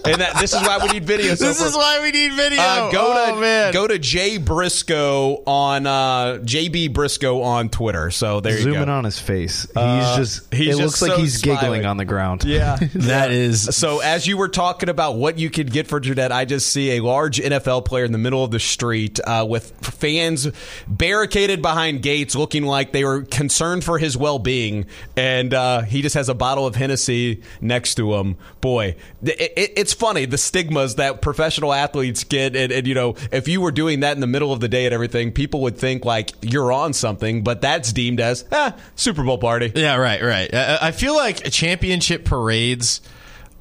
and 0.09 0.21
that 0.21 0.37
this 0.41 0.53
is 0.53 0.61
why 0.63 0.79
we 0.83 0.89
need 0.89 1.05
video. 1.05 1.35
So 1.39 1.45
This 1.47 1.61
for- 1.61 1.67
is 1.69 1.77
why 1.77 2.01
we 2.03 2.11
need 2.11 2.33
video. 2.33 2.61
uh, 2.61 2.91
go 2.91 3.13
oh, 3.17 3.35
to 3.35 3.41
man. 3.41 3.73
go 3.73 3.87
to 3.87 3.99
Jay 3.99 4.39
Briscoe 4.39 5.43
on 5.47 5.87
uh, 5.87 6.39
JB 6.43 6.93
Briscoe 6.93 7.43
on 7.43 7.69
Twitter. 7.69 8.11
So 8.11 8.41
there 8.41 8.57
Zoom 8.59 8.75
you 8.75 8.81
in 8.81 8.87
go. 8.87 8.93
on 8.93 9.05
his 9.05 9.19
face. 9.19 9.63
He's 9.63 9.77
Uh, 9.77 10.17
just. 10.17 10.53
he's 10.55 10.69
it 10.77 10.79
just 10.79 10.81
looks 10.81 11.03
like 11.03 11.11
so 11.13 11.19
he's 11.19 11.43
giggling 11.43 11.85
on 11.87 11.97
the 11.97 12.05
ground. 12.05 12.45
Yeah, 12.45 12.77
That 12.95 13.31
is 13.31 13.77
So 13.77 14.01
as 14.01 14.27
you 14.27 14.37
were 14.37 14.49
talking 14.49 14.89
about 14.89 15.17
what 15.17 15.39
you 15.39 15.51
could 15.51 15.71
get 15.73 15.87
for 15.87 16.01
Jeanette, 16.01 16.33
I 16.33 16.45
just 16.45 16.69
see 16.69 16.93
a 16.97 17.01
large 17.01 17.39
NFL 17.39 17.85
player 17.85 18.05
in 18.05 18.13
the 18.13 18.19
middle 18.19 18.43
of 18.45 18.51
the 18.51 18.61
street 18.61 19.21
uh, 19.25 19.47
with 19.49 19.71
fans 19.85 20.49
barricaded 20.87 21.63
behind 21.63 22.03
gates, 22.03 22.35
looking 22.35 22.65
like 22.65 22.93
they 22.93 23.05
were 23.05 23.23
concerned 23.23 23.85
for 23.85 23.99
his 23.99 24.17
well-being, 24.17 24.87
and 25.17 25.53
uh, 25.55 25.83
he 25.83 26.03
just 26.03 26.15
has 26.15 26.29
a 26.29 26.35
bottle 26.35 26.67
of 26.67 26.75
Hennessy 26.77 27.43
next 27.61 27.95
to 27.97 28.15
him. 28.15 28.37
Boy, 28.61 28.97
it, 29.23 29.41
it, 29.57 29.73
it's 29.77 29.95
funny 29.99 30.25
the 30.25 30.39
stigmas 30.39 30.95
that 30.97 31.21
professional 31.21 31.73
athletes 31.73 32.25
get, 32.25 32.57
and, 32.57 32.73
and 32.73 32.87
you 32.87 32.95
know, 32.95 33.17
if 33.33 33.49
you 33.49 33.61
were 33.61 33.73
doing 33.73 34.01
that 34.01 34.13
in 34.13 34.21
the 34.21 34.27
middle 34.27 34.53
of 34.53 34.61
the 34.61 34.69
day 34.69 34.87
and 34.87 34.95
everything, 34.95 35.33
people 35.33 35.61
would 35.63 35.77
think 35.77 36.05
like 36.05 36.31
you're 36.43 36.73
on 36.73 36.93
something, 36.93 37.43
but 37.43 37.61
that's 37.61 37.93
deemed 37.93 38.21
as 38.21 38.45
ah, 38.53 38.75
Super 38.95 39.25
Bowl 39.25 39.39
party. 39.39 39.73
Yeah, 39.75 39.97
right, 39.97 40.23
right. 40.23 40.53
I, 40.55 40.79
I 40.83 40.91
feel 40.93 41.15
like 41.15 41.51
championship 41.51 42.25
parades 42.25 43.01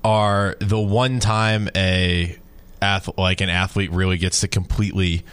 are 0.04 0.56
the 0.60 0.80
one 0.80 1.20
time 1.20 1.70
a 1.76 2.38
like 3.18 3.42
an 3.42 3.50
athlete 3.50 3.92
really 3.92 4.18
gets 4.18 4.42
to 4.42 4.48
completely 4.48 5.24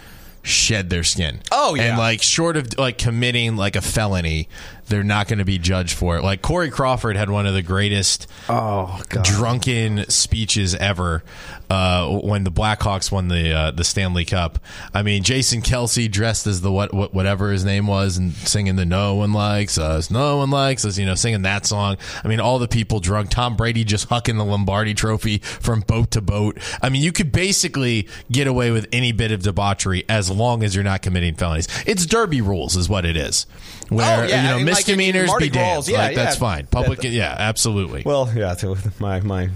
shed 0.43 0.91
their 0.91 1.05
skin. 1.05 1.41
Oh, 1.51 1.75
yeah. 1.75 1.85
and 1.85 1.99
like 1.99 2.23
short 2.23 2.57
of 2.57 2.79
like 2.79 2.99
committing 2.99 3.57
like 3.57 3.77
a 3.77 3.81
felony, 3.81 4.49
they're 4.87 5.03
not 5.05 5.29
going 5.29 5.39
to 5.39 5.45
be 5.45 5.59
judged 5.59 5.97
for 5.97 6.17
it. 6.17 6.23
Like 6.23 6.43
Corey 6.43 6.71
Crawford 6.71 7.17
had 7.17 7.31
one 7.31 7.47
of 7.47 7.55
the 7.55 7.63
greatest 7.63 8.27
Oh 8.49 9.01
god. 9.09 9.25
drunken 9.25 10.09
speeches 10.11 10.75
ever 10.75 11.23
uh, 11.71 12.09
when 12.19 12.45
the 12.45 12.53
Blackhawks 12.53 13.11
won 13.11 13.29
the 13.29 13.53
uh, 13.53 13.71
the 13.71 13.85
Stanley 13.85 14.25
Cup. 14.25 14.59
I 14.93 15.03
mean, 15.03 15.23
Jason 15.23 15.63
Kelce 15.63 16.11
dressed 16.11 16.47
as 16.47 16.61
the 16.61 16.71
what, 16.71 16.93
what 16.93 17.15
whatever 17.15 17.51
his 17.51 17.65
name 17.65 17.87
was 17.87 18.17
and 18.17 18.33
singing 18.35 18.77
the 18.77 18.85
"No 18.85 19.15
one 19.15 19.33
likes 19.33 19.79
us, 19.79 20.11
no 20.11 20.39
one 20.39 20.51
likes 20.51 20.85
us," 20.85 20.99
you 20.99 21.07
know, 21.07 21.15
singing 21.15 21.43
that 21.43 21.67
song. 21.67 21.97
I 22.23 22.29
mean, 22.29 22.41
all 22.41 22.59
the 22.59 22.69
people 22.69 23.01
drunk. 23.01 23.31
Tom 23.31 23.57
Brady 23.57 23.85
just 23.85 24.09
hucking 24.09 24.37
the 24.37 24.45
Lombardi 24.45 24.95
Trophy 24.95 25.39
from 25.39 25.81
boat 25.81 26.11
to 26.13 26.21
boat. 26.21 26.59
I 26.83 26.89
mean, 26.91 27.03
you 27.03 27.13
could 27.13 27.33
basically 27.33 28.09
get 28.31 28.47
away 28.47 28.71
with 28.71 28.87
any 28.93 29.13
bit 29.13 29.33
of 29.33 29.43
debauchery 29.43 30.05
as 30.09 30.31
long 30.31 30.63
as 30.63 30.75
you're 30.75 30.85
not 30.85 31.03
committing 31.03 31.35
felonies. 31.35 31.69
It's 31.87 32.05
Derby 32.07 32.41
rules, 32.41 32.77
is 32.77 32.89
what 32.89 33.05
it 33.05 33.17
is. 33.17 33.47
Where 33.89 34.23
Oh, 34.23 34.27
yeah, 34.27 34.43
you 34.43 34.49
know 34.49 34.55
I 34.55 34.57
mean, 34.59 34.67
like 34.67 34.89
in 34.89 34.97
misdemeanors 34.97 35.27
Mardi 35.29 35.47
be 35.47 35.51
damned. 35.51 35.89
yeah, 35.89 35.99
like, 35.99 36.17
that's 36.17 36.37
fine. 36.37 36.67
Public, 36.67 37.05
yeah, 37.05 37.35
absolutely. 37.39 38.03
Well, 38.05 38.31
yeah, 38.35 38.55
to 38.55 38.77
my 38.99 39.21
my 39.21 39.51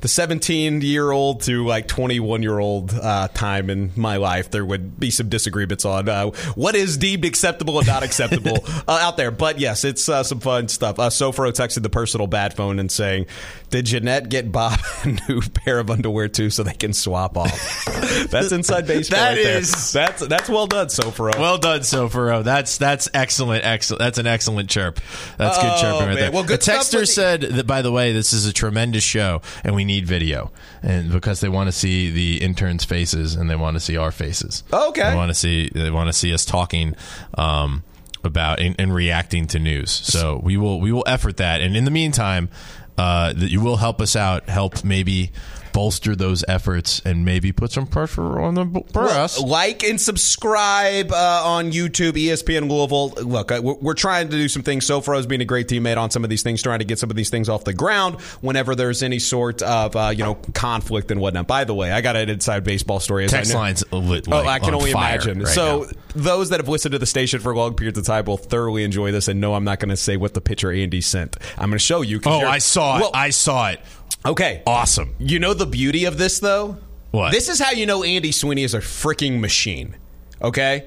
the 0.00 0.08
17 0.08 0.80
year 0.80 1.12
old 1.12 1.42
to 1.42 1.64
like 1.64 1.86
21 1.86 2.42
year 2.42 2.58
old 2.58 2.92
uh, 2.92 3.28
time 3.28 3.70
in 3.70 3.92
my 3.94 4.16
life, 4.16 4.50
there 4.50 4.64
would 4.64 4.98
be 4.98 5.10
some 5.10 5.28
disagreements 5.28 5.84
on 5.84 6.08
uh, 6.08 6.26
what 6.56 6.74
is 6.74 6.96
deemed 6.96 7.24
acceptable 7.24 7.78
and 7.78 7.86
not 7.86 8.02
acceptable 8.02 8.64
uh, 8.88 8.98
out 9.00 9.16
there. 9.16 9.30
But 9.30 9.60
yes, 9.60 9.84
it's 9.84 10.08
uh, 10.08 10.22
some 10.24 10.40
fun 10.40 10.68
stuff. 10.68 10.98
Uh, 10.98 11.08
Sofro 11.10 11.52
texted 11.52 11.82
the 11.82 11.90
personal 11.90 12.26
bad 12.26 12.54
phone 12.54 12.78
and 12.80 12.90
saying, 12.90 13.26
"Did 13.70 13.86
Jeanette 13.86 14.28
get 14.28 14.50
Bob 14.50 14.78
a 15.04 15.08
new 15.28 15.40
pair 15.40 15.78
of 15.78 15.88
underwear 15.90 16.28
too, 16.28 16.50
so 16.50 16.62
they 16.64 16.72
can 16.74 16.92
swap 16.92 17.36
off?" 17.36 17.84
that's 18.30 18.50
inside 18.50 18.86
baseball. 18.86 19.20
That 19.20 19.30
right 19.30 19.38
is- 19.38 19.92
that's 19.92 20.26
that's 20.26 20.48
well 20.48 20.66
done, 20.66 20.88
Sofro. 20.88 21.38
Well 21.38 21.58
done, 21.58 21.80
Sofaro. 21.80 22.42
That's 22.42 22.78
that's 22.78 23.08
excellent. 23.14 23.33
Excellent. 23.34 23.64
Excellent. 23.64 23.98
That's 23.98 24.18
an 24.18 24.26
excellent 24.26 24.70
chirp. 24.70 25.00
That's 25.38 25.58
good 25.58 25.72
Oh, 25.74 25.80
chirping 25.80 25.98
right 26.00 26.06
man. 26.08 26.16
there. 26.16 26.30
Well, 26.32 26.44
good 26.44 26.60
the 26.60 26.62
stuff 26.64 26.82
texter 26.84 27.00
with 27.00 27.08
the- 27.08 27.12
said 27.14 27.40
that. 27.42 27.66
By 27.66 27.82
the 27.82 27.90
way, 27.90 28.12
this 28.12 28.32
is 28.32 28.46
a 28.46 28.52
tremendous 28.52 29.02
show, 29.02 29.42
and 29.64 29.74
we 29.74 29.84
need 29.84 30.06
video, 30.06 30.52
and 30.82 31.10
because 31.10 31.40
they 31.40 31.48
want 31.48 31.66
to 31.68 31.72
see 31.72 32.10
the 32.10 32.42
interns' 32.42 32.84
faces, 32.84 33.34
and 33.34 33.50
they 33.50 33.56
want 33.56 33.74
to 33.74 33.80
see 33.80 33.96
our 33.96 34.12
faces. 34.12 34.62
Okay. 34.72 35.10
They 35.10 35.16
want 35.16 35.30
to 35.30 35.34
see. 35.34 35.68
They 35.74 35.90
want 35.90 36.08
to 36.08 36.12
see 36.12 36.32
us 36.32 36.44
talking. 36.44 36.94
Um, 37.36 37.82
about 38.22 38.58
and, 38.58 38.74
and 38.78 38.94
reacting 38.94 39.46
to 39.48 39.58
news, 39.58 39.90
so 39.90 40.40
we 40.42 40.56
will 40.56 40.80
we 40.80 40.90
will 40.90 41.04
effort 41.06 41.36
that, 41.36 41.60
and 41.60 41.76
in 41.76 41.84
the 41.84 41.90
meantime, 41.90 42.48
uh, 42.96 43.34
that 43.34 43.50
you 43.50 43.60
will 43.60 43.76
help 43.76 44.00
us 44.00 44.16
out, 44.16 44.48
help 44.48 44.82
maybe 44.82 45.30
bolster 45.74 46.16
those 46.16 46.42
efforts, 46.48 47.02
and 47.04 47.24
maybe 47.26 47.52
put 47.52 47.72
some 47.72 47.86
pressure 47.86 48.40
on 48.40 48.54
the 48.54 48.64
press. 48.94 49.38
Well, 49.38 49.48
like 49.48 49.82
and 49.82 50.00
subscribe 50.00 51.12
uh, 51.12 51.42
on 51.44 51.72
YouTube, 51.72 52.12
ESPN 52.12 52.70
Louisville. 52.70 53.10
Look, 53.26 53.52
uh, 53.52 53.60
we're, 53.62 53.74
we're 53.74 53.94
trying 53.94 54.28
to 54.30 54.36
do 54.36 54.48
some 54.48 54.62
things. 54.62 54.86
Sofro's 54.86 55.26
being 55.26 55.40
a 55.42 55.44
great 55.44 55.68
teammate 55.68 55.98
on 55.98 56.10
some 56.10 56.24
of 56.24 56.30
these 56.30 56.42
things, 56.42 56.62
trying 56.62 56.78
to 56.78 56.84
get 56.86 56.98
some 56.98 57.10
of 57.10 57.16
these 57.16 57.28
things 57.28 57.48
off 57.50 57.64
the 57.64 57.74
ground 57.74 58.20
whenever 58.40 58.74
there's 58.74 59.02
any 59.02 59.18
sort 59.18 59.60
of 59.62 59.94
uh, 59.96 60.12
you 60.16 60.22
know 60.24 60.36
conflict 60.54 61.10
and 61.10 61.20
whatnot. 61.20 61.46
By 61.46 61.64
the 61.64 61.74
way, 61.74 61.92
I 61.92 62.00
got 62.00 62.16
an 62.16 62.30
inside 62.30 62.64
baseball 62.64 63.00
story. 63.00 63.24
as 63.24 63.34
I 63.34 63.38
Text 63.38 63.52
know- 63.52 63.58
lines 63.58 63.84
lit, 63.92 64.28
Oh, 64.30 64.46
I 64.46 64.60
can 64.60 64.68
on 64.70 64.74
only 64.76 64.92
imagine. 64.92 65.40
right 65.40 65.48
so 65.48 65.80
now. 65.82 65.88
those 66.14 66.50
that 66.50 66.60
have 66.60 66.68
listened 66.68 66.92
to 66.92 66.98
the 66.98 67.06
station 67.06 67.40
for 67.40 67.54
long 67.54 67.74
periods 67.74 67.98
of 67.98 68.06
time 68.06 68.24
will 68.24 68.36
thoroughly 68.36 68.84
enjoy 68.84 69.10
this. 69.12 69.26
And 69.28 69.40
no, 69.40 69.54
I'm 69.54 69.64
not 69.64 69.80
going 69.80 69.88
to 69.90 69.96
say 69.96 70.16
what 70.16 70.34
the 70.34 70.40
pitcher 70.40 70.70
Andy 70.72 71.00
sent. 71.00 71.36
I'm 71.58 71.68
going 71.70 71.72
to 71.72 71.78
show 71.78 72.02
you. 72.02 72.20
Oh, 72.24 72.40
I 72.40 72.58
saw 72.58 72.96
it. 72.96 73.00
Well, 73.00 73.10
I 73.12 73.30
saw 73.30 73.70
it. 73.70 73.80
Okay, 74.26 74.62
Awesome. 74.66 75.14
you 75.18 75.38
know 75.38 75.54
the 75.54 75.66
beauty 75.66 76.04
of 76.04 76.18
this, 76.18 76.38
though? 76.40 76.78
What? 77.10 77.30
This 77.32 77.48
is 77.48 77.60
how 77.60 77.70
you 77.70 77.86
know 77.86 78.02
Andy 78.02 78.32
Sweeney 78.32 78.64
is 78.64 78.74
a 78.74 78.80
freaking 78.80 79.40
machine. 79.40 79.96
Okay? 80.42 80.86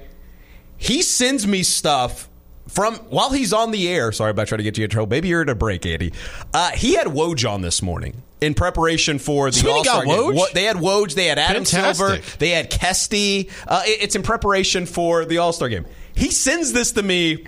He 0.76 1.02
sends 1.02 1.46
me 1.46 1.62
stuff 1.62 2.28
from 2.68 2.96
while 3.08 3.30
he's 3.30 3.52
on 3.52 3.70
the 3.70 3.88
air. 3.88 4.12
Sorry 4.12 4.30
about 4.30 4.46
trying 4.46 4.58
to 4.58 4.62
get 4.64 4.76
you 4.76 4.84
in 4.84 4.90
trouble. 4.90 5.08
Maybe 5.08 5.28
you're 5.28 5.42
at 5.42 5.48
a 5.48 5.54
break, 5.54 5.86
Andy. 5.86 6.12
Uh, 6.52 6.70
he 6.72 6.94
had 6.94 7.06
Woj 7.08 7.50
on 7.50 7.62
this 7.62 7.80
morning 7.82 8.22
in 8.42 8.52
preparation 8.54 9.18
for 9.18 9.50
the 9.50 9.56
Sweeney 9.56 9.78
All-Star 9.78 10.04
got. 10.04 10.14
Woj? 10.14 10.34
Wo- 10.34 10.46
They 10.52 10.64
had 10.64 10.76
Woj. 10.76 11.14
They 11.14 11.26
had 11.26 11.38
Adam 11.38 11.64
Fantastic. 11.64 12.06
Silver. 12.24 12.36
They 12.38 12.50
had 12.50 12.70
Kesty. 12.70 13.50
Uh, 13.66 13.82
it- 13.86 14.02
it's 14.02 14.14
in 14.16 14.22
preparation 14.22 14.84
for 14.86 15.24
the 15.24 15.38
All 15.38 15.52
Star 15.52 15.68
game. 15.70 15.86
He 16.14 16.30
sends 16.30 16.72
this 16.72 16.92
to 16.92 17.02
me. 17.02 17.46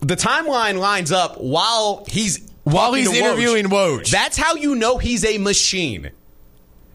The 0.00 0.14
timeline 0.16 0.78
lines 0.78 1.10
up 1.10 1.40
while 1.40 2.04
he's 2.08 2.47
While 2.72 2.94
he's 2.94 3.12
interviewing 3.12 3.66
Woj. 3.66 4.10
That's 4.10 4.36
how 4.36 4.54
you 4.54 4.74
know 4.74 4.98
he's 4.98 5.24
a 5.24 5.38
machine. 5.38 6.10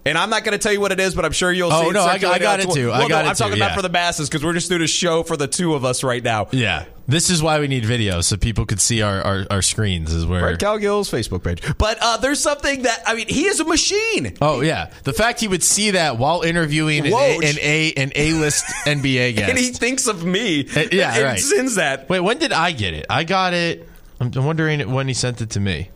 And 0.05 0.17
I'm 0.17 0.29
not 0.29 0.43
going 0.43 0.51
to 0.51 0.57
tell 0.57 0.73
you 0.73 0.81
what 0.81 0.91
it 0.91 0.99
is, 0.99 1.15
but 1.15 1.23
I'm 1.23 1.31
sure 1.31 1.49
you'll 1.49 1.71
Oh, 1.71 1.83
see. 1.83 1.87
it 1.87 1.93
no, 1.93 2.03
I 2.03 2.17
got- 2.17 2.35
I 2.35 2.39
got 2.39 2.59
it 2.59 2.69
too. 2.71 2.91
I 2.91 3.01
got 3.01 3.09
no, 3.09 3.19
it. 3.19 3.25
I'm 3.29 3.35
talking 3.35 3.53
too, 3.53 3.59
about 3.59 3.69
yeah. 3.71 3.75
for 3.75 3.81
the 3.81 3.89
masses 3.89 4.27
because 4.27 4.43
we're 4.43 4.53
just 4.53 4.67
doing 4.67 4.81
a 4.81 4.87
show 4.87 5.23
for 5.23 5.37
the 5.37 5.47
two 5.47 5.75
of 5.75 5.85
us 5.85 6.03
right 6.03 6.21
now. 6.21 6.47
Yeah. 6.51 6.85
This 7.07 7.29
is 7.29 7.41
why 7.41 7.59
we 7.59 7.67
need 7.69 7.85
video 7.85 8.19
so 8.19 8.35
people 8.35 8.65
could 8.65 8.81
see 8.81 9.01
our, 9.01 9.21
our, 9.21 9.45
our 9.49 9.61
screens 9.61 10.13
is 10.13 10.25
where 10.25 10.43
Right, 10.43 10.59
Cowgill's 10.59 11.09
Facebook 11.09 11.43
page. 11.43 11.61
But 11.77 11.99
uh, 12.01 12.17
there's 12.17 12.41
something 12.41 12.81
that 12.81 13.01
I 13.05 13.13
mean, 13.13 13.27
he 13.29 13.45
is 13.45 13.61
a 13.61 13.65
machine. 13.65 14.35
Oh 14.41 14.59
yeah. 14.61 14.91
The 15.03 15.13
fact 15.13 15.39
he 15.39 15.47
would 15.47 15.63
see 15.63 15.91
that 15.91 16.17
while 16.17 16.41
interviewing 16.41 17.05
an 17.05 17.07
A 17.07 17.11
Woj. 17.11 17.49
an 17.49 17.57
A 17.61 17.93
an 17.93 18.11
A 18.15 18.33
list 18.33 18.65
NBA 18.85 19.35
guest. 19.35 19.49
And 19.49 19.57
he 19.57 19.71
thinks 19.71 20.07
of 20.07 20.25
me. 20.25 20.67
Uh, 20.75 20.83
yeah, 20.91 21.13
and 21.15 21.23
right. 21.23 21.39
sends 21.39 21.75
that. 21.75 22.09
Wait, 22.09 22.19
when 22.19 22.39
did 22.39 22.51
I 22.51 22.71
get 22.71 22.93
it? 22.93 23.05
I 23.09 23.23
got 23.23 23.53
it 23.53 23.87
I'm 24.35 24.45
wondering 24.45 24.91
when 24.91 25.07
he 25.07 25.13
sent 25.13 25.41
it 25.41 25.51
to 25.51 25.59
me. 25.59 25.89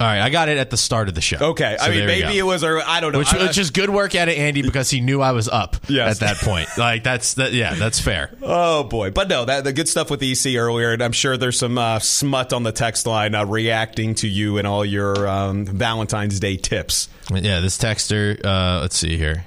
All 0.00 0.06
right, 0.06 0.20
I 0.20 0.30
got 0.30 0.48
it 0.48 0.58
at 0.58 0.70
the 0.70 0.76
start 0.76 1.08
of 1.08 1.16
the 1.16 1.20
show. 1.20 1.38
Okay, 1.38 1.76
I 1.80 1.90
mean 1.90 2.06
maybe 2.06 2.38
it 2.38 2.44
was. 2.44 2.62
Or, 2.62 2.80
I 2.80 3.00
don't 3.00 3.10
know. 3.10 3.18
Which, 3.18 3.34
I- 3.34 3.42
which 3.42 3.58
is 3.58 3.72
good 3.72 3.90
work 3.90 4.14
out 4.14 4.28
of 4.28 4.34
Andy 4.36 4.62
because 4.62 4.88
he 4.90 5.00
knew 5.00 5.20
I 5.20 5.32
was 5.32 5.48
up 5.48 5.76
Yes. 5.88 6.22
at 6.22 6.26
that 6.28 6.36
point. 6.36 6.68
Like 6.78 7.02
that's 7.02 7.34
that. 7.34 7.52
Yeah, 7.52 7.74
that's 7.74 7.98
fair. 8.00 8.30
Oh 8.42 8.84
boy, 8.84 9.10
but 9.10 9.28
no, 9.28 9.44
that 9.44 9.64
the 9.64 9.72
good 9.72 9.88
stuff 9.88 10.08
with 10.08 10.22
EC 10.22 10.54
earlier, 10.54 10.92
and 10.92 11.02
I'm 11.02 11.10
sure 11.10 11.36
there's 11.36 11.58
some 11.58 11.76
uh, 11.78 11.98
smut 11.98 12.52
on 12.52 12.62
the 12.62 12.70
text 12.70 13.06
line 13.08 13.34
uh, 13.34 13.44
reacting 13.44 14.14
to 14.16 14.28
you 14.28 14.58
and 14.58 14.68
all 14.68 14.84
your 14.84 15.26
um, 15.26 15.66
Valentine's 15.66 16.38
Day 16.38 16.56
tips. 16.56 17.08
Yeah, 17.34 17.58
this 17.58 17.76
texter. 17.76 18.40
Uh, 18.44 18.80
let's 18.82 18.96
see 18.96 19.16
here. 19.16 19.46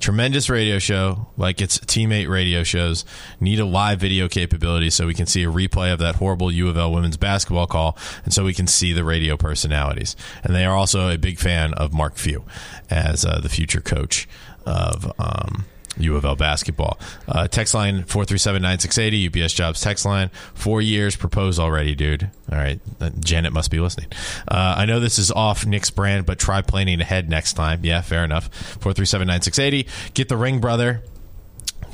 Tremendous 0.00 0.48
radio 0.48 0.78
show, 0.78 1.26
like 1.36 1.60
its 1.60 1.78
teammate 1.78 2.28
radio 2.28 2.62
shows. 2.62 3.04
Need 3.40 3.58
a 3.58 3.64
live 3.64 3.98
video 3.98 4.28
capability 4.28 4.90
so 4.90 5.06
we 5.06 5.14
can 5.14 5.26
see 5.26 5.42
a 5.42 5.50
replay 5.50 5.92
of 5.92 5.98
that 5.98 6.16
horrible 6.16 6.52
U 6.52 6.68
of 6.68 6.76
L 6.76 6.92
women's 6.92 7.16
basketball 7.16 7.66
call, 7.66 7.98
and 8.24 8.32
so 8.32 8.44
we 8.44 8.54
can 8.54 8.66
see 8.66 8.92
the 8.92 9.04
radio 9.04 9.36
personalities. 9.36 10.14
And 10.44 10.54
they 10.54 10.64
are 10.64 10.76
also 10.76 11.08
a 11.08 11.18
big 11.18 11.38
fan 11.38 11.74
of 11.74 11.92
Mark 11.92 12.16
Few 12.16 12.44
as 12.88 13.24
uh, 13.24 13.40
the 13.40 13.48
future 13.48 13.80
coach 13.80 14.28
of. 14.64 15.12
Um, 15.18 15.66
U 15.96 16.16
of 16.16 16.24
L 16.24 16.36
basketball. 16.36 16.98
Uh, 17.26 17.48
text 17.48 17.74
line 17.74 18.04
437-9680, 18.04 19.44
UPS 19.44 19.52
Jobs 19.52 19.80
text 19.80 20.04
line. 20.04 20.30
Four 20.54 20.82
years 20.82 21.16
proposed 21.16 21.58
already, 21.58 21.94
dude. 21.94 22.30
All 22.50 22.58
right. 22.58 22.80
Uh, 23.00 23.10
Janet 23.20 23.52
must 23.52 23.70
be 23.70 23.80
listening. 23.80 24.08
Uh, 24.46 24.74
I 24.78 24.86
know 24.86 25.00
this 25.00 25.18
is 25.18 25.30
off 25.30 25.66
Nick's 25.66 25.90
brand, 25.90 26.26
but 26.26 26.38
try 26.38 26.62
planning 26.62 27.00
ahead 27.00 27.28
next 27.28 27.54
time. 27.54 27.84
Yeah, 27.84 28.00
fair 28.00 28.24
enough. 28.24 28.50
437-9680. 28.80 30.14
Get 30.14 30.28
the 30.28 30.36
ring, 30.36 30.60
brother. 30.60 31.02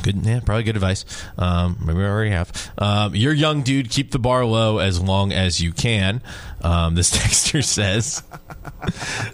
Good, 0.04 0.26
yeah, 0.26 0.40
probably 0.40 0.64
good 0.64 0.76
advice. 0.76 1.06
Um, 1.38 1.78
maybe 1.80 1.98
we 1.98 2.04
already 2.04 2.30
have. 2.30 2.52
Um, 2.76 3.14
you're 3.14 3.32
young, 3.32 3.62
dude. 3.62 3.88
Keep 3.88 4.10
the 4.10 4.18
bar 4.18 4.44
low 4.44 4.76
as 4.76 5.00
long 5.00 5.32
as 5.32 5.62
you 5.62 5.72
can. 5.72 6.20
Um, 6.60 6.94
this 6.94 7.10
texter 7.16 7.64
says. 7.64 8.22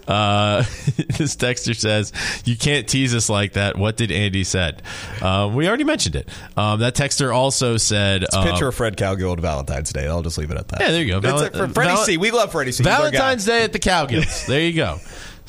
Uh, 0.07 0.59
this 1.19 1.35
texter 1.35 1.75
says, 1.75 2.13
"You 2.45 2.57
can't 2.57 2.89
tease 2.89 3.17
us 3.17 3.29
like 3.29 3.55
that." 3.55 3.77
What 3.77 3.97
did 3.97 4.13
Andy 4.13 4.45
said? 4.45 4.83
Um, 5.21 5.57
we 5.57 5.67
already 5.67 5.83
mentioned 5.83 6.15
it. 6.15 6.29
Um, 6.57 6.79
that 6.81 6.95
texter 6.95 7.35
also 7.35 7.77
said, 7.77 8.23
It's 8.23 8.37
a 8.37 8.39
um, 8.39 8.47
picture 8.47 8.69
of 8.69 8.75
Fred 8.77 8.97
Cowgill 8.97 9.33
at 9.33 9.41
Valentine's 9.41 9.93
Day. 9.93 10.07
I'll 10.07 10.23
just 10.23 10.39
leave 10.39 10.53
it 10.53 10.57
at 10.57 10.69
that. 10.69 10.81
Yeah, 10.81 10.91
there 10.93 11.03
you 11.03 11.13
go. 11.15 11.21
Val- 11.21 11.41
it 11.41 11.53
for 11.53 11.67
Freddie 11.67 11.95
Val- 11.95 12.05
C. 12.05 12.17
We 12.17 12.31
love 12.31 12.53
Freddie 12.53 12.71
C. 12.71 12.85
He's 12.85 12.93
our 12.93 13.11
guy. 13.11 13.11
Valentine's 13.11 13.45
Day 13.45 13.65
at 13.65 13.73
the 13.73 13.81
Cowgills. 13.81 14.47
there 14.47 14.61
you 14.61 14.75
go. 14.75 14.99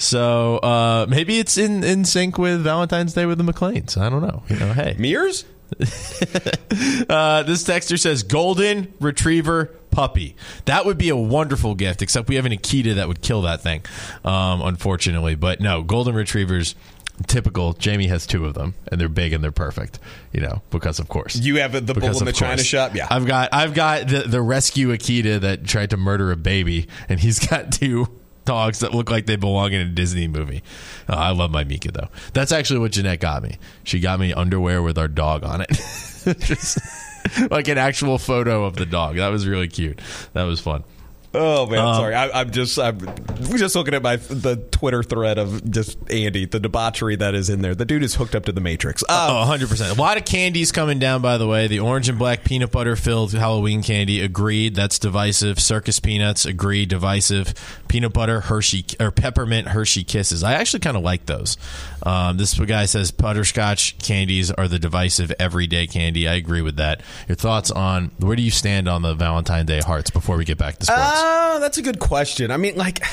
So 0.02 0.58
uh, 0.58 1.06
maybe 1.08 1.38
it's 1.38 1.58
in, 1.58 1.84
in 1.84 2.06
sync 2.06 2.40
with 2.40 2.64
Valentine's 2.64 3.14
Day 3.14 3.28
with 3.28 3.38
the 3.38 3.44
McLeans. 3.44 3.98
I 3.98 4.10
don't 4.10 4.22
know. 4.22 4.42
You 4.50 4.56
know, 4.58 4.74
hey, 4.74 4.96
Mears. 4.98 5.46
Uh, 7.10 7.44
this 7.44 7.64
texter 7.66 8.00
says 8.00 8.24
golden 8.24 8.94
retriever 9.02 9.66
puppy. 9.92 10.36
That 10.66 10.86
would 10.86 10.98
be 10.98 11.10
a 11.10 11.16
wonderful 11.16 11.76
gift, 11.76 12.02
except 12.02 12.30
we 12.30 12.36
have 12.36 12.46
an 12.46 12.54
Akita 12.54 12.96
that 12.96 13.10
would 13.10 13.22
kill 13.22 13.42
that 13.42 13.62
thing, 13.62 13.84
um, 14.24 14.62
unfortunately. 14.62 15.36
But 15.36 15.60
no, 15.60 15.84
golden 15.84 16.16
retrievers, 16.16 16.76
typical. 17.28 17.74
Jamie 17.74 18.08
has 18.08 18.26
two 18.26 18.46
of 18.46 18.54
them, 18.54 18.76
and 18.88 19.02
they're 19.02 19.10
big 19.10 19.34
and 19.34 19.44
they're 19.44 19.52
perfect. 19.52 20.00
You 20.32 20.40
know, 20.40 20.62
because 20.70 21.00
of 21.00 21.10
course 21.10 21.36
You 21.36 21.58
have 21.58 21.74
the 21.74 21.94
bull 21.94 22.18
in 22.18 22.26
the 22.26 22.32
China 22.32 22.64
shop. 22.64 22.96
Yeah. 22.96 23.08
I've 23.10 23.26
got 23.26 23.50
I've 23.54 23.74
got 23.74 24.08
the, 24.08 24.22
the 24.22 24.42
rescue 24.42 24.90
Akita 24.90 25.42
that 25.42 25.66
tried 25.66 25.90
to 25.90 25.98
murder 25.98 26.32
a 26.32 26.38
baby, 26.38 26.88
and 27.10 27.20
he's 27.20 27.40
got 27.48 27.74
two 27.74 28.08
dogs 28.46 28.80
that 28.80 28.94
look 28.94 29.10
like 29.10 29.26
they 29.26 29.36
belong 29.36 29.74
in 29.74 29.82
a 29.82 29.90
Disney 29.90 30.28
movie. 30.28 30.64
Uh, 31.08 31.16
I 31.16 31.32
love 31.32 31.52
my 31.52 31.64
Mika 31.64 31.92
though. 31.92 32.10
That's 32.34 32.52
actually 32.52 32.80
what 32.80 32.92
Jeanette 32.92 33.20
got 33.20 33.44
me. 33.44 33.58
She 33.84 34.00
got 34.00 34.20
me 34.20 34.34
underwear 34.34 34.82
with 34.82 34.98
our 34.98 35.08
dog 35.08 35.44
on 35.44 35.62
it. 35.62 35.70
Just 36.40 36.80
like 37.50 37.68
an 37.68 37.78
actual 37.78 38.18
photo 38.18 38.66
of 38.66 38.76
the 38.76 38.86
dog. 38.86 39.18
That 39.18 39.30
was 39.30 39.48
really 39.48 39.68
cute. 39.68 40.00
That 40.34 40.44
was 40.44 40.60
fun. 40.60 40.84
Oh 41.34 41.66
man, 41.66 41.80
Um, 41.80 41.96
sorry. 41.96 42.14
I, 42.16 42.42
I'm 42.42 42.52
just 42.52 42.78
I'm 42.78 43.00
just 43.56 43.74
looking 43.76 43.94
at 43.94 44.02
my 44.04 44.18
the 44.18 44.58
Twitter 44.72 45.02
thread 45.02 45.38
of 45.38 45.70
just 45.72 45.98
Andy, 46.12 46.46
the 46.46 46.60
debauchery 46.60 47.16
that 47.16 47.34
is 47.36 47.50
in 47.50 47.62
there. 47.62 47.74
The 47.74 47.86
dude 47.86 48.04
is 48.04 48.16
hooked 48.16 48.36
up 48.36 48.46
to 48.46 48.52
the 48.52 48.60
Matrix. 48.60 49.02
Uh, 49.08 49.46
Oh, 49.48 49.50
100%. 49.50 49.92
A 49.98 50.02
lot 50.02 50.18
of 50.18 50.26
candies 50.26 50.72
coming 50.74 51.00
down, 51.00 51.22
by 51.22 51.38
the 51.38 51.48
way. 51.48 51.68
The 51.68 51.80
orange 51.80 52.10
and 52.10 52.20
black 52.20 52.44
peanut 52.44 52.72
butter 52.72 52.98
filled 52.98 53.32
Halloween 53.32 53.82
candy, 53.82 54.20
agreed. 54.20 54.76
That's 54.76 55.00
divisive. 55.00 55.60
Circus 55.60 56.00
peanuts, 56.02 56.46
agreed. 56.46 56.90
Divisive. 56.90 57.54
Peanut 57.88 58.12
butter, 58.14 58.42
Hershey, 58.42 58.86
or 59.00 59.12
peppermint 59.12 59.70
Hershey 59.70 60.04
kisses. 60.04 60.44
I 60.44 60.54
actually 60.54 60.82
kind 60.82 60.98
of 60.98 61.04
like 61.04 61.28
those. 61.28 61.56
Um, 62.04 62.38
this 62.38 62.58
guy 62.60 62.86
says 62.86 63.12
butterscotch 63.12 64.00
candies 64.00 64.52
are 64.52 64.68
the 64.68 64.80
divisive 64.80 65.32
everyday 65.40 65.88
candy. 65.88 66.28
I 66.28 66.34
agree 66.34 66.62
with 66.62 66.76
that. 66.78 67.02
Your 67.30 67.36
thoughts 67.36 67.70
on 67.72 68.12
where 68.18 68.36
do 68.36 68.42
you 68.42 68.52
stand 68.52 68.90
on 68.90 69.02
the 69.04 69.14
Valentine 69.14 69.66
Day 69.66 69.80
hearts 69.80 70.10
before 70.10 70.36
we 70.36 70.44
get 70.44 70.58
back 70.58 70.78
to 70.80 70.86
sports? 70.86 71.02
Uh, 71.02 71.21
Uh, 71.24 71.60
that's 71.60 71.78
a 71.78 71.82
good 71.82 72.00
question. 72.00 72.50
I 72.50 72.58
mean, 72.58 72.76
like, 72.76 73.04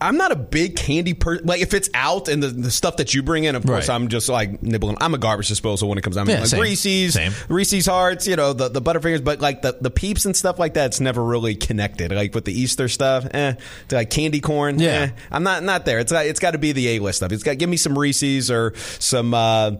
I'm 0.00 0.16
not 0.18 0.30
a 0.32 0.36
big 0.36 0.76
candy 0.76 1.14
person. 1.14 1.46
Like, 1.46 1.60
if 1.62 1.72
it's 1.72 1.88
out 1.94 2.28
and 2.28 2.42
the, 2.42 2.48
the 2.48 2.70
stuff 2.70 2.98
that 2.98 3.14
you 3.14 3.22
bring 3.22 3.44
in, 3.44 3.54
of 3.54 3.64
course, 3.64 3.88
Right. 3.88 3.94
I'm 3.94 4.08
just 4.08 4.28
like 4.28 4.62
nibbling. 4.62 4.98
I'm 5.00 5.14
a 5.14 5.18
garbage 5.18 5.48
disposal 5.48 5.88
when 5.88 5.96
it 5.98 6.02
comes 6.02 6.16
down. 6.16 6.26
I 6.26 6.26
mean, 6.26 6.34
Yeah, 6.36 6.40
like 6.40 6.48
same. 6.50 6.60
Reese's, 6.60 7.14
Same. 7.14 7.32
Reese's 7.48 7.86
Hearts, 7.86 8.26
you 8.26 8.36
know, 8.36 8.52
the, 8.52 8.68
the 8.68 8.82
Butterfingers, 8.82 9.24
but 9.24 9.40
like 9.40 9.62
the, 9.62 9.76
the 9.80 9.90
Peeps 9.90 10.24
and 10.26 10.36
stuff 10.36 10.58
like 10.58 10.74
that, 10.74 10.86
it's 10.86 11.00
never 11.00 11.24
really 11.24 11.54
connected. 11.54 12.12
Like 12.12 12.34
with 12.34 12.44
the 12.44 12.52
Easter 12.52 12.88
stuff, 12.88 13.26
eh. 13.32 13.54
To, 13.88 13.94
like 13.96 14.10
candy 14.10 14.40
corn, 14.40 14.78
Yeah. 14.78 14.88
eh. 14.90 15.10
I'm 15.30 15.42
not 15.42 15.62
not 15.62 15.84
there. 15.86 15.98
It's 15.98 16.12
it's 16.12 16.40
got 16.40 16.50
to 16.50 16.58
be 16.58 16.72
the 16.72 16.88
A 16.96 16.98
list 16.98 17.18
stuff. 17.18 17.32
It's 17.32 17.42
got 17.42 17.56
give 17.58 17.68
me 17.70 17.76
some 17.78 17.98
Reese's 17.98 18.50
or 18.50 18.74
some. 18.76 19.32
Uh, 19.34 19.76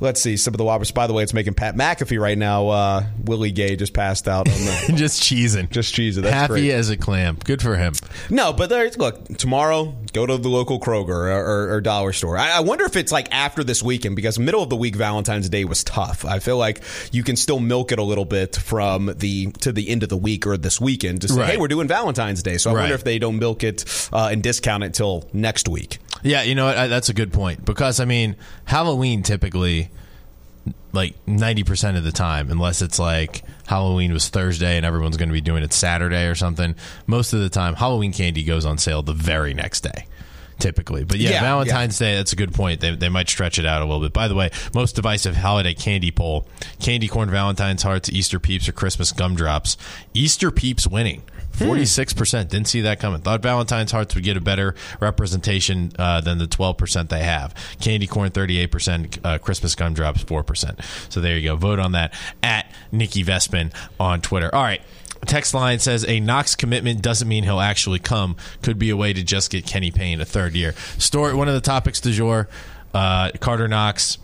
Let's 0.00 0.20
see 0.22 0.36
some 0.36 0.54
of 0.54 0.58
the 0.58 0.64
Whoppers. 0.64 0.92
By 0.92 1.08
the 1.08 1.12
way, 1.12 1.24
it's 1.24 1.34
making 1.34 1.54
Pat 1.54 1.74
McAfee 1.74 2.20
right 2.20 2.38
now. 2.38 2.68
Uh, 2.68 3.04
Willie 3.24 3.50
Gay 3.50 3.74
just 3.74 3.92
passed 3.92 4.28
out 4.28 4.48
on 4.48 4.54
the 4.54 4.92
just 4.94 5.20
cheesing. 5.20 5.68
just 5.70 5.92
cheesing. 5.92 6.22
That's 6.22 6.32
Happy 6.34 6.52
great. 6.52 6.70
as 6.70 6.88
a 6.88 6.96
clam. 6.96 7.36
Good 7.44 7.60
for 7.60 7.74
him. 7.76 7.94
No, 8.30 8.52
but 8.52 8.68
there's 8.70 8.96
look 8.96 9.17
tomorrow. 9.38 9.94
Go 10.12 10.24
to 10.26 10.36
the 10.38 10.48
local 10.48 10.80
Kroger 10.80 11.08
or, 11.08 11.28
or, 11.30 11.72
or 11.74 11.80
dollar 11.80 12.12
store. 12.12 12.36
I, 12.38 12.56
I 12.56 12.60
wonder 12.60 12.84
if 12.84 12.96
it's 12.96 13.12
like 13.12 13.28
after 13.34 13.62
this 13.62 13.82
weekend 13.82 14.16
because 14.16 14.38
middle 14.38 14.62
of 14.62 14.70
the 14.70 14.76
week 14.76 14.96
Valentine's 14.96 15.48
Day 15.48 15.64
was 15.64 15.84
tough. 15.84 16.24
I 16.24 16.38
feel 16.38 16.56
like 16.56 16.80
you 17.12 17.22
can 17.22 17.36
still 17.36 17.60
milk 17.60 17.92
it 17.92 17.98
a 17.98 18.02
little 18.02 18.24
bit 18.24 18.56
from 18.56 19.12
the 19.16 19.52
to 19.60 19.72
the 19.72 19.88
end 19.88 20.02
of 20.02 20.08
the 20.08 20.16
week 20.16 20.46
or 20.46 20.56
this 20.56 20.80
weekend 20.80 21.22
to 21.22 21.28
say, 21.28 21.40
Right. 21.40 21.50
hey, 21.50 21.56
we're 21.56 21.68
doing 21.68 21.88
Valentine's 21.88 22.42
Day. 22.42 22.56
So 22.58 22.70
I 22.70 22.74
Right. 22.74 22.80
wonder 22.82 22.94
if 22.94 23.04
they 23.04 23.18
don't 23.18 23.38
milk 23.38 23.62
it 23.64 23.84
uh, 24.12 24.28
and 24.32 24.42
discount 24.42 24.82
it 24.84 24.94
till 24.94 25.28
next 25.32 25.68
week. 25.68 25.98
Yeah, 26.22 26.42
you 26.42 26.54
know 26.54 26.66
what? 26.66 26.76
I, 26.76 26.86
that's 26.88 27.08
a 27.10 27.14
good 27.14 27.32
point 27.32 27.64
because 27.64 28.00
I 28.00 28.04
mean, 28.04 28.36
Halloween 28.64 29.22
typically, 29.22 29.90
like 30.92 31.14
ninety 31.26 31.64
percent 31.64 31.96
of 31.96 32.04
the 32.04 32.12
time, 32.12 32.50
unless 32.50 32.82
it's 32.82 32.98
like 32.98 33.42
Halloween 33.66 34.12
was 34.12 34.28
Thursday 34.28 34.76
and 34.76 34.86
everyone's 34.86 35.16
going 35.16 35.28
to 35.28 35.32
be 35.32 35.40
doing 35.40 35.62
it 35.62 35.72
Saturday 35.72 36.26
or 36.26 36.34
something. 36.34 36.74
Most 37.06 37.32
of 37.32 37.40
the 37.40 37.48
time, 37.48 37.74
Halloween 37.74 38.12
candy 38.12 38.44
goes 38.44 38.64
on 38.64 38.78
sale 38.78 39.02
the 39.02 39.12
very 39.12 39.54
next 39.54 39.80
day. 39.82 40.06
Typically, 40.58 41.04
but 41.04 41.18
yeah, 41.18 41.30
Yeah, 41.30 41.40
Valentine's 41.42 41.96
Day. 41.96 42.16
That's 42.16 42.32
a 42.32 42.36
good 42.36 42.52
point. 42.52 42.80
They, 42.80 42.92
they 42.96 43.08
might 43.08 43.28
stretch 43.28 43.60
it 43.60 43.64
out 43.66 43.80
a 43.80 43.84
little 43.84 44.00
bit. 44.00 44.12
By 44.12 44.26
the 44.26 44.34
way, 44.34 44.50
most 44.74 44.96
divisive 44.96 45.36
holiday 45.36 45.72
candy 45.72 46.10
poll: 46.10 46.48
candy 46.80 47.06
corn, 47.06 47.30
Valentine's 47.30 47.84
hearts, 47.84 48.10
Easter 48.10 48.40
peeps, 48.40 48.68
or 48.68 48.72
Christmas 48.72 49.12
gumdrops. 49.12 49.76
Easter 50.14 50.50
peeps 50.50 50.84
winning. 50.84 51.22
Forty-six 51.58 52.12
percent 52.12 52.50
didn't 52.50 52.68
see 52.68 52.82
that 52.82 53.00
coming. 53.00 53.20
Thought 53.20 53.42
Valentine's 53.42 53.92
hearts 53.92 54.14
would 54.14 54.24
get 54.24 54.36
a 54.36 54.40
better 54.40 54.74
representation 55.00 55.92
uh, 55.98 56.20
than 56.20 56.38
the 56.38 56.46
twelve 56.46 56.78
percent 56.78 57.10
they 57.10 57.22
have. 57.22 57.54
Candy 57.80 58.06
corn 58.06 58.30
thirty-eight 58.30 58.70
percent, 58.70 59.18
uh, 59.24 59.38
Christmas 59.38 59.74
gumdrops 59.74 60.22
four 60.22 60.42
percent. 60.42 60.80
So 61.08 61.20
there 61.20 61.36
you 61.36 61.48
go. 61.48 61.56
Vote 61.56 61.78
on 61.78 61.92
that 61.92 62.14
at 62.42 62.70
NickyVESPN 62.92 63.74
on 63.98 64.20
Twitter. 64.20 64.54
All 64.54 64.62
right. 64.62 64.80
Text 65.26 65.52
line 65.52 65.80
says 65.80 66.04
a 66.06 66.20
Knox 66.20 66.54
commitment 66.54 67.02
doesn't 67.02 67.26
mean 67.26 67.42
he'll 67.42 67.58
actually 67.58 67.98
come. 67.98 68.36
Could 68.62 68.78
be 68.78 68.90
a 68.90 68.96
way 68.96 69.12
to 69.12 69.24
just 69.24 69.50
get 69.50 69.66
Kenny 69.66 69.90
Payne 69.90 70.20
a 70.20 70.24
third 70.24 70.54
year. 70.54 70.74
Story. 70.96 71.34
One 71.34 71.48
of 71.48 71.54
the 71.54 71.60
topics 71.60 72.00
du 72.00 72.12
jour. 72.12 72.48
Uh, 72.94 73.32
Carter 73.40 73.66
Knox. 73.66 74.18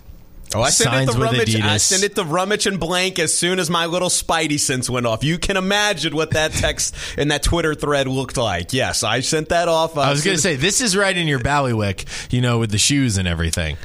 Oh, 0.55 0.63
I 0.63 0.71
sent 0.71 1.09
it 1.09 1.13
to 1.13 1.19
Rummage. 1.19 1.57
I 1.57 1.77
sent 1.79 2.05
it 2.05 2.15
to 2.17 2.25
Rummage 2.25 2.67
and 2.67 2.79
Blank 2.79 3.19
as 3.19 3.37
soon 3.37 3.59
as 3.59 3.71
my 3.71 3.87
little 3.87 4.09
Spidey 4.09 4.59
sense 4.59 4.89
went 4.89 5.07
off. 5.07 5.25
You 5.25 5.39
can 5.39 5.57
imagine 5.57 6.15
what 6.15 6.33
that 6.33 6.53
text 6.53 6.95
and 7.19 7.31
that 7.31 7.43
Twitter 7.43 7.75
thread 7.75 8.07
looked 8.07 8.37
like. 8.37 8.73
Yes, 8.73 9.03
I 9.03 9.21
sent 9.21 9.49
that 9.51 9.69
off. 9.69 9.97
Uh, 9.97 10.03
I 10.03 10.11
was 10.11 10.25
going 10.25 10.37
to 10.37 10.43
say 10.43 10.57
this 10.57 10.81
is 10.81 10.97
right 10.97 11.17
in 11.17 11.27
your 11.29 11.41
ballywick, 11.41 12.33
you 12.33 12.41
know, 12.41 12.59
with 12.59 12.71
the 12.71 12.79
shoes 12.79 13.19
and 13.19 13.27
everything. 13.27 13.77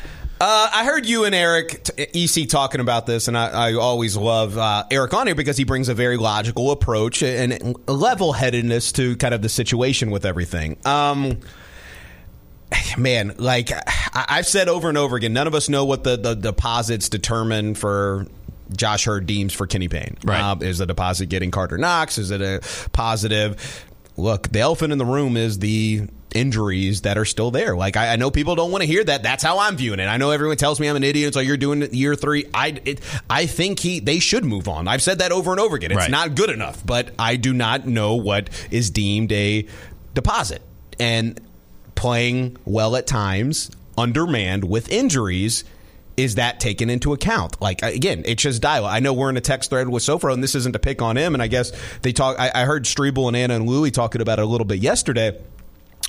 Uh, 0.42 0.70
I 0.74 0.86
heard 0.86 1.06
you 1.06 1.26
and 1.26 1.36
Eric 1.36 1.84
t- 1.84 2.24
EC 2.24 2.48
talking 2.48 2.80
about 2.80 3.06
this, 3.06 3.28
and 3.28 3.38
I, 3.38 3.72
I 3.72 3.74
always 3.74 4.16
love 4.16 4.58
uh, 4.58 4.86
Eric 4.90 5.14
on 5.14 5.28
here 5.28 5.36
because 5.36 5.58
he 5.58 5.66
brings 5.66 5.90
a 5.90 5.94
very 5.94 6.16
logical 6.16 6.72
approach 6.72 7.22
and 7.22 7.76
level 7.90 8.32
headedness 8.32 8.94
to 8.94 9.18
kind 9.18 9.34
of 9.34 9.42
the 9.42 9.50
situation 9.50 10.12
with 10.12 10.26
everything. 10.26 10.78
Um, 10.86 11.40
man, 12.98 13.36
like 13.38 13.72
I- 13.72 14.26
I've 14.30 14.48
said 14.48 14.68
over 14.70 14.90
and 14.90 14.98
over 14.98 15.16
again, 15.16 15.34
none 15.34 15.48
of 15.48 15.56
us 15.56 15.70
know 15.70 15.86
what 15.86 16.04
the, 16.04 16.18
the 16.18 16.36
deposits 16.36 17.10
determine 17.10 17.76
for. 17.76 18.26
Josh 18.76 19.08
Heird 19.08 19.26
deems 19.26 19.52
for 19.52 19.66
Kenny 19.66 19.88
Payne. 19.88 20.16
Right. 20.24 20.40
Uh, 20.42 20.56
is 20.62 20.78
the 20.78 20.86
deposit 20.86 21.26
getting 21.26 21.50
Carter 21.50 21.80
Knox? 21.80 22.20
Is 22.20 22.30
it 22.30 22.40
a 22.40 22.62
positive? 22.92 23.84
Look, 24.16 24.50
the 24.52 24.60
elephant 24.60 24.92
in 24.92 25.00
the 25.00 25.06
room 25.06 25.38
is 25.38 25.58
the 25.58 26.04
injuries 26.36 27.02
that 27.02 27.18
are 27.18 27.26
still 27.26 27.50
there. 27.50 27.76
Like 27.76 27.98
I, 27.98 28.14
I 28.14 28.16
know 28.18 28.30
people 28.30 28.54
don't 28.54 28.70
want 28.70 28.84
to 28.84 28.88
hear 28.88 29.04
that. 29.04 29.24
That's 29.24 29.44
how 29.44 29.58
I'm 29.58 29.76
viewing 29.76 30.00
it. 30.00 30.06
I 30.06 30.18
know 30.18 30.30
everyone 30.30 30.58
tells 30.58 30.80
me 30.80 30.88
I'm 30.88 30.96
an 30.96 31.04
idiot. 31.04 31.30
It's 31.30 31.36
like 31.36 31.48
you're 31.48 31.58
doing 31.58 31.82
it 31.82 31.94
year 31.96 32.14
three. 32.16 32.46
I 32.54 32.80
it, 32.86 33.00
I 33.28 33.48
think 33.48 33.80
he 33.80 34.00
they 34.02 34.20
should 34.20 34.46
move 34.46 34.68
on. 34.68 34.88
I've 34.88 35.02
said 35.02 35.18
that 35.18 35.32
over 35.32 35.50
and 35.50 35.60
over 35.60 35.76
again. 35.76 35.90
It's 35.90 35.98
Right. 35.98 36.12
not 36.12 36.36
good 36.36 36.52
enough, 36.52 36.86
but 36.86 37.10
I 37.18 37.38
do 37.38 37.54
not 37.54 37.88
know 37.88 38.14
what 38.16 38.52
is 38.70 38.92
deemed 38.92 39.32
a 39.32 39.66
deposit. 40.14 40.62
and 41.00 41.42
playing 42.00 42.56
well 42.66 42.96
at 42.96 43.06
times, 43.06 43.70
undermanned 43.98 44.64
with 44.64 44.90
injuries. 44.90 45.64
Is 46.18 46.36
that 46.36 46.60
taken 46.60 46.90
into 46.90 47.14
account? 47.14 47.62
Like 47.62 47.82
uh, 47.84 47.88
again, 47.88 48.24
it's 48.26 48.42
just 48.44 48.62
dialogue. 48.62 48.94
I 48.94 49.00
know 49.00 49.14
we're 49.14 49.30
in 49.30 49.38
a 49.38 49.42
text 49.42 49.70
thread 49.70 49.88
with 49.90 50.04
Sofro, 50.04 50.34
and 50.34 50.44
this 50.44 50.56
isn't 50.56 50.74
to 50.74 50.80
pick 50.80 51.02
on 51.02 51.18
him. 51.18 51.34
And 51.34 51.42
I 51.44 51.48
guess 51.48 51.72
they 52.02 52.12
talk. 52.12 52.38
I, 52.40 52.52
I 52.54 52.64
heard 52.66 52.84
Strebel 52.86 53.28
and 53.28 53.38
Anna 53.38 53.56
and 53.56 53.68
Louie 53.70 53.92
talking 53.92 54.22
about 54.22 54.40
it 54.40 54.42
a 54.44 54.46
little 54.46 54.66
bit 54.66 54.80
yesterday. 54.80 55.40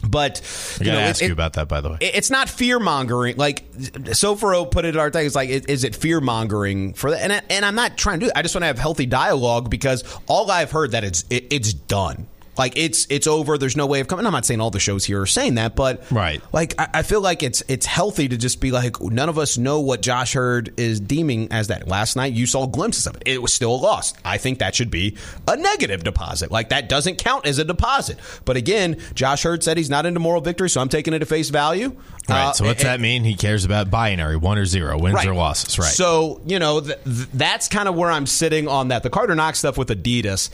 But 0.08 0.40
I 0.80 0.84
you 0.84 0.86
gotta 0.86 0.98
know, 1.00 1.06
ask 1.06 1.22
it- 1.22 1.26
you 1.26 1.32
about 1.32 1.52
that, 1.54 1.68
by 1.68 1.80
the 1.80 1.90
way. 1.90 1.98
it- 2.00 2.14
it's 2.14 2.30
not 2.30 2.48
fear 2.48 2.80
mongering. 2.80 3.36
Like 3.36 3.70
Sofro 3.72 4.68
put 4.70 4.84
it 4.84 4.94
in 4.94 5.00
our 5.00 5.10
thing. 5.10 5.26
It's 5.26 5.34
like, 5.36 5.48
is 5.50 5.62
is 5.66 5.84
it 5.84 5.94
fear 5.94 6.20
mongering 6.20 6.94
for 6.94 7.10
that? 7.10 7.20
And 7.22 7.32
I, 7.32 7.42
and 7.50 7.64
I'm 7.64 7.74
not 7.74 7.96
trying 7.98 8.20
to 8.20 8.26
do. 8.26 8.30
It. 8.30 8.32
I 8.36 8.42
just 8.42 8.54
want 8.54 8.62
to 8.62 8.66
have 8.68 8.78
healthy 8.78 9.06
dialogue 9.06 9.68
because 9.70 10.02
all 10.26 10.50
I've 10.50 10.70
heard 10.72 10.92
that 10.92 11.04
it's 11.04 11.24
it, 11.30 11.52
it's 11.52 11.72
done. 11.72 12.26
Like 12.60 12.76
it's 12.76 13.06
it's 13.08 13.26
over. 13.26 13.56
There's 13.56 13.74
no 13.74 13.86
way 13.86 14.00
of 14.00 14.06
coming. 14.06 14.26
I'm 14.26 14.32
not 14.34 14.44
saying 14.44 14.60
all 14.60 14.70
the 14.70 14.78
shows 14.78 15.06
here 15.06 15.22
are 15.22 15.26
saying 15.26 15.54
that, 15.54 15.74
but 15.74 16.04
Right. 16.12 16.42
Like 16.52 16.74
I, 16.78 16.88
I 16.92 17.02
feel 17.02 17.22
like 17.22 17.42
it's 17.42 17.62
it's 17.68 17.86
healthy 17.86 18.28
to 18.28 18.36
just 18.36 18.60
be 18.60 18.70
like 18.70 19.00
none 19.00 19.30
of 19.30 19.38
us 19.38 19.56
know 19.56 19.80
what 19.80 20.02
Josh 20.02 20.36
Heird 20.36 20.74
is 20.78 21.00
deeming 21.00 21.50
as 21.52 21.68
that. 21.68 21.88
Last 21.88 22.16
night 22.16 22.34
you 22.34 22.44
saw 22.46 22.66
glimpses 22.66 23.06
of 23.06 23.16
it. 23.16 23.22
It 23.24 23.40
was 23.40 23.54
still 23.54 23.74
a 23.74 23.80
loss. 23.80 24.12
I 24.26 24.36
think 24.36 24.58
that 24.58 24.74
should 24.74 24.90
be 24.90 25.16
a 25.48 25.56
negative 25.56 26.04
deposit. 26.04 26.50
Like 26.50 26.68
that 26.68 26.90
doesn't 26.90 27.16
count 27.16 27.46
as 27.46 27.58
a 27.58 27.64
deposit. 27.64 28.18
But 28.44 28.58
again, 28.58 28.98
Josh 29.14 29.46
Heird 29.46 29.64
said 29.64 29.78
he's 29.78 29.88
not 29.88 30.04
into 30.04 30.20
moral 30.20 30.42
victory, 30.42 30.68
so 30.68 30.82
I'm 30.82 30.90
taking 30.90 31.14
it 31.14 31.22
at 31.22 31.28
face 31.28 31.48
value. 31.48 31.96
Right. 32.28 32.48
Uh, 32.48 32.52
so 32.52 32.66
what's 32.66 32.82
and- 32.82 32.88
that 32.90 33.00
mean? 33.00 33.24
He 33.24 33.36
cares 33.36 33.64
about 33.64 33.90
binary, 33.90 34.36
one 34.36 34.58
or 34.58 34.66
zero, 34.66 34.98
wins 34.98 35.24
or 35.24 35.34
losses. 35.34 35.78
Right. 35.78 35.88
So 35.88 36.42
you 36.44 36.58
know 36.58 36.82
th- 36.82 37.02
th- 37.04 37.28
that's 37.32 37.68
kind 37.68 37.88
of 37.88 37.94
where 37.94 38.10
I'm 38.10 38.26
sitting 38.26 38.68
on 38.68 38.88
that. 38.88 39.02
The 39.02 39.08
Carter 39.08 39.34
Knox 39.34 39.60
stuff 39.60 39.78
with 39.78 39.88
Adidas. 39.88 40.50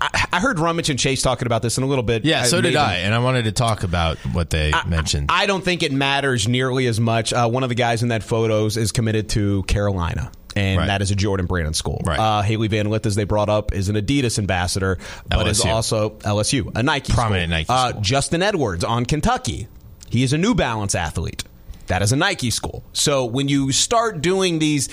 I, 0.00 0.26
I 0.34 0.40
heard 0.40 0.58
Rummage 0.58 0.90
and 0.90 0.98
Chase 0.98 1.22
talking 1.22 1.46
about 1.46 1.62
this 1.62 1.78
in 1.78 1.84
a 1.84 1.86
little 1.86 2.02
bit. 2.04 2.24
yeah, 2.24 2.42
so 2.44 2.56
did 2.60 2.68
maybe- 2.74 2.76
I, 2.78 2.96
and 2.98 3.14
I 3.14 3.18
wanted 3.20 3.44
to 3.44 3.52
talk 3.52 3.82
about 3.84 4.18
what 4.32 4.50
they 4.50 4.72
mentioned. 4.86 5.26
I 5.30 5.46
don't 5.46 5.64
think 5.64 5.82
it 5.82 5.92
matters 5.92 6.46
nearly 6.48 6.86
as 6.86 6.98
much. 7.00 7.32
Uh, 7.32 7.48
one 7.48 7.62
of 7.62 7.68
the 7.68 7.74
guys 7.74 8.02
in 8.02 8.08
that 8.08 8.22
photos 8.22 8.76
is 8.76 8.92
committed 8.92 9.28
to 9.30 9.62
Carolina. 9.64 10.30
And 10.56 10.78
Right. 10.78 10.86
that 10.86 11.02
is 11.02 11.10
a 11.10 11.16
Jordan 11.16 11.46
Brandon 11.46 11.74
school. 11.74 12.00
Right. 12.06 12.18
Uh, 12.18 12.42
Hailey 12.42 12.68
Van 12.68 12.88
Lith, 12.88 13.06
as 13.06 13.16
they 13.16 13.24
brought 13.24 13.48
up, 13.48 13.72
is 13.74 13.88
an 13.88 13.96
Adidas 13.96 14.38
ambassador, 14.38 14.98
but 15.28 15.48
is 15.48 15.60
also 15.64 16.10
LSU, 16.20 16.70
a 16.76 16.82
Nike 16.84 17.12
Prominent 17.12 17.50
school. 17.50 17.56
Nike 17.58 17.66
Uh, 17.70 17.88
school. 17.90 18.00
Justin 18.02 18.42
Edwards 18.42 18.84
on 18.84 19.04
Kentucky. 19.04 19.66
He 20.10 20.22
is 20.22 20.32
a 20.32 20.38
New 20.38 20.54
Balance 20.54 20.94
athlete. 20.94 21.42
That 21.88 22.02
is 22.02 22.12
a 22.12 22.16
Nike 22.16 22.50
school. 22.50 22.84
So 22.92 23.24
when 23.24 23.48
you 23.48 23.72
start 23.72 24.20
doing 24.22 24.60
these, 24.60 24.88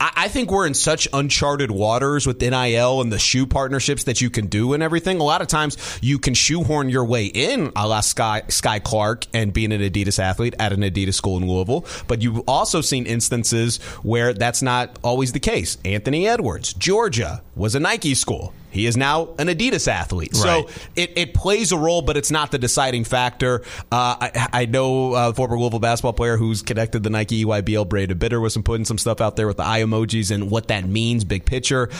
I, 0.00 0.12
I 0.16 0.28
think 0.28 0.50
we're 0.50 0.66
in 0.66 0.74
such 0.74 1.08
uncharted 1.12 1.70
waters 1.70 2.26
with 2.26 2.40
NIL 2.40 3.00
and 3.00 3.12
the 3.12 3.18
shoe 3.18 3.46
partnerships 3.46 4.04
that 4.04 4.20
you 4.20 4.30
can 4.30 4.46
do 4.46 4.72
and 4.72 4.82
everything. 4.82 5.20
A 5.20 5.24
lot 5.24 5.42
of 5.42 5.48
times 5.48 5.76
you 6.00 6.18
can 6.18 6.34
shoehorn 6.34 6.88
your 6.88 7.04
way 7.04 7.26
in, 7.26 7.72
a 7.76 7.86
la 7.88 8.00
Skyy, 8.00 8.46
Skyy 8.46 8.82
Clark 8.82 9.26
and 9.32 9.52
being 9.52 9.72
an 9.72 9.80
Adidas 9.80 10.18
athlete 10.18 10.54
at 10.58 10.72
an 10.72 10.80
Adidas 10.80 11.14
school 11.14 11.36
in 11.36 11.48
Louisville. 11.48 11.86
But 12.06 12.22
you've 12.22 12.40
also 12.48 12.80
seen 12.80 13.06
instances 13.06 13.78
where 14.02 14.32
that's 14.34 14.62
not 14.62 14.98
always 15.02 15.32
the 15.32 15.40
case. 15.40 15.78
Anthony 15.84 16.28
Edwards, 16.28 16.72
Georgia, 16.72 17.42
was 17.54 17.74
a 17.74 17.80
Nike 17.80 18.14
school. 18.14 18.52
He 18.78 18.86
is 18.86 18.96
now 18.96 19.34
an 19.38 19.48
Adidas 19.48 19.88
athlete. 19.88 20.32
Right. 20.34 20.66
So 20.66 20.70
it, 20.96 21.12
it 21.16 21.34
plays 21.34 21.72
a 21.72 21.76
role, 21.76 22.02
but 22.02 22.16
it's 22.16 22.30
not 22.30 22.50
the 22.50 22.58
deciding 22.58 23.04
factor. 23.04 23.62
Uh, 23.90 24.16
I, 24.20 24.48
I 24.52 24.66
know 24.66 25.12
uh, 25.12 25.32
former 25.32 25.58
Louisville 25.58 25.80
basketball 25.80 26.12
player 26.12 26.36
who's 26.36 26.62
connected 26.62 27.02
the 27.02 27.10
Nike 27.10 27.44
EYBL 27.44 27.88
Brandon 27.88 28.16
Bitter 28.16 28.40
was 28.40 28.54
some 28.54 28.62
putting 28.62 28.84
some 28.84 28.98
stuff 28.98 29.20
out 29.20 29.36
there 29.36 29.46
with 29.46 29.56
the 29.56 29.64
eye 29.64 29.82
emojis 29.82 30.30
and 30.30 30.50
what 30.50 30.68
that 30.68 30.86
means, 30.86 31.24
big 31.24 31.44
picture. 31.44 31.90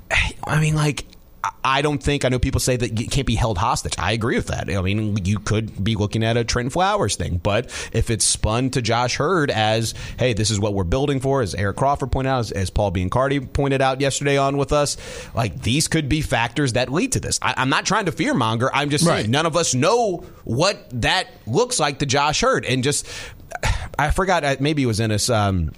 I 0.44 0.60
mean, 0.60 0.74
like. 0.74 1.04
I 1.62 1.82
don't 1.82 2.02
think 2.02 2.24
I 2.24 2.30
know 2.30 2.38
people 2.40 2.60
say 2.60 2.76
that 2.76 2.98
it 3.00 3.10
can't 3.10 3.26
be 3.26 3.36
held 3.36 3.58
hostage. 3.58 3.94
I 3.96 4.12
agree 4.12 4.36
with 4.36 4.48
that. 4.48 4.68
I 4.68 4.80
mean, 4.82 5.24
you 5.24 5.38
could 5.38 5.82
be 5.84 5.94
looking 5.94 6.24
at 6.24 6.36
a 6.36 6.42
Trent 6.44 6.72
Flowers 6.72 7.14
thing, 7.16 7.38
but 7.38 7.66
if 7.92 8.10
it's 8.10 8.24
spun 8.24 8.70
to 8.70 8.82
Josh 8.82 9.18
Heird 9.18 9.50
as, 9.50 9.94
"Hey, 10.18 10.32
this 10.32 10.50
is 10.50 10.58
what 10.58 10.74
we're 10.74 10.82
building 10.84 11.20
for," 11.20 11.40
as 11.40 11.54
Eric 11.54 11.76
Crawford 11.76 12.10
pointed 12.10 12.30
out, 12.30 12.40
as, 12.40 12.50
as 12.52 12.70
Paul 12.70 12.90
Biancardi 12.90 13.52
pointed 13.52 13.80
out 13.80 14.00
yesterday 14.00 14.36
on 14.36 14.56
with 14.56 14.72
us, 14.72 14.96
like 15.34 15.62
these 15.62 15.86
could 15.86 16.08
be 16.08 16.22
factors 16.22 16.72
that 16.72 16.90
lead 16.90 17.12
to 17.12 17.20
this. 17.20 17.38
I, 17.40 17.54
I'm 17.56 17.68
not 17.68 17.86
trying 17.86 18.06
to 18.06 18.12
fear 18.12 18.34
monger. 18.34 18.70
I'm 18.74 18.90
just 18.90 19.06
Right. 19.06 19.20
saying 19.20 19.30
none 19.30 19.46
of 19.46 19.56
us 19.56 19.74
know 19.74 20.24
what 20.44 20.88
that 21.02 21.28
looks 21.46 21.78
like 21.78 22.00
to 22.00 22.06
Josh 22.06 22.42
Heird, 22.42 22.64
and 22.64 22.82
just 22.82 23.06
I 23.98 24.10
forgot. 24.10 24.60
Maybe 24.60 24.82
it 24.82 24.86
was 24.86 24.98
in 25.00 25.12
us. 25.12 25.30
Um, 25.30 25.72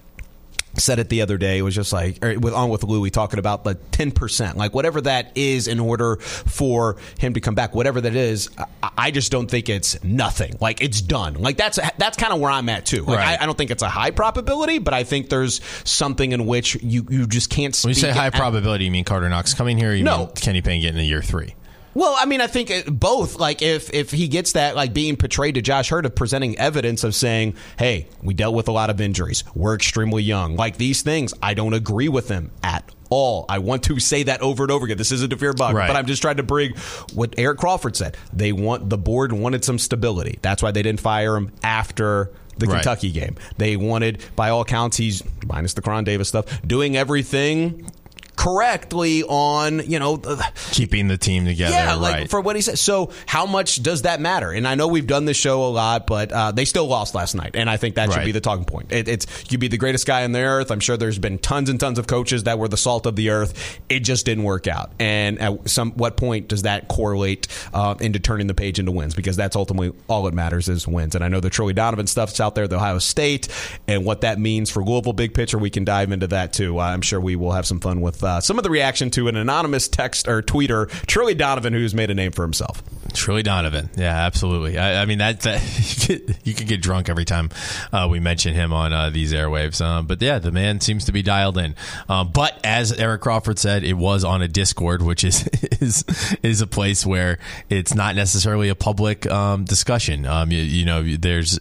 said 0.79 0.99
it 0.99 1.09
the 1.09 1.23
other 1.23 1.37
day. 1.37 1.59
It 1.59 1.63
was 1.63 1.75
just 1.75 1.93
like 1.93 2.25
or 2.25 2.39
with 2.39 2.55
on 2.55 2.71
with 2.71 2.83
Louis 2.85 3.11
talking 3.11 3.39
about 3.39 3.65
the 3.65 3.75
ten 3.75 4.11
percent, 4.13 4.57
like 4.57 4.75
whatever 4.75 5.01
that 5.03 5.33
is, 5.37 5.69
in 5.69 5.81
order 5.81 6.17
for 6.17 6.97
him 7.19 7.35
to 7.35 7.41
come 7.41 7.55
back, 7.55 7.75
whatever 7.75 8.01
that 8.01 8.15
is. 8.15 8.51
I, 8.83 8.91
I 8.99 9.11
just 9.11 9.33
don't 9.33 9.51
think 9.51 9.69
it's 9.69 10.03
nothing. 10.05 10.57
Like 10.61 10.81
it's 10.83 11.01
done. 11.01 11.35
Like 11.35 11.57
that's 11.57 11.79
that's 11.99 12.17
kind 12.17 12.33
of 12.33 12.41
where 12.41 12.51
I'm 12.51 12.69
at 12.69 12.87
too. 12.87 13.05
Like 13.05 13.19
Right. 13.19 13.39
I, 13.41 13.43
I 13.43 13.47
don't 13.47 13.57
think 13.59 13.71
it's 13.71 13.83
a 13.83 13.89
high 13.89 14.11
probability, 14.11 14.79
but 14.79 14.95
I 14.95 15.05
think 15.05 15.29
there's 15.29 15.61
something 15.85 16.33
in 16.33 16.47
which 16.47 16.77
you 16.83 17.07
you 17.11 17.27
just 17.27 17.51
can't. 17.51 17.77
when 17.83 17.91
you 17.91 17.95
say 17.95 18.11
high 18.11 18.31
probability, 18.31 18.85
you 18.85 18.91
mean 18.91 19.05
Carter 19.05 19.29
Knox 19.29 19.55
coming 19.55 19.77
here? 19.79 19.93
You 19.95 20.05
No. 20.05 20.19
mean 20.19 20.29
Kenny 20.37 20.63
Payne 20.63 20.81
getting 20.81 21.01
a 21.01 21.05
year 21.05 21.23
three? 21.23 21.55
Well, 21.95 22.15
I 22.19 22.25
mean, 22.27 22.41
I 22.41 22.47
think 22.47 22.73
both. 22.87 23.39
Like, 23.39 23.63
if 23.63 23.93
if 23.93 24.11
he 24.11 24.29
gets 24.29 24.53
that, 24.53 24.77
like 24.77 24.93
being 24.95 25.17
portrayed 25.17 25.57
to 25.57 25.63
Josh 25.63 25.91
Heird 25.91 26.07
of 26.07 26.15
presenting 26.15 26.59
evidence 26.59 27.03
of 27.05 27.15
saying, 27.15 27.55
"Hey, 27.79 28.07
we 28.23 28.33
dealt 28.35 28.55
with 28.55 28.69
a 28.69 28.73
lot 28.73 28.91
of 28.91 29.01
injuries. 29.01 29.43
We're 29.55 29.75
extremely 29.75 30.23
young." 30.23 30.57
Like 30.57 30.77
these 30.77 31.03
things, 31.03 31.35
I 31.43 31.55
don't 31.55 31.75
agree 31.75 32.09
with 32.09 32.29
them 32.29 32.53
at 32.63 32.85
all. 33.11 33.45
I 33.49 33.59
want 33.59 33.83
to 33.85 33.99
say 33.99 34.23
that 34.25 34.41
over 34.41 34.63
and 34.63 34.71
over 34.71 34.85
again. 34.85 34.99
This 34.99 35.11
isn't 35.11 35.33
a 35.33 35.37
fear 35.37 35.53
bug, 35.53 35.75
Right. 35.75 35.89
but 35.89 35.97
I'm 35.97 36.07
just 36.07 36.23
trying 36.23 36.37
to 36.37 36.45
bring 36.45 36.75
what 37.13 37.35
Eric 37.37 37.59
Crawford 37.59 37.97
said. 37.97 38.17
They 38.33 38.53
want 38.53 38.89
the 38.89 38.99
board 38.99 39.33
wanted 39.33 39.65
some 39.65 39.79
stability. 39.79 40.39
That's 40.43 40.63
why 40.63 40.71
they 40.71 40.83
didn't 40.83 41.01
fire 41.01 41.37
him 41.37 41.51
after. 41.63 42.31
The 42.59 42.67
Right. 42.67 42.75
Kentucky 42.83 43.11
game. 43.11 43.37
They 43.57 43.77
wanted, 43.77 44.19
by 44.37 44.51
all 44.51 44.61
accounts, 44.61 44.99
he's 44.99 45.23
minus 45.47 45.73
the 45.73 45.81
Koron 45.81 46.05
Davis 46.05 46.29
stuff, 46.29 46.45
doing 46.67 46.95
everything 46.95 47.87
correctly 48.41 49.23
on, 49.23 49.81
you 49.87 49.99
know, 49.99 50.17
the, 50.17 50.43
Keeping 50.71 51.09
the 51.09 51.19
team 51.19 51.45
together, 51.45 51.75
yeah, 51.75 51.95
like 51.95 52.15
right? 52.15 52.31
for 52.31 52.41
what 52.41 52.57
he 52.57 52.63
said. 52.63 52.79
So, 52.79 53.11
how 53.27 53.45
much 53.45 53.83
does 53.83 54.03
that 54.03 54.19
matter? 54.19 54.51
And 54.51 54.67
I 54.67 54.77
know 54.77 54.89
we've 54.89 55.07
done 55.07 55.27
this 55.27 55.37
show 55.37 55.65
a 55.65 55.69
lot, 55.69 56.07
but 56.07 56.33
uh, 56.33 56.51
they 56.51 56.65
still 56.65 56.87
lost 56.87 57.15
last 57.15 57.35
night, 57.35 57.51
and 57.53 57.69
I 57.69 57.77
think 57.77 57.97
that 57.97 58.11
should 58.11 58.25
be 58.25 58.33
the 58.33 58.41
talking 58.41 58.65
point. 58.65 58.93
It, 58.93 59.09
it's 59.09 59.27
you'd 59.51 59.61
be 59.61 59.69
the 59.69 59.77
greatest 59.77 60.07
guy 60.07 60.25
on 60.25 60.33
the 60.33 60.41
earth. 60.41 60.71
I'm 60.71 60.81
sure 60.81 60.97
there's 60.97 61.19
been 61.19 61.39
tons 61.39 61.69
and 61.69 61.79
tons 61.79 61.99
of 61.99 62.07
coaches 62.07 62.45
that 62.45 62.59
were 62.59 62.69
the 62.69 62.79
salt 62.79 63.05
of 63.05 63.15
the 63.15 63.29
earth. 63.29 63.79
It 63.91 64.01
just 64.01 64.25
didn't 64.25 64.45
work 64.45 64.67
out. 64.67 64.93
And 64.99 65.39
at 65.39 65.69
some 65.69 65.93
what 65.93 66.17
point 66.17 66.49
does 66.49 66.63
that 66.63 66.89
correlate 66.89 67.47
uh, 67.75 67.97
into 68.01 68.21
turning 68.21 68.47
the 68.47 68.55
page 68.55 68.79
into 68.79 68.93
wins? 68.93 69.15
Because 69.15 69.37
that's 69.37 69.55
ultimately 69.55 69.93
all 70.09 70.23
that 70.23 70.33
matters 70.33 70.67
is 70.71 70.89
wins. 70.89 71.15
And 71.15 71.23
I 71.23 71.29
know 71.29 71.41
the 71.41 71.51
Troy 71.51 71.75
Donovan 71.75 72.07
stuff's 72.07 72.41
out 72.41 72.55
there, 72.55 72.67
the 72.67 72.77
Ohio 72.77 73.01
State, 73.01 73.49
and 73.87 74.07
what 74.07 74.23
that 74.23 74.39
means 74.39 74.71
for 74.71 74.83
Louisville. 74.83 75.13
Big 75.13 75.35
picture, 75.35 75.59
we 75.59 75.69
can 75.69 75.85
dive 75.85 76.11
into 76.11 76.29
that 76.29 76.55
too. 76.55 76.79
I'm 76.79 77.03
sure 77.03 77.21
we 77.21 77.37
will 77.37 77.53
have 77.53 77.67
some 77.67 77.81
fun 77.81 78.01
with 78.01 78.25
uh, 78.25 78.30
some 78.39 78.59
of 78.59 78.63
the 78.63 78.71
reaction 78.71 79.11
to 79.11 79.27
an 79.27 79.35
anonymous 79.35 79.89
text 79.89 80.29
or 80.29 80.43
tweeter, 80.43 80.89
Troy 81.07 81.35
Donovan, 81.35 81.73
who's 81.73 81.95
made 81.95 82.11
a 82.11 82.15
name 82.15 82.31
for 82.31 82.43
himself. 82.43 82.83
Troy 83.13 83.43
Donovan. 83.43 83.91
Yeah, 83.97 84.15
absolutely. 84.15 84.79
I, 84.79 85.03
I 85.03 85.05
mean, 85.07 85.19
that, 85.19 85.41
that 85.41 86.41
you 86.45 86.55
could 86.55 86.69
get 86.69 86.81
drunk 86.83 87.09
every 87.09 87.25
time 87.25 87.51
uh, 87.93 88.07
we 88.11 88.21
mention 88.21 88.55
him 88.55 88.73
on 88.73 88.93
uh, 88.93 89.11
these 89.11 89.33
airwaves. 89.33 89.85
Um, 89.85 90.07
but 90.07 90.21
yeah, 90.23 90.39
the 90.39 90.53
man 90.53 90.81
seems 90.81 91.07
to 91.07 91.13
be 91.13 91.23
dialed 91.23 91.59
in. 91.59 91.75
Um, 92.09 92.31
but 92.31 92.59
as 92.65 92.93
Eric 92.93 93.23
Crawford 93.23 93.59
said, 93.59 93.85
it 93.85 93.95
was 93.95 94.25
on 94.25 94.43
a 94.43 94.49
Discord, 94.49 95.03
which 95.03 95.25
is 95.25 95.47
is 95.81 96.05
is 96.43 96.61
a 96.61 96.67
place 96.67 97.05
where 97.05 97.39
it's 97.69 97.95
not 97.95 98.15
necessarily 98.15 98.69
a 98.69 98.75
public 98.75 99.27
um, 99.31 99.65
discussion. 99.65 100.27
Um, 100.27 100.51
you, 100.51 100.63
you 100.63 100.85
know, 100.85 101.03
there's 101.03 101.59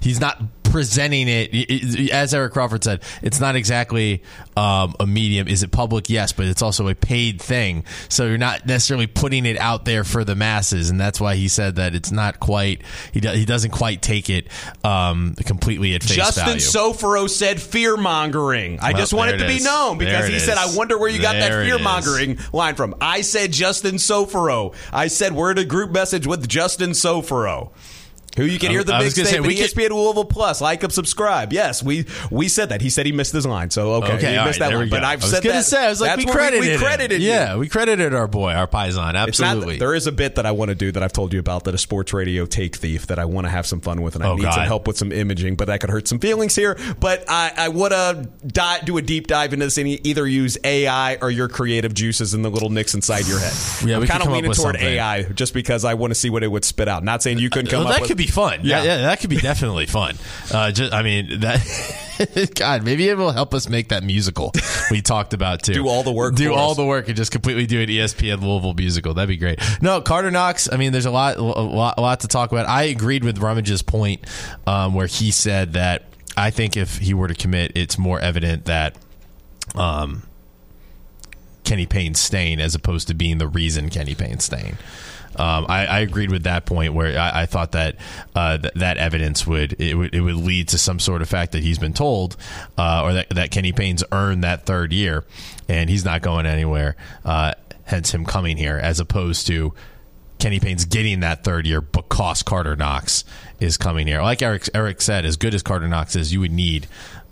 he's 0.00 0.20
not 0.20 0.40
presenting 0.74 1.28
it, 1.28 2.10
as 2.10 2.34
Eric 2.34 2.52
Crawford 2.52 2.82
said. 2.82 3.00
It's 3.22 3.38
not 3.38 3.54
exactly 3.54 4.24
um, 4.56 4.96
a 4.98 5.06
medium. 5.06 5.46
Is 5.46 5.62
it 5.62 5.70
public? 5.70 6.10
Yes, 6.10 6.32
but 6.32 6.46
it's 6.46 6.62
also 6.62 6.88
a 6.88 6.96
paid 6.96 7.40
thing. 7.40 7.84
So 8.08 8.26
you're 8.26 8.38
not 8.38 8.66
necessarily 8.66 9.06
putting 9.06 9.46
it 9.46 9.56
out 9.56 9.84
there 9.84 10.02
for 10.02 10.24
the 10.24 10.34
masses, 10.34 10.90
and 10.90 10.98
that's 10.98 11.20
why 11.20 11.36
he 11.36 11.46
said 11.46 11.76
that 11.76 11.94
it's 11.94 12.10
not 12.10 12.40
quite. 12.40 12.82
He 13.12 13.20
do, 13.20 13.28
he 13.28 13.44
doesn't 13.44 13.70
quite 13.70 14.02
take 14.02 14.28
it 14.28 14.48
um, 14.82 15.36
completely 15.46 15.94
at 15.94 16.02
face 16.02 16.16
value. 16.16 16.24
Justin 16.24 16.44
value. 16.44 16.58
Soforo 16.58 17.30
said 17.30 17.62
fear 17.62 17.96
mongering. 17.96 18.80
I 18.80 18.90
Well, 18.90 19.00
just 19.00 19.14
want 19.14 19.30
it 19.30 19.38
to 19.38 19.44
it 19.44 19.58
be 19.58 19.62
known 19.62 19.96
because 19.96 20.26
he 20.26 20.40
said. 20.40 20.58
I 20.58 20.74
wonder 20.74 20.98
where 20.98 21.08
you 21.08 21.22
got 21.22 21.34
There 21.34 21.60
that 21.60 21.66
fear 21.66 21.78
mongering 21.78 22.40
line 22.52 22.74
from. 22.74 22.96
I 23.00 23.20
said 23.20 23.52
Justin 23.52 23.94
Soforo. 23.94 24.74
I 24.92 25.06
said 25.06 25.34
we're 25.34 25.52
in 25.52 25.58
a 25.58 25.64
group 25.64 25.92
message 25.92 26.26
with 26.26 26.48
Justin 26.48 26.90
Soforo. 26.90 27.70
Who 28.36 28.44
you 28.44 28.58
can 28.58 28.70
hear 28.70 28.82
the 28.82 28.94
I 28.94 28.98
big 28.98 29.14
gonna 29.14 29.26
say, 29.26 29.32
statement. 29.34 29.46
we 29.46 29.54
could- 29.56 29.70
ESPN 29.70 29.90
Louisville 29.90 30.24
Plus, 30.24 30.60
like 30.60 30.82
and 30.82 30.92
subscribe. 30.92 31.52
Yes, 31.52 31.82
we 31.82 32.04
we 32.30 32.48
said 32.48 32.70
that. 32.70 32.80
He 32.80 32.90
said 32.90 33.06
he 33.06 33.12
missed 33.12 33.32
his 33.32 33.46
line, 33.46 33.70
so 33.70 33.94
okay, 33.94 34.12
Okay, 34.14 34.36
he 34.38 34.44
missed 34.44 34.58
right, 34.60 34.70
that 34.70 34.76
one. 34.76 34.88
But. 34.88 35.04
I've 35.04 35.22
I 35.22 35.24
was 35.24 35.30
said 35.30 35.42
gonna 35.44 35.54
that. 35.56 35.64
say, 35.64 35.86
I 35.86 35.88
was 35.88 36.00
like, 36.00 36.16
we 36.16 36.24
credited, 36.26 36.60
we, 36.60 36.70
him. 36.70 36.80
credited 36.80 37.22
you. 37.22 37.28
Yeah, 37.28 37.56
we 37.56 37.68
credited 37.68 38.12
our 38.14 38.26
boy, 38.26 38.52
our 38.52 38.66
Paisan. 38.66 39.28
It's 39.28 39.38
not- 39.38 39.48
Absolutely. 39.50 39.78
there 39.78 39.94
is 39.94 40.06
a 40.06 40.12
bit 40.12 40.34
that 40.36 40.46
I 40.46 40.50
want 40.52 40.70
to 40.70 40.74
do 40.74 40.90
that 40.92 41.02
I've 41.02 41.12
told 41.12 41.32
you 41.32 41.38
about 41.38 41.64
that 41.64 41.74
a 41.74 41.78
sports 41.78 42.12
radio 42.12 42.44
take 42.46 42.74
thief 42.76 43.06
that 43.06 43.18
I 43.18 43.24
want 43.24 43.46
to 43.46 43.50
have 43.50 43.66
some 43.66 43.80
fun 43.80 44.02
with, 44.02 44.14
and 44.16 44.24
I 44.24 44.28
Oh, 44.28 44.34
need 44.36 44.52
some 44.52 44.64
help 44.64 44.86
with 44.88 44.98
some 44.98 45.12
imaging, 45.12 45.54
but 45.56 45.66
that 45.66 45.80
could 45.80 45.90
hurt 45.90 46.08
some 46.08 46.18
feelings 46.18 46.56
here. 46.56 46.76
But 46.98 47.24
I, 47.28 47.52
I 47.56 47.68
want 47.68 47.92
to 47.92 48.28
do 48.84 48.96
a 48.98 49.02
deep 49.02 49.26
dive 49.26 49.52
into 49.52 49.66
this 49.66 49.78
and 49.78 49.86
either 50.06 50.26
use 50.26 50.58
AI 50.64 51.16
or 51.20 51.30
your 51.30 51.48
creative 51.48 51.94
juices 51.94 52.34
in 52.34 52.42
the 52.42 52.50
little 52.50 52.70
nicks 52.70 52.94
inside 52.94 53.26
your 53.26 53.38
head. 53.38 53.52
Yeah, 53.84 53.96
I'm 53.96 54.00
we 54.00 54.06
kind 54.06 54.22
of 54.22 54.28
leaning 54.28 54.44
toward 54.52 54.56
something. 54.76 54.82
AI 54.82 55.22
just 55.24 55.54
because 55.54 55.84
I 55.84 55.94
want 55.94 56.10
to 56.10 56.14
see 56.14 56.30
what 56.30 56.42
it 56.42 56.48
would 56.48 56.64
spit 56.64 56.88
out. 56.88 57.04
Not 57.04 57.22
saying 57.22 57.38
you 57.38 57.50
couldn't 57.50 57.68
uh, 57.68 57.70
come 57.72 57.78
well, 57.84 57.88
up 57.88 57.94
that 57.96 58.00
with 58.02 58.08
could 58.08 58.16
be 58.18 58.23
fun. 58.30 58.60
Yeah, 58.62 58.82
Yeah. 58.82 58.96
yeah, 58.96 59.02
that 59.02 59.20
could 59.20 59.30
be 59.30 59.36
definitely 59.36 59.86
fun. 59.86 60.16
Uh, 60.52 60.70
just, 60.72 60.92
I 60.92 61.02
mean, 61.02 61.40
that. 61.40 61.60
God, 62.54 62.84
maybe 62.84 63.08
it 63.08 63.16
will 63.16 63.32
help 63.32 63.54
us 63.54 63.68
make 63.68 63.88
that 63.88 64.04
musical 64.04 64.52
we 64.90 65.02
talked 65.02 65.34
about 65.34 65.62
too. 65.64 65.72
Do 65.74 65.88
all 65.88 66.02
the 66.04 66.12
work 66.12 66.36
Do 66.36 66.46
for 66.46 66.52
all 66.52 66.70
us. 66.70 66.76
the 66.76 66.84
work 66.84 67.08
and 67.08 67.16
just 67.16 67.32
completely 67.32 67.66
do 67.66 67.80
an 67.80 67.88
ESPN 67.88 68.40
Louisville 68.40 68.74
musical. 68.74 69.14
That'd 69.14 69.28
be 69.28 69.36
great. 69.36 69.58
No, 69.82 70.00
Carter 70.00 70.30
Knox. 70.30 70.68
I 70.72 70.76
mean, 70.76 70.92
there's 70.92 71.06
a 71.06 71.10
lot, 71.10 71.36
a 71.38 71.42
lot, 71.42 71.94
a 71.98 72.00
lot 72.00 72.20
to 72.20 72.28
talk 72.28 72.52
about. 72.52 72.68
I 72.68 72.84
agreed 72.84 73.24
with 73.24 73.38
Rummage's 73.38 73.82
point 73.82 74.24
um, 74.66 74.94
where 74.94 75.08
he 75.08 75.32
said 75.32 75.72
that 75.72 76.04
I 76.36 76.50
think 76.50 76.76
if 76.76 76.98
he 76.98 77.14
were 77.14 77.26
to 77.28 77.34
commit, 77.34 77.72
it's 77.74 77.98
more 77.98 78.20
evident 78.20 78.66
that. 78.66 78.96
Um, 79.74 80.22
Kenny 81.64 81.86
Payne's 81.86 82.20
staying 82.20 82.60
as 82.60 82.74
opposed 82.74 83.08
to 83.08 83.14
being 83.14 83.38
the 83.38 83.48
reason 83.48 83.88
Kenny 83.88 84.14
Payne's 84.14 84.44
staying. 84.44 84.76
Um, 85.36 85.66
I, 85.68 85.86
I 85.86 85.98
agreed 86.00 86.30
with 86.30 86.44
that 86.44 86.66
point 86.66 86.94
where 86.94 87.18
I, 87.18 87.42
I 87.42 87.46
thought 87.46 87.72
that 87.72 87.96
uh, 88.34 88.58
th- 88.58 88.74
that 88.74 88.96
evidence 88.96 89.46
would 89.46 89.80
it, 89.80 89.94
would 89.96 90.14
it 90.14 90.20
would 90.20 90.36
lead 90.36 90.68
to 90.68 90.78
some 90.78 90.98
sort 90.98 91.22
of 91.22 91.28
fact 91.28 91.52
that 91.52 91.62
he's 91.62 91.78
been 91.78 91.92
told, 91.92 92.36
uh, 92.78 93.02
or 93.04 93.12
that, 93.14 93.30
that 93.30 93.50
Kenny 93.50 93.72
Payne's 93.72 94.04
earned 94.12 94.44
that 94.44 94.66
third 94.66 94.92
year, 94.92 95.24
and 95.68 95.90
he's 95.90 96.04
not 96.04 96.22
going 96.22 96.46
anywhere. 96.46 96.96
Uh, 97.24 97.52
hence 97.84 98.12
him 98.12 98.24
coming 98.24 98.56
here, 98.56 98.78
as 98.78 99.00
opposed 99.00 99.46
to 99.46 99.74
Kenny 100.38 100.60
Payne's 100.60 100.84
getting 100.84 101.20
that 101.20 101.44
third 101.44 101.66
year 101.66 101.80
because 101.80 102.42
Carter 102.42 102.76
Knox 102.76 103.24
is 103.60 103.76
coming 103.76 104.06
here. 104.06 104.20
Like 104.22 104.42
Eric 104.42 104.68
Eric 104.74 105.00
said, 105.00 105.24
as 105.24 105.36
good 105.36 105.54
as 105.54 105.62
Carter 105.62 105.88
Knox 105.88 106.16
is, 106.16 106.32
you 106.32 106.40
would 106.40 106.52
need 106.52 106.86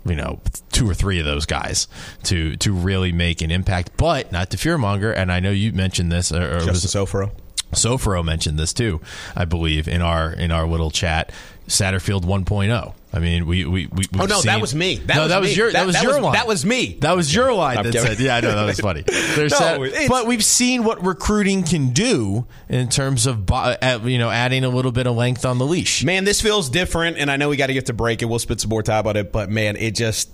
you 0.05 0.15
know 0.15 0.41
two 0.71 0.89
or 0.89 0.93
three 0.93 1.19
of 1.19 1.25
those 1.25 1.45
guys 1.45 1.87
to 2.23 2.55
to 2.57 2.73
really 2.73 3.11
make 3.11 3.41
an 3.41 3.51
impact. 3.51 3.91
But 3.97 4.31
not 4.31 4.49
to 4.51 4.57
fearmonger, 4.57 5.15
and 5.15 5.31
I 5.31 5.39
know 5.39 5.51
you 5.51 5.73
mentioned 5.73 6.11
this, 6.11 6.31
or, 6.31 6.53
or 6.53 6.55
was 6.55 6.65
Justice 6.65 6.95
Ofro. 6.95 7.31
Sofro 7.73 8.23
mentioned 8.23 8.57
this 8.57 8.73
too, 8.73 9.01
I 9.35 9.45
believe, 9.45 9.87
in 9.87 10.01
our 10.01 10.31
in 10.31 10.51
our 10.51 10.65
little 10.67 10.91
chat. 10.91 11.31
Satterfield 11.65 12.23
1.0. 12.25 12.93
I 13.13 13.19
mean, 13.19 13.45
we 13.45 13.63
we, 13.63 13.87
we 13.87 14.03
Oh, 14.15 14.19
we've 14.19 14.29
no, 14.29 14.41
that 14.41 14.59
was 14.59 14.75
me. 14.75 14.95
That 14.97 15.15
no, 15.15 15.21
was 15.21 15.29
that 15.29 15.39
was 15.39 15.49
me. 15.51 15.55
your 15.55 15.67
that, 15.71 15.79
That- 15.79 15.85
was 15.87 15.95
that 15.95 16.03
your 16.03 16.13
was- 16.15 16.21
line. 16.23 16.33
that 16.33 16.47
was 16.47 16.65
me. 16.65 16.97
That 16.99 17.15
was 17.15 17.33
your 17.33 17.53
line 17.53 17.77
I'm 17.77 17.83
that 17.85 17.93
kidding. 17.93 18.07
said, 18.09 18.19
"Yeah, 18.19 18.35
I 18.35 18.41
know 18.41 18.53
that 18.53 18.65
was 18.65 18.79
funny." 18.81 19.03
No, 19.37 19.47
Sat- 19.47 19.79
but 20.09 20.27
we've 20.27 20.43
seen 20.43 20.83
what 20.83 21.03
recruiting 21.05 21.63
can 21.63 21.91
do 21.93 22.45
in 22.67 22.89
terms 22.89 23.25
of 23.25 23.49
uh, 23.49 23.99
you 24.03 24.17
know 24.17 24.29
adding 24.29 24.65
a 24.65 24.69
little 24.69 24.91
bit 24.91 25.07
of 25.07 25.15
length 25.15 25.45
on 25.45 25.57
the 25.57 25.65
leash. 25.65 26.03
Man, 26.03 26.25
this 26.25 26.41
feels 26.41 26.69
different, 26.69 27.17
and 27.17 27.31
I 27.31 27.37
know 27.37 27.47
we 27.47 27.55
got 27.55 27.67
to 27.67 27.73
get 27.73 27.85
to 27.85 27.93
break, 27.93 28.21
and 28.21 28.29
we'll 28.29 28.39
spit 28.39 28.59
some 28.59 28.69
more 28.69 28.83
time 28.83 29.07
on 29.07 29.15
it. 29.15 29.31
But 29.31 29.49
man, 29.49 29.77
it 29.77 29.91
just. 29.95 30.29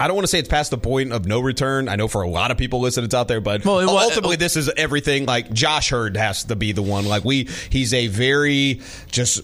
I 0.00 0.06
don't 0.06 0.16
want 0.16 0.24
to 0.24 0.28
say 0.28 0.38
it's 0.38 0.48
past 0.48 0.70
the 0.70 0.78
point 0.78 1.12
of 1.12 1.26
no 1.26 1.38
return. 1.40 1.88
I 1.88 1.96
know 1.96 2.08
for 2.08 2.22
a 2.22 2.28
lot 2.28 2.50
of 2.50 2.56
people 2.56 2.80
listening, 2.80 3.04
it's 3.04 3.14
out 3.14 3.28
there, 3.28 3.40
but 3.40 3.64
Well, 3.64 3.86
ultimately, 3.98 4.36
this 4.36 4.56
is 4.56 4.68
everything. 4.70 5.26
Like 5.26 5.52
Josh 5.52 5.92
Heird 5.92 6.16
has 6.16 6.44
to 6.44 6.56
be 6.56 6.72
the 6.72 6.82
one. 6.82 7.04
Like 7.06 7.24
we, 7.24 7.44
he's 7.70 7.92
a 7.94 8.06
very 8.08 8.80
just. 9.12 9.42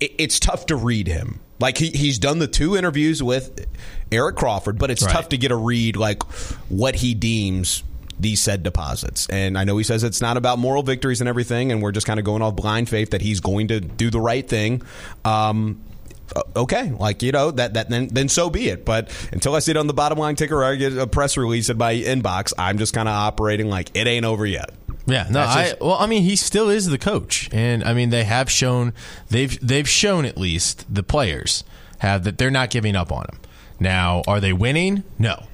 It, 0.00 0.12
it's 0.18 0.38
tough 0.40 0.66
to 0.66 0.76
read 0.76 1.08
him. 1.08 1.40
Like 1.60 1.76
he, 1.78 1.90
he's 1.90 2.18
done 2.18 2.38
the 2.38 2.46
two 2.48 2.76
interviews 2.76 3.22
with 3.22 3.66
Eric 4.10 4.36
Crawford, 4.36 4.78
but 4.78 4.90
it's 4.90 5.02
Right. 5.04 5.12
tough 5.12 5.28
to 5.30 5.38
get 5.38 5.50
a 5.50 5.56
read 5.56 5.96
like 5.96 6.22
what 6.68 6.96
he 6.96 7.14
deems 7.14 7.82
these 8.18 8.40
said 8.40 8.62
deposits. 8.62 9.26
And 9.28 9.58
I 9.58 9.64
know 9.64 9.76
he 9.76 9.84
says 9.84 10.04
it's 10.04 10.20
not 10.20 10.36
about 10.36 10.58
moral 10.60 10.82
victories 10.84 11.20
and 11.20 11.28
everything, 11.28 11.72
and 11.72 11.82
we're 11.82 11.92
just 11.92 12.06
kind 12.06 12.20
of 12.20 12.24
going 12.26 12.42
off 12.42 12.54
blind 12.56 12.88
faith 12.88 13.10
that 13.10 13.22
he's 13.22 13.40
going 13.40 13.68
to 13.68 13.80
do 13.80 14.10
the 14.10 14.20
right 14.20 14.48
thing. 14.48 14.82
Um, 15.24 15.80
uh, 15.90 15.91
Uh, 16.34 16.42
okay, 16.56 16.90
like 16.98 17.22
you 17.22 17.32
know 17.32 17.50
that 17.50 17.74
that 17.74 17.90
then 17.90 18.08
then 18.08 18.28
so 18.28 18.50
be 18.50 18.68
it. 18.68 18.84
But 18.84 19.10
until 19.32 19.54
I 19.54 19.58
see 19.58 19.72
it 19.72 19.76
on 19.76 19.86
the 19.86 19.94
bottom 19.94 20.18
line 20.18 20.36
ticker 20.36 20.56
or 20.56 20.64
I 20.64 20.76
get 20.76 20.96
a 20.96 21.06
press 21.06 21.36
release 21.36 21.68
in 21.68 21.78
my 21.78 21.94
inbox, 21.94 22.52
I'm 22.58 22.78
just 22.78 22.94
kind 22.94 23.08
of 23.08 23.14
operating 23.14 23.68
like 23.68 23.90
it 23.94 24.06
ain't 24.06 24.24
over 24.24 24.46
yet. 24.46 24.70
Yeah, 25.06 25.24
no, 25.24 25.40
That's 25.40 25.56
I 25.56 25.68
just- 25.70 25.80
well, 25.80 25.96
I 25.98 26.06
mean, 26.06 26.22
he 26.22 26.36
still 26.36 26.70
is 26.70 26.86
the 26.86 26.98
coach, 26.98 27.48
and 27.52 27.82
I 27.82 27.92
mean, 27.92 28.10
they 28.10 28.24
have 28.24 28.48
shown 28.50 28.92
they've 29.30 29.58
they've 29.66 29.88
shown 29.88 30.24
at 30.24 30.38
least 30.38 30.86
the 30.92 31.02
players 31.02 31.64
have 31.98 32.24
that 32.24 32.38
they're 32.38 32.50
not 32.50 32.70
giving 32.70 32.94
up 32.96 33.10
on 33.12 33.24
him. 33.24 33.38
Now, 33.80 34.22
are 34.28 34.40
they 34.40 34.52
winning? 34.52 35.02
No. 35.18 35.44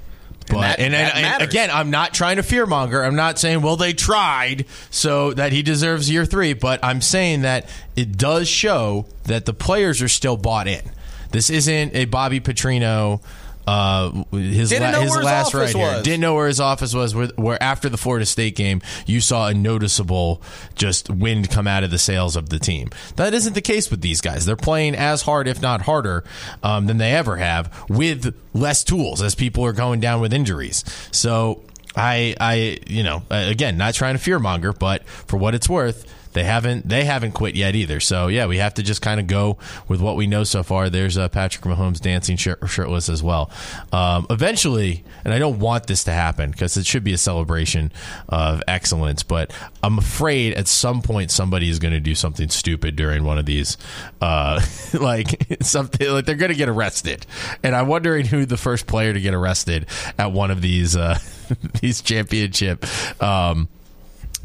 But 0.51 0.61
that- 0.62 0.78
and, 0.78 0.94
and, 0.94 1.07
that 1.07 1.14
and 1.14 1.22
matters. 1.22 1.49
again, 1.49 1.70
I'm 1.72 1.90
not 1.90 2.14
trying 2.14 2.36
to 2.36 2.42
fearmonger. 2.42 3.07
I'm 3.07 3.16
not 3.16 3.38
saying 3.38 3.62
well 3.62 3.76
they 3.76 3.92
tried 3.92 4.64
so 4.90 5.32
that 5.34 5.53
he 5.53 5.62
deserves 5.62 6.11
year 6.11 6.24
three, 6.24 6.53
but 6.53 6.80
I'm 6.82 7.01
saying 7.01 7.42
that 7.42 7.68
it 7.96 8.16
does 8.16 8.49
show 8.49 9.07
that 9.24 9.44
the 9.46 9.55
players 9.55 10.01
are 10.03 10.09
still 10.09 10.36
bought 10.36 10.66
in. 10.68 10.82
This 11.30 11.51
isn't 11.51 11.94
a 11.94 12.07
Bobby 12.07 12.40
Petrino. 12.40 13.20
Uh, 13.69 14.25
his 14.33 14.71
Didn't 14.71 14.85
la- 14.85 14.91
know 14.93 15.01
his 15.03 15.11
where 15.11 15.19
his 15.21 15.27
last 15.27 15.47
office 15.55 15.75
right 15.75 15.77
here. 15.77 15.97
was. 15.97 16.03
Didn't 16.03 16.21
know 16.23 16.35
where 16.35 16.47
his 16.47 16.59
office 16.59 16.95
was. 16.95 17.14
Where, 17.14 17.27
where 17.37 17.62
after 17.62 17.91
the 17.91 17.99
Florida 17.99 18.25
State 18.25 18.57
game, 18.57 18.81
you 19.05 19.21
saw 19.21 19.49
a 19.49 19.55
noticeable 19.55 20.41
just 20.75 21.11
wind 21.11 21.51
come 21.51 21.66
out 21.66 21.85
of 21.85 21.91
the 21.91 21.99
sails 21.99 22.35
of 22.35 22.49
the 22.49 22.59
team. 22.59 22.89
That 23.16 23.35
isn't 23.35 23.53
the 23.53 23.61
case 23.61 23.91
with 23.91 24.01
these 24.01 24.23
guys. 24.23 24.47
They're 24.47 24.57
playing 24.57 24.95
as 24.95 25.21
hard, 25.23 25.47
if 25.49 25.61
not 25.61 25.83
harder, 25.83 26.25
um, 26.62 26.87
than 26.87 26.97
they 26.97 27.12
ever 27.12 27.37
have, 27.37 27.85
with 27.91 28.35
less 28.55 28.83
tools 28.85 29.21
as 29.21 29.35
people 29.35 29.66
are 29.66 29.75
going 29.75 30.01
down 30.01 30.23
with 30.23 30.33
injuries. 30.33 30.83
So 31.12 31.62
I, 31.95 32.35
I, 32.41 32.79
you 32.87 33.03
know, 33.03 33.23
again, 33.31 33.77
not 33.77 33.93
trying 33.93 34.16
to 34.16 34.23
fearmonger, 34.31 34.77
but 34.79 35.07
for 35.07 35.37
what 35.37 35.55
it's 35.55 35.69
worth. 35.69 36.14
They 36.39 36.45
haven't 36.45 36.89
they 36.89 37.05
haven't 37.05 37.32
quit 37.32 37.57
yet 37.57 37.74
either. 37.74 37.99
So 37.99 38.28
yeah, 38.28 38.47
we 38.47 38.59
have 38.59 38.74
to 38.74 38.82
just 38.84 39.03
kind 39.03 39.18
of 39.18 39.26
go 39.26 39.59
with 39.89 40.01
what 40.01 40.14
we 40.14 40.28
know 40.28 40.45
so 40.45 40.62
far. 40.62 40.89
There's 40.89 41.18
uh, 41.18 41.28
Patrick 41.28 41.64
Mahomes 41.64 42.01
dancing 42.01 42.36
shirt, 42.36 42.61
shirtless 42.68 43.09
as 43.09 43.24
well. 43.24 43.51
Um, 43.93 44.24
eventually, 44.30 45.03
and 45.24 45.34
I 45.34 45.41
don't 45.41 45.59
want 45.59 45.89
this 45.89 46.05
to 46.05 46.12
happen 46.12 46.53
because 46.53 46.76
it 46.76 46.86
should 46.86 47.03
be 47.03 47.12
a 47.12 47.18
celebration 47.18 47.91
of 48.28 48.62
excellence. 48.68 49.24
But 49.24 49.53
I'm 49.82 49.99
afraid 49.99 50.55
at 50.55 50.68
some 50.68 51.03
point 51.03 51.32
somebody 51.32 51.68
is 51.68 51.80
going 51.80 51.95
to 51.95 51.99
do 51.99 52.14
something 52.14 52.51
stupid 52.51 52.95
during 52.95 53.24
one 53.24 53.39
of 53.39 53.45
these, 53.45 53.76
uh, 54.20 54.64
like 54.93 55.45
something 55.61 56.09
like 56.09 56.24
they're 56.24 56.36
going 56.36 56.53
to 56.53 56.57
get 56.57 56.68
arrested. 56.68 57.26
And 57.64 57.74
I'm 57.74 57.89
wondering 57.89 58.26
who 58.26 58.47
the 58.47 58.57
first 58.57 58.86
player 58.86 59.12
to 59.12 59.20
get 59.20 59.34
arrested 59.34 59.86
at 60.16 60.30
one 60.30 60.53
of 60.53 60.62
these 60.62 60.95
uh, 60.95 61.18
these 61.80 62.01
championship. 62.01 62.86
Um, 63.20 63.68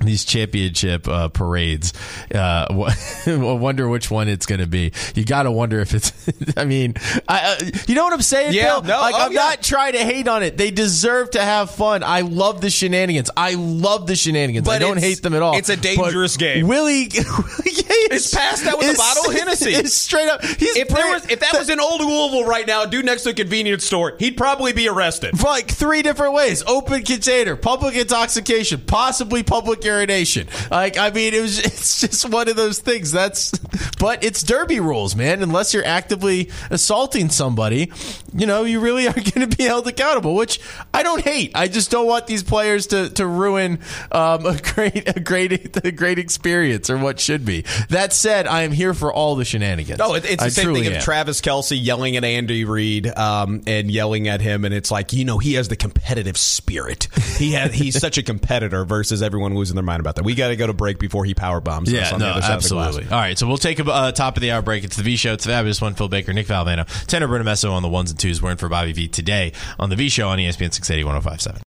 these 0.06 0.26
championship 0.26 1.08
uh, 1.08 1.30
parades. 1.30 1.94
Uh, 2.34 2.92
I 3.26 3.36
wonder 3.38 3.88
which 3.88 4.10
one 4.12 4.28
it's 4.28 4.46
going 4.46 4.62
to 4.62 4.68
be. 4.68 4.92
You 5.16 5.26
got 5.26 5.44
to 5.44 5.52
wonder 5.52 5.80
if 5.80 5.94
it's. 5.94 6.12
I 6.58 6.66
mean, 6.66 6.96
I, 7.28 7.58
uh, 7.60 7.66
you 7.88 7.96
know 7.96 8.04
what 8.04 8.14
I'm 8.14 8.22
saying? 8.22 8.54
Yeah, 8.54 8.80
Bill? 8.80 8.84
no, 8.84 9.02
like 9.02 9.16
oh, 9.16 9.26
I'm 9.26 9.32
yeah. 9.32 9.40
not 9.40 9.64
trying 9.64 9.94
to 9.94 10.04
hate 10.04 10.28
on 10.28 10.44
it. 10.44 10.58
They 10.58 10.72
deserve 10.72 11.32
to 11.32 11.42
have 11.42 11.72
fun. 11.72 12.04
I 12.04 12.22
love 12.22 12.62
the 12.62 12.70
shenanigans. 12.70 13.30
I 13.36 13.56
love 13.56 14.08
the 14.08 14.16
shenanigans. 14.16 14.66
But 14.66 14.76
I 14.76 14.80
don't 14.80 15.00
hate 15.00 15.22
them 15.22 15.34
at 15.34 15.42
all. 15.42 15.58
it's 15.58 15.70
a 15.70 15.76
But 15.76 15.84
dangerous 15.84 16.38
game. 16.38 16.68
Willie, 16.68 17.10
It's 18.12 18.34
passed 18.34 18.66
that 18.66 18.78
with 18.78 18.94
a 18.94 18.98
bottle 18.98 19.32
of 19.32 19.38
Hennessy. 19.38 19.72
It's 19.72 19.94
straight 19.94 20.30
up. 20.30 20.44
He's 20.44 20.76
If 20.76 20.88
there 20.90 21.08
was, 21.08 21.30
if 21.30 21.40
that 21.40 21.54
was 21.54 21.70
in 21.70 21.80
Old 21.80 22.02
Louisville 22.02 22.46
right 22.46 22.66
now, 22.66 22.86
dude 22.86 23.06
next 23.06 23.24
to 23.24 23.30
a 23.30 23.34
convenience 23.34 23.86
store, 23.86 24.16
he'd 24.20 24.38
probably 24.38 24.74
be 24.74 24.88
arrested. 24.88 25.38
For 25.38 25.48
like 25.48 25.70
three 25.70 26.02
different 26.02 26.34
ways: 26.34 26.64
open 26.68 27.04
container, 27.04 27.56
public 27.56 27.96
intoxication, 27.96 28.82
possibly 28.82 29.44
public 29.44 29.82
urination. 29.94 30.48
Like, 30.72 30.98
I 30.98 31.10
mean, 31.12 31.34
it 31.34 31.42
was. 31.42 31.62
It's 31.74 32.02
just 32.02 32.30
one 32.30 32.48
of 32.48 32.56
those 32.56 32.80
things. 32.80 33.12
That's, 33.12 33.52
but 34.00 34.24
it's 34.24 34.44
derby 34.44 34.80
rules, 34.80 35.16
man. 35.16 35.42
Unless 35.42 35.74
you're 35.74 35.86
actively 35.86 36.50
assaulting 36.70 37.30
somebody, 37.30 37.92
you 38.34 38.46
know, 38.46 38.64
you 38.64 38.80
really 38.80 39.08
are 39.08 39.14
going 39.14 39.50
to 39.50 39.58
be 39.58 39.64
held 39.64 39.88
accountable. 39.88 40.36
Which 40.36 40.60
I 40.94 41.04
don't 41.04 41.22
hate. 41.22 41.52
I 41.56 41.68
just 41.68 41.92
don't 41.92 42.08
want 42.08 42.28
these 42.28 42.44
players 42.44 42.88
to 42.88 43.10
to 43.12 43.26
ruin 43.26 43.80
um, 44.12 44.46
a 44.46 44.58
great 44.58 45.16
a 45.16 45.20
great 45.20 45.86
a 45.86 45.92
great 45.92 46.20
experience 46.20 46.90
or 46.90 46.98
what 46.98 47.20
should 47.20 47.46
be. 47.46 47.66
That 47.90 48.14
said, 48.14 48.48
I 48.48 48.64
am 48.64 48.72
here 48.72 48.94
for 48.94 49.12
all 49.12 49.36
the 49.36 49.46
shenanigans. 49.46 50.00
No, 50.00 50.16
it, 50.16 50.26
it's 50.26 50.38
the 50.38 50.46
I 50.46 50.50
same 50.50 50.74
thing 50.74 50.96
of. 50.96 51.02
Travis 51.02 51.42
Kelce 51.42 51.78
yelling 51.82 52.16
at 52.18 52.24
Andy 52.24 52.66
Reid 52.66 53.08
um, 53.08 53.62
and 53.68 53.90
yelling 53.90 54.28
at 54.28 54.42
him, 54.42 54.66
and 54.66 54.74
it's 54.74 54.92
like 54.92 55.14
you 55.14 55.26
know 55.26 55.38
he 55.38 55.54
has 55.56 55.68
the 55.68 55.76
competitive 55.76 56.38
spirit. 56.38 57.08
He 57.38 57.52
has 57.54 57.74
he's 57.74 58.00
such 58.00 58.18
a 58.18 58.24
competitor 58.24 58.86
versus 58.86 59.22
everyone 59.22 59.56
losing 59.74 59.86
their 59.86 59.92
mind 59.92 60.00
about 60.00 60.16
that. 60.16 60.24
We 60.24 60.36
got 60.36 60.50
to 60.50 60.56
go 60.56 60.68
to 60.68 60.74
break 60.74 61.00
before 61.00 61.26
he 61.26 61.34
power 61.34 61.60
bombs. 61.60 61.90
us 61.90 61.94
Yeah, 61.94 62.14
on 62.14 62.20
the 62.20 62.26
no, 62.26 62.32
other 62.34 62.42
side 62.42 62.58
of 62.58 62.64
the 62.64 62.76
absolutely. 62.78 63.12
All 63.12 63.20
right, 63.20 63.38
so 63.38 63.48
we'll 63.48 63.58
take 63.58 63.80
a 63.80 63.92
uh, 63.92 64.12
top 64.12 64.38
of 64.38 64.42
the 64.42 64.52
hour 64.52 64.62
break. 64.62 64.84
It's 64.84 64.96
the 64.96 65.04
V 65.04 65.16
Show. 65.16 65.34
It's 65.34 65.44
the 65.44 65.52
fabulous 65.52 65.82
one. 65.82 65.96
Phil 65.96 66.08
Baker, 66.08 66.34
Nick 66.34 66.48
Valvano, 66.48 66.86
Tanner 67.08 67.28
Brunemesso 67.28 67.72
on 67.72 67.82
the 67.82 67.90
ones 67.90 68.12
and 68.12 68.20
twos. 68.20 68.42
We're 68.42 68.52
in 68.52 68.58
for 68.58 68.70
Bobby 68.70 68.94
V 68.94 69.08
today 69.08 69.54
on 69.80 69.90
the 69.90 69.96
V 69.96 70.10
Show 70.10 70.30
on 70.30 70.38
ESPN 70.38 70.74
680 70.74 71.04
1057. 71.04 71.62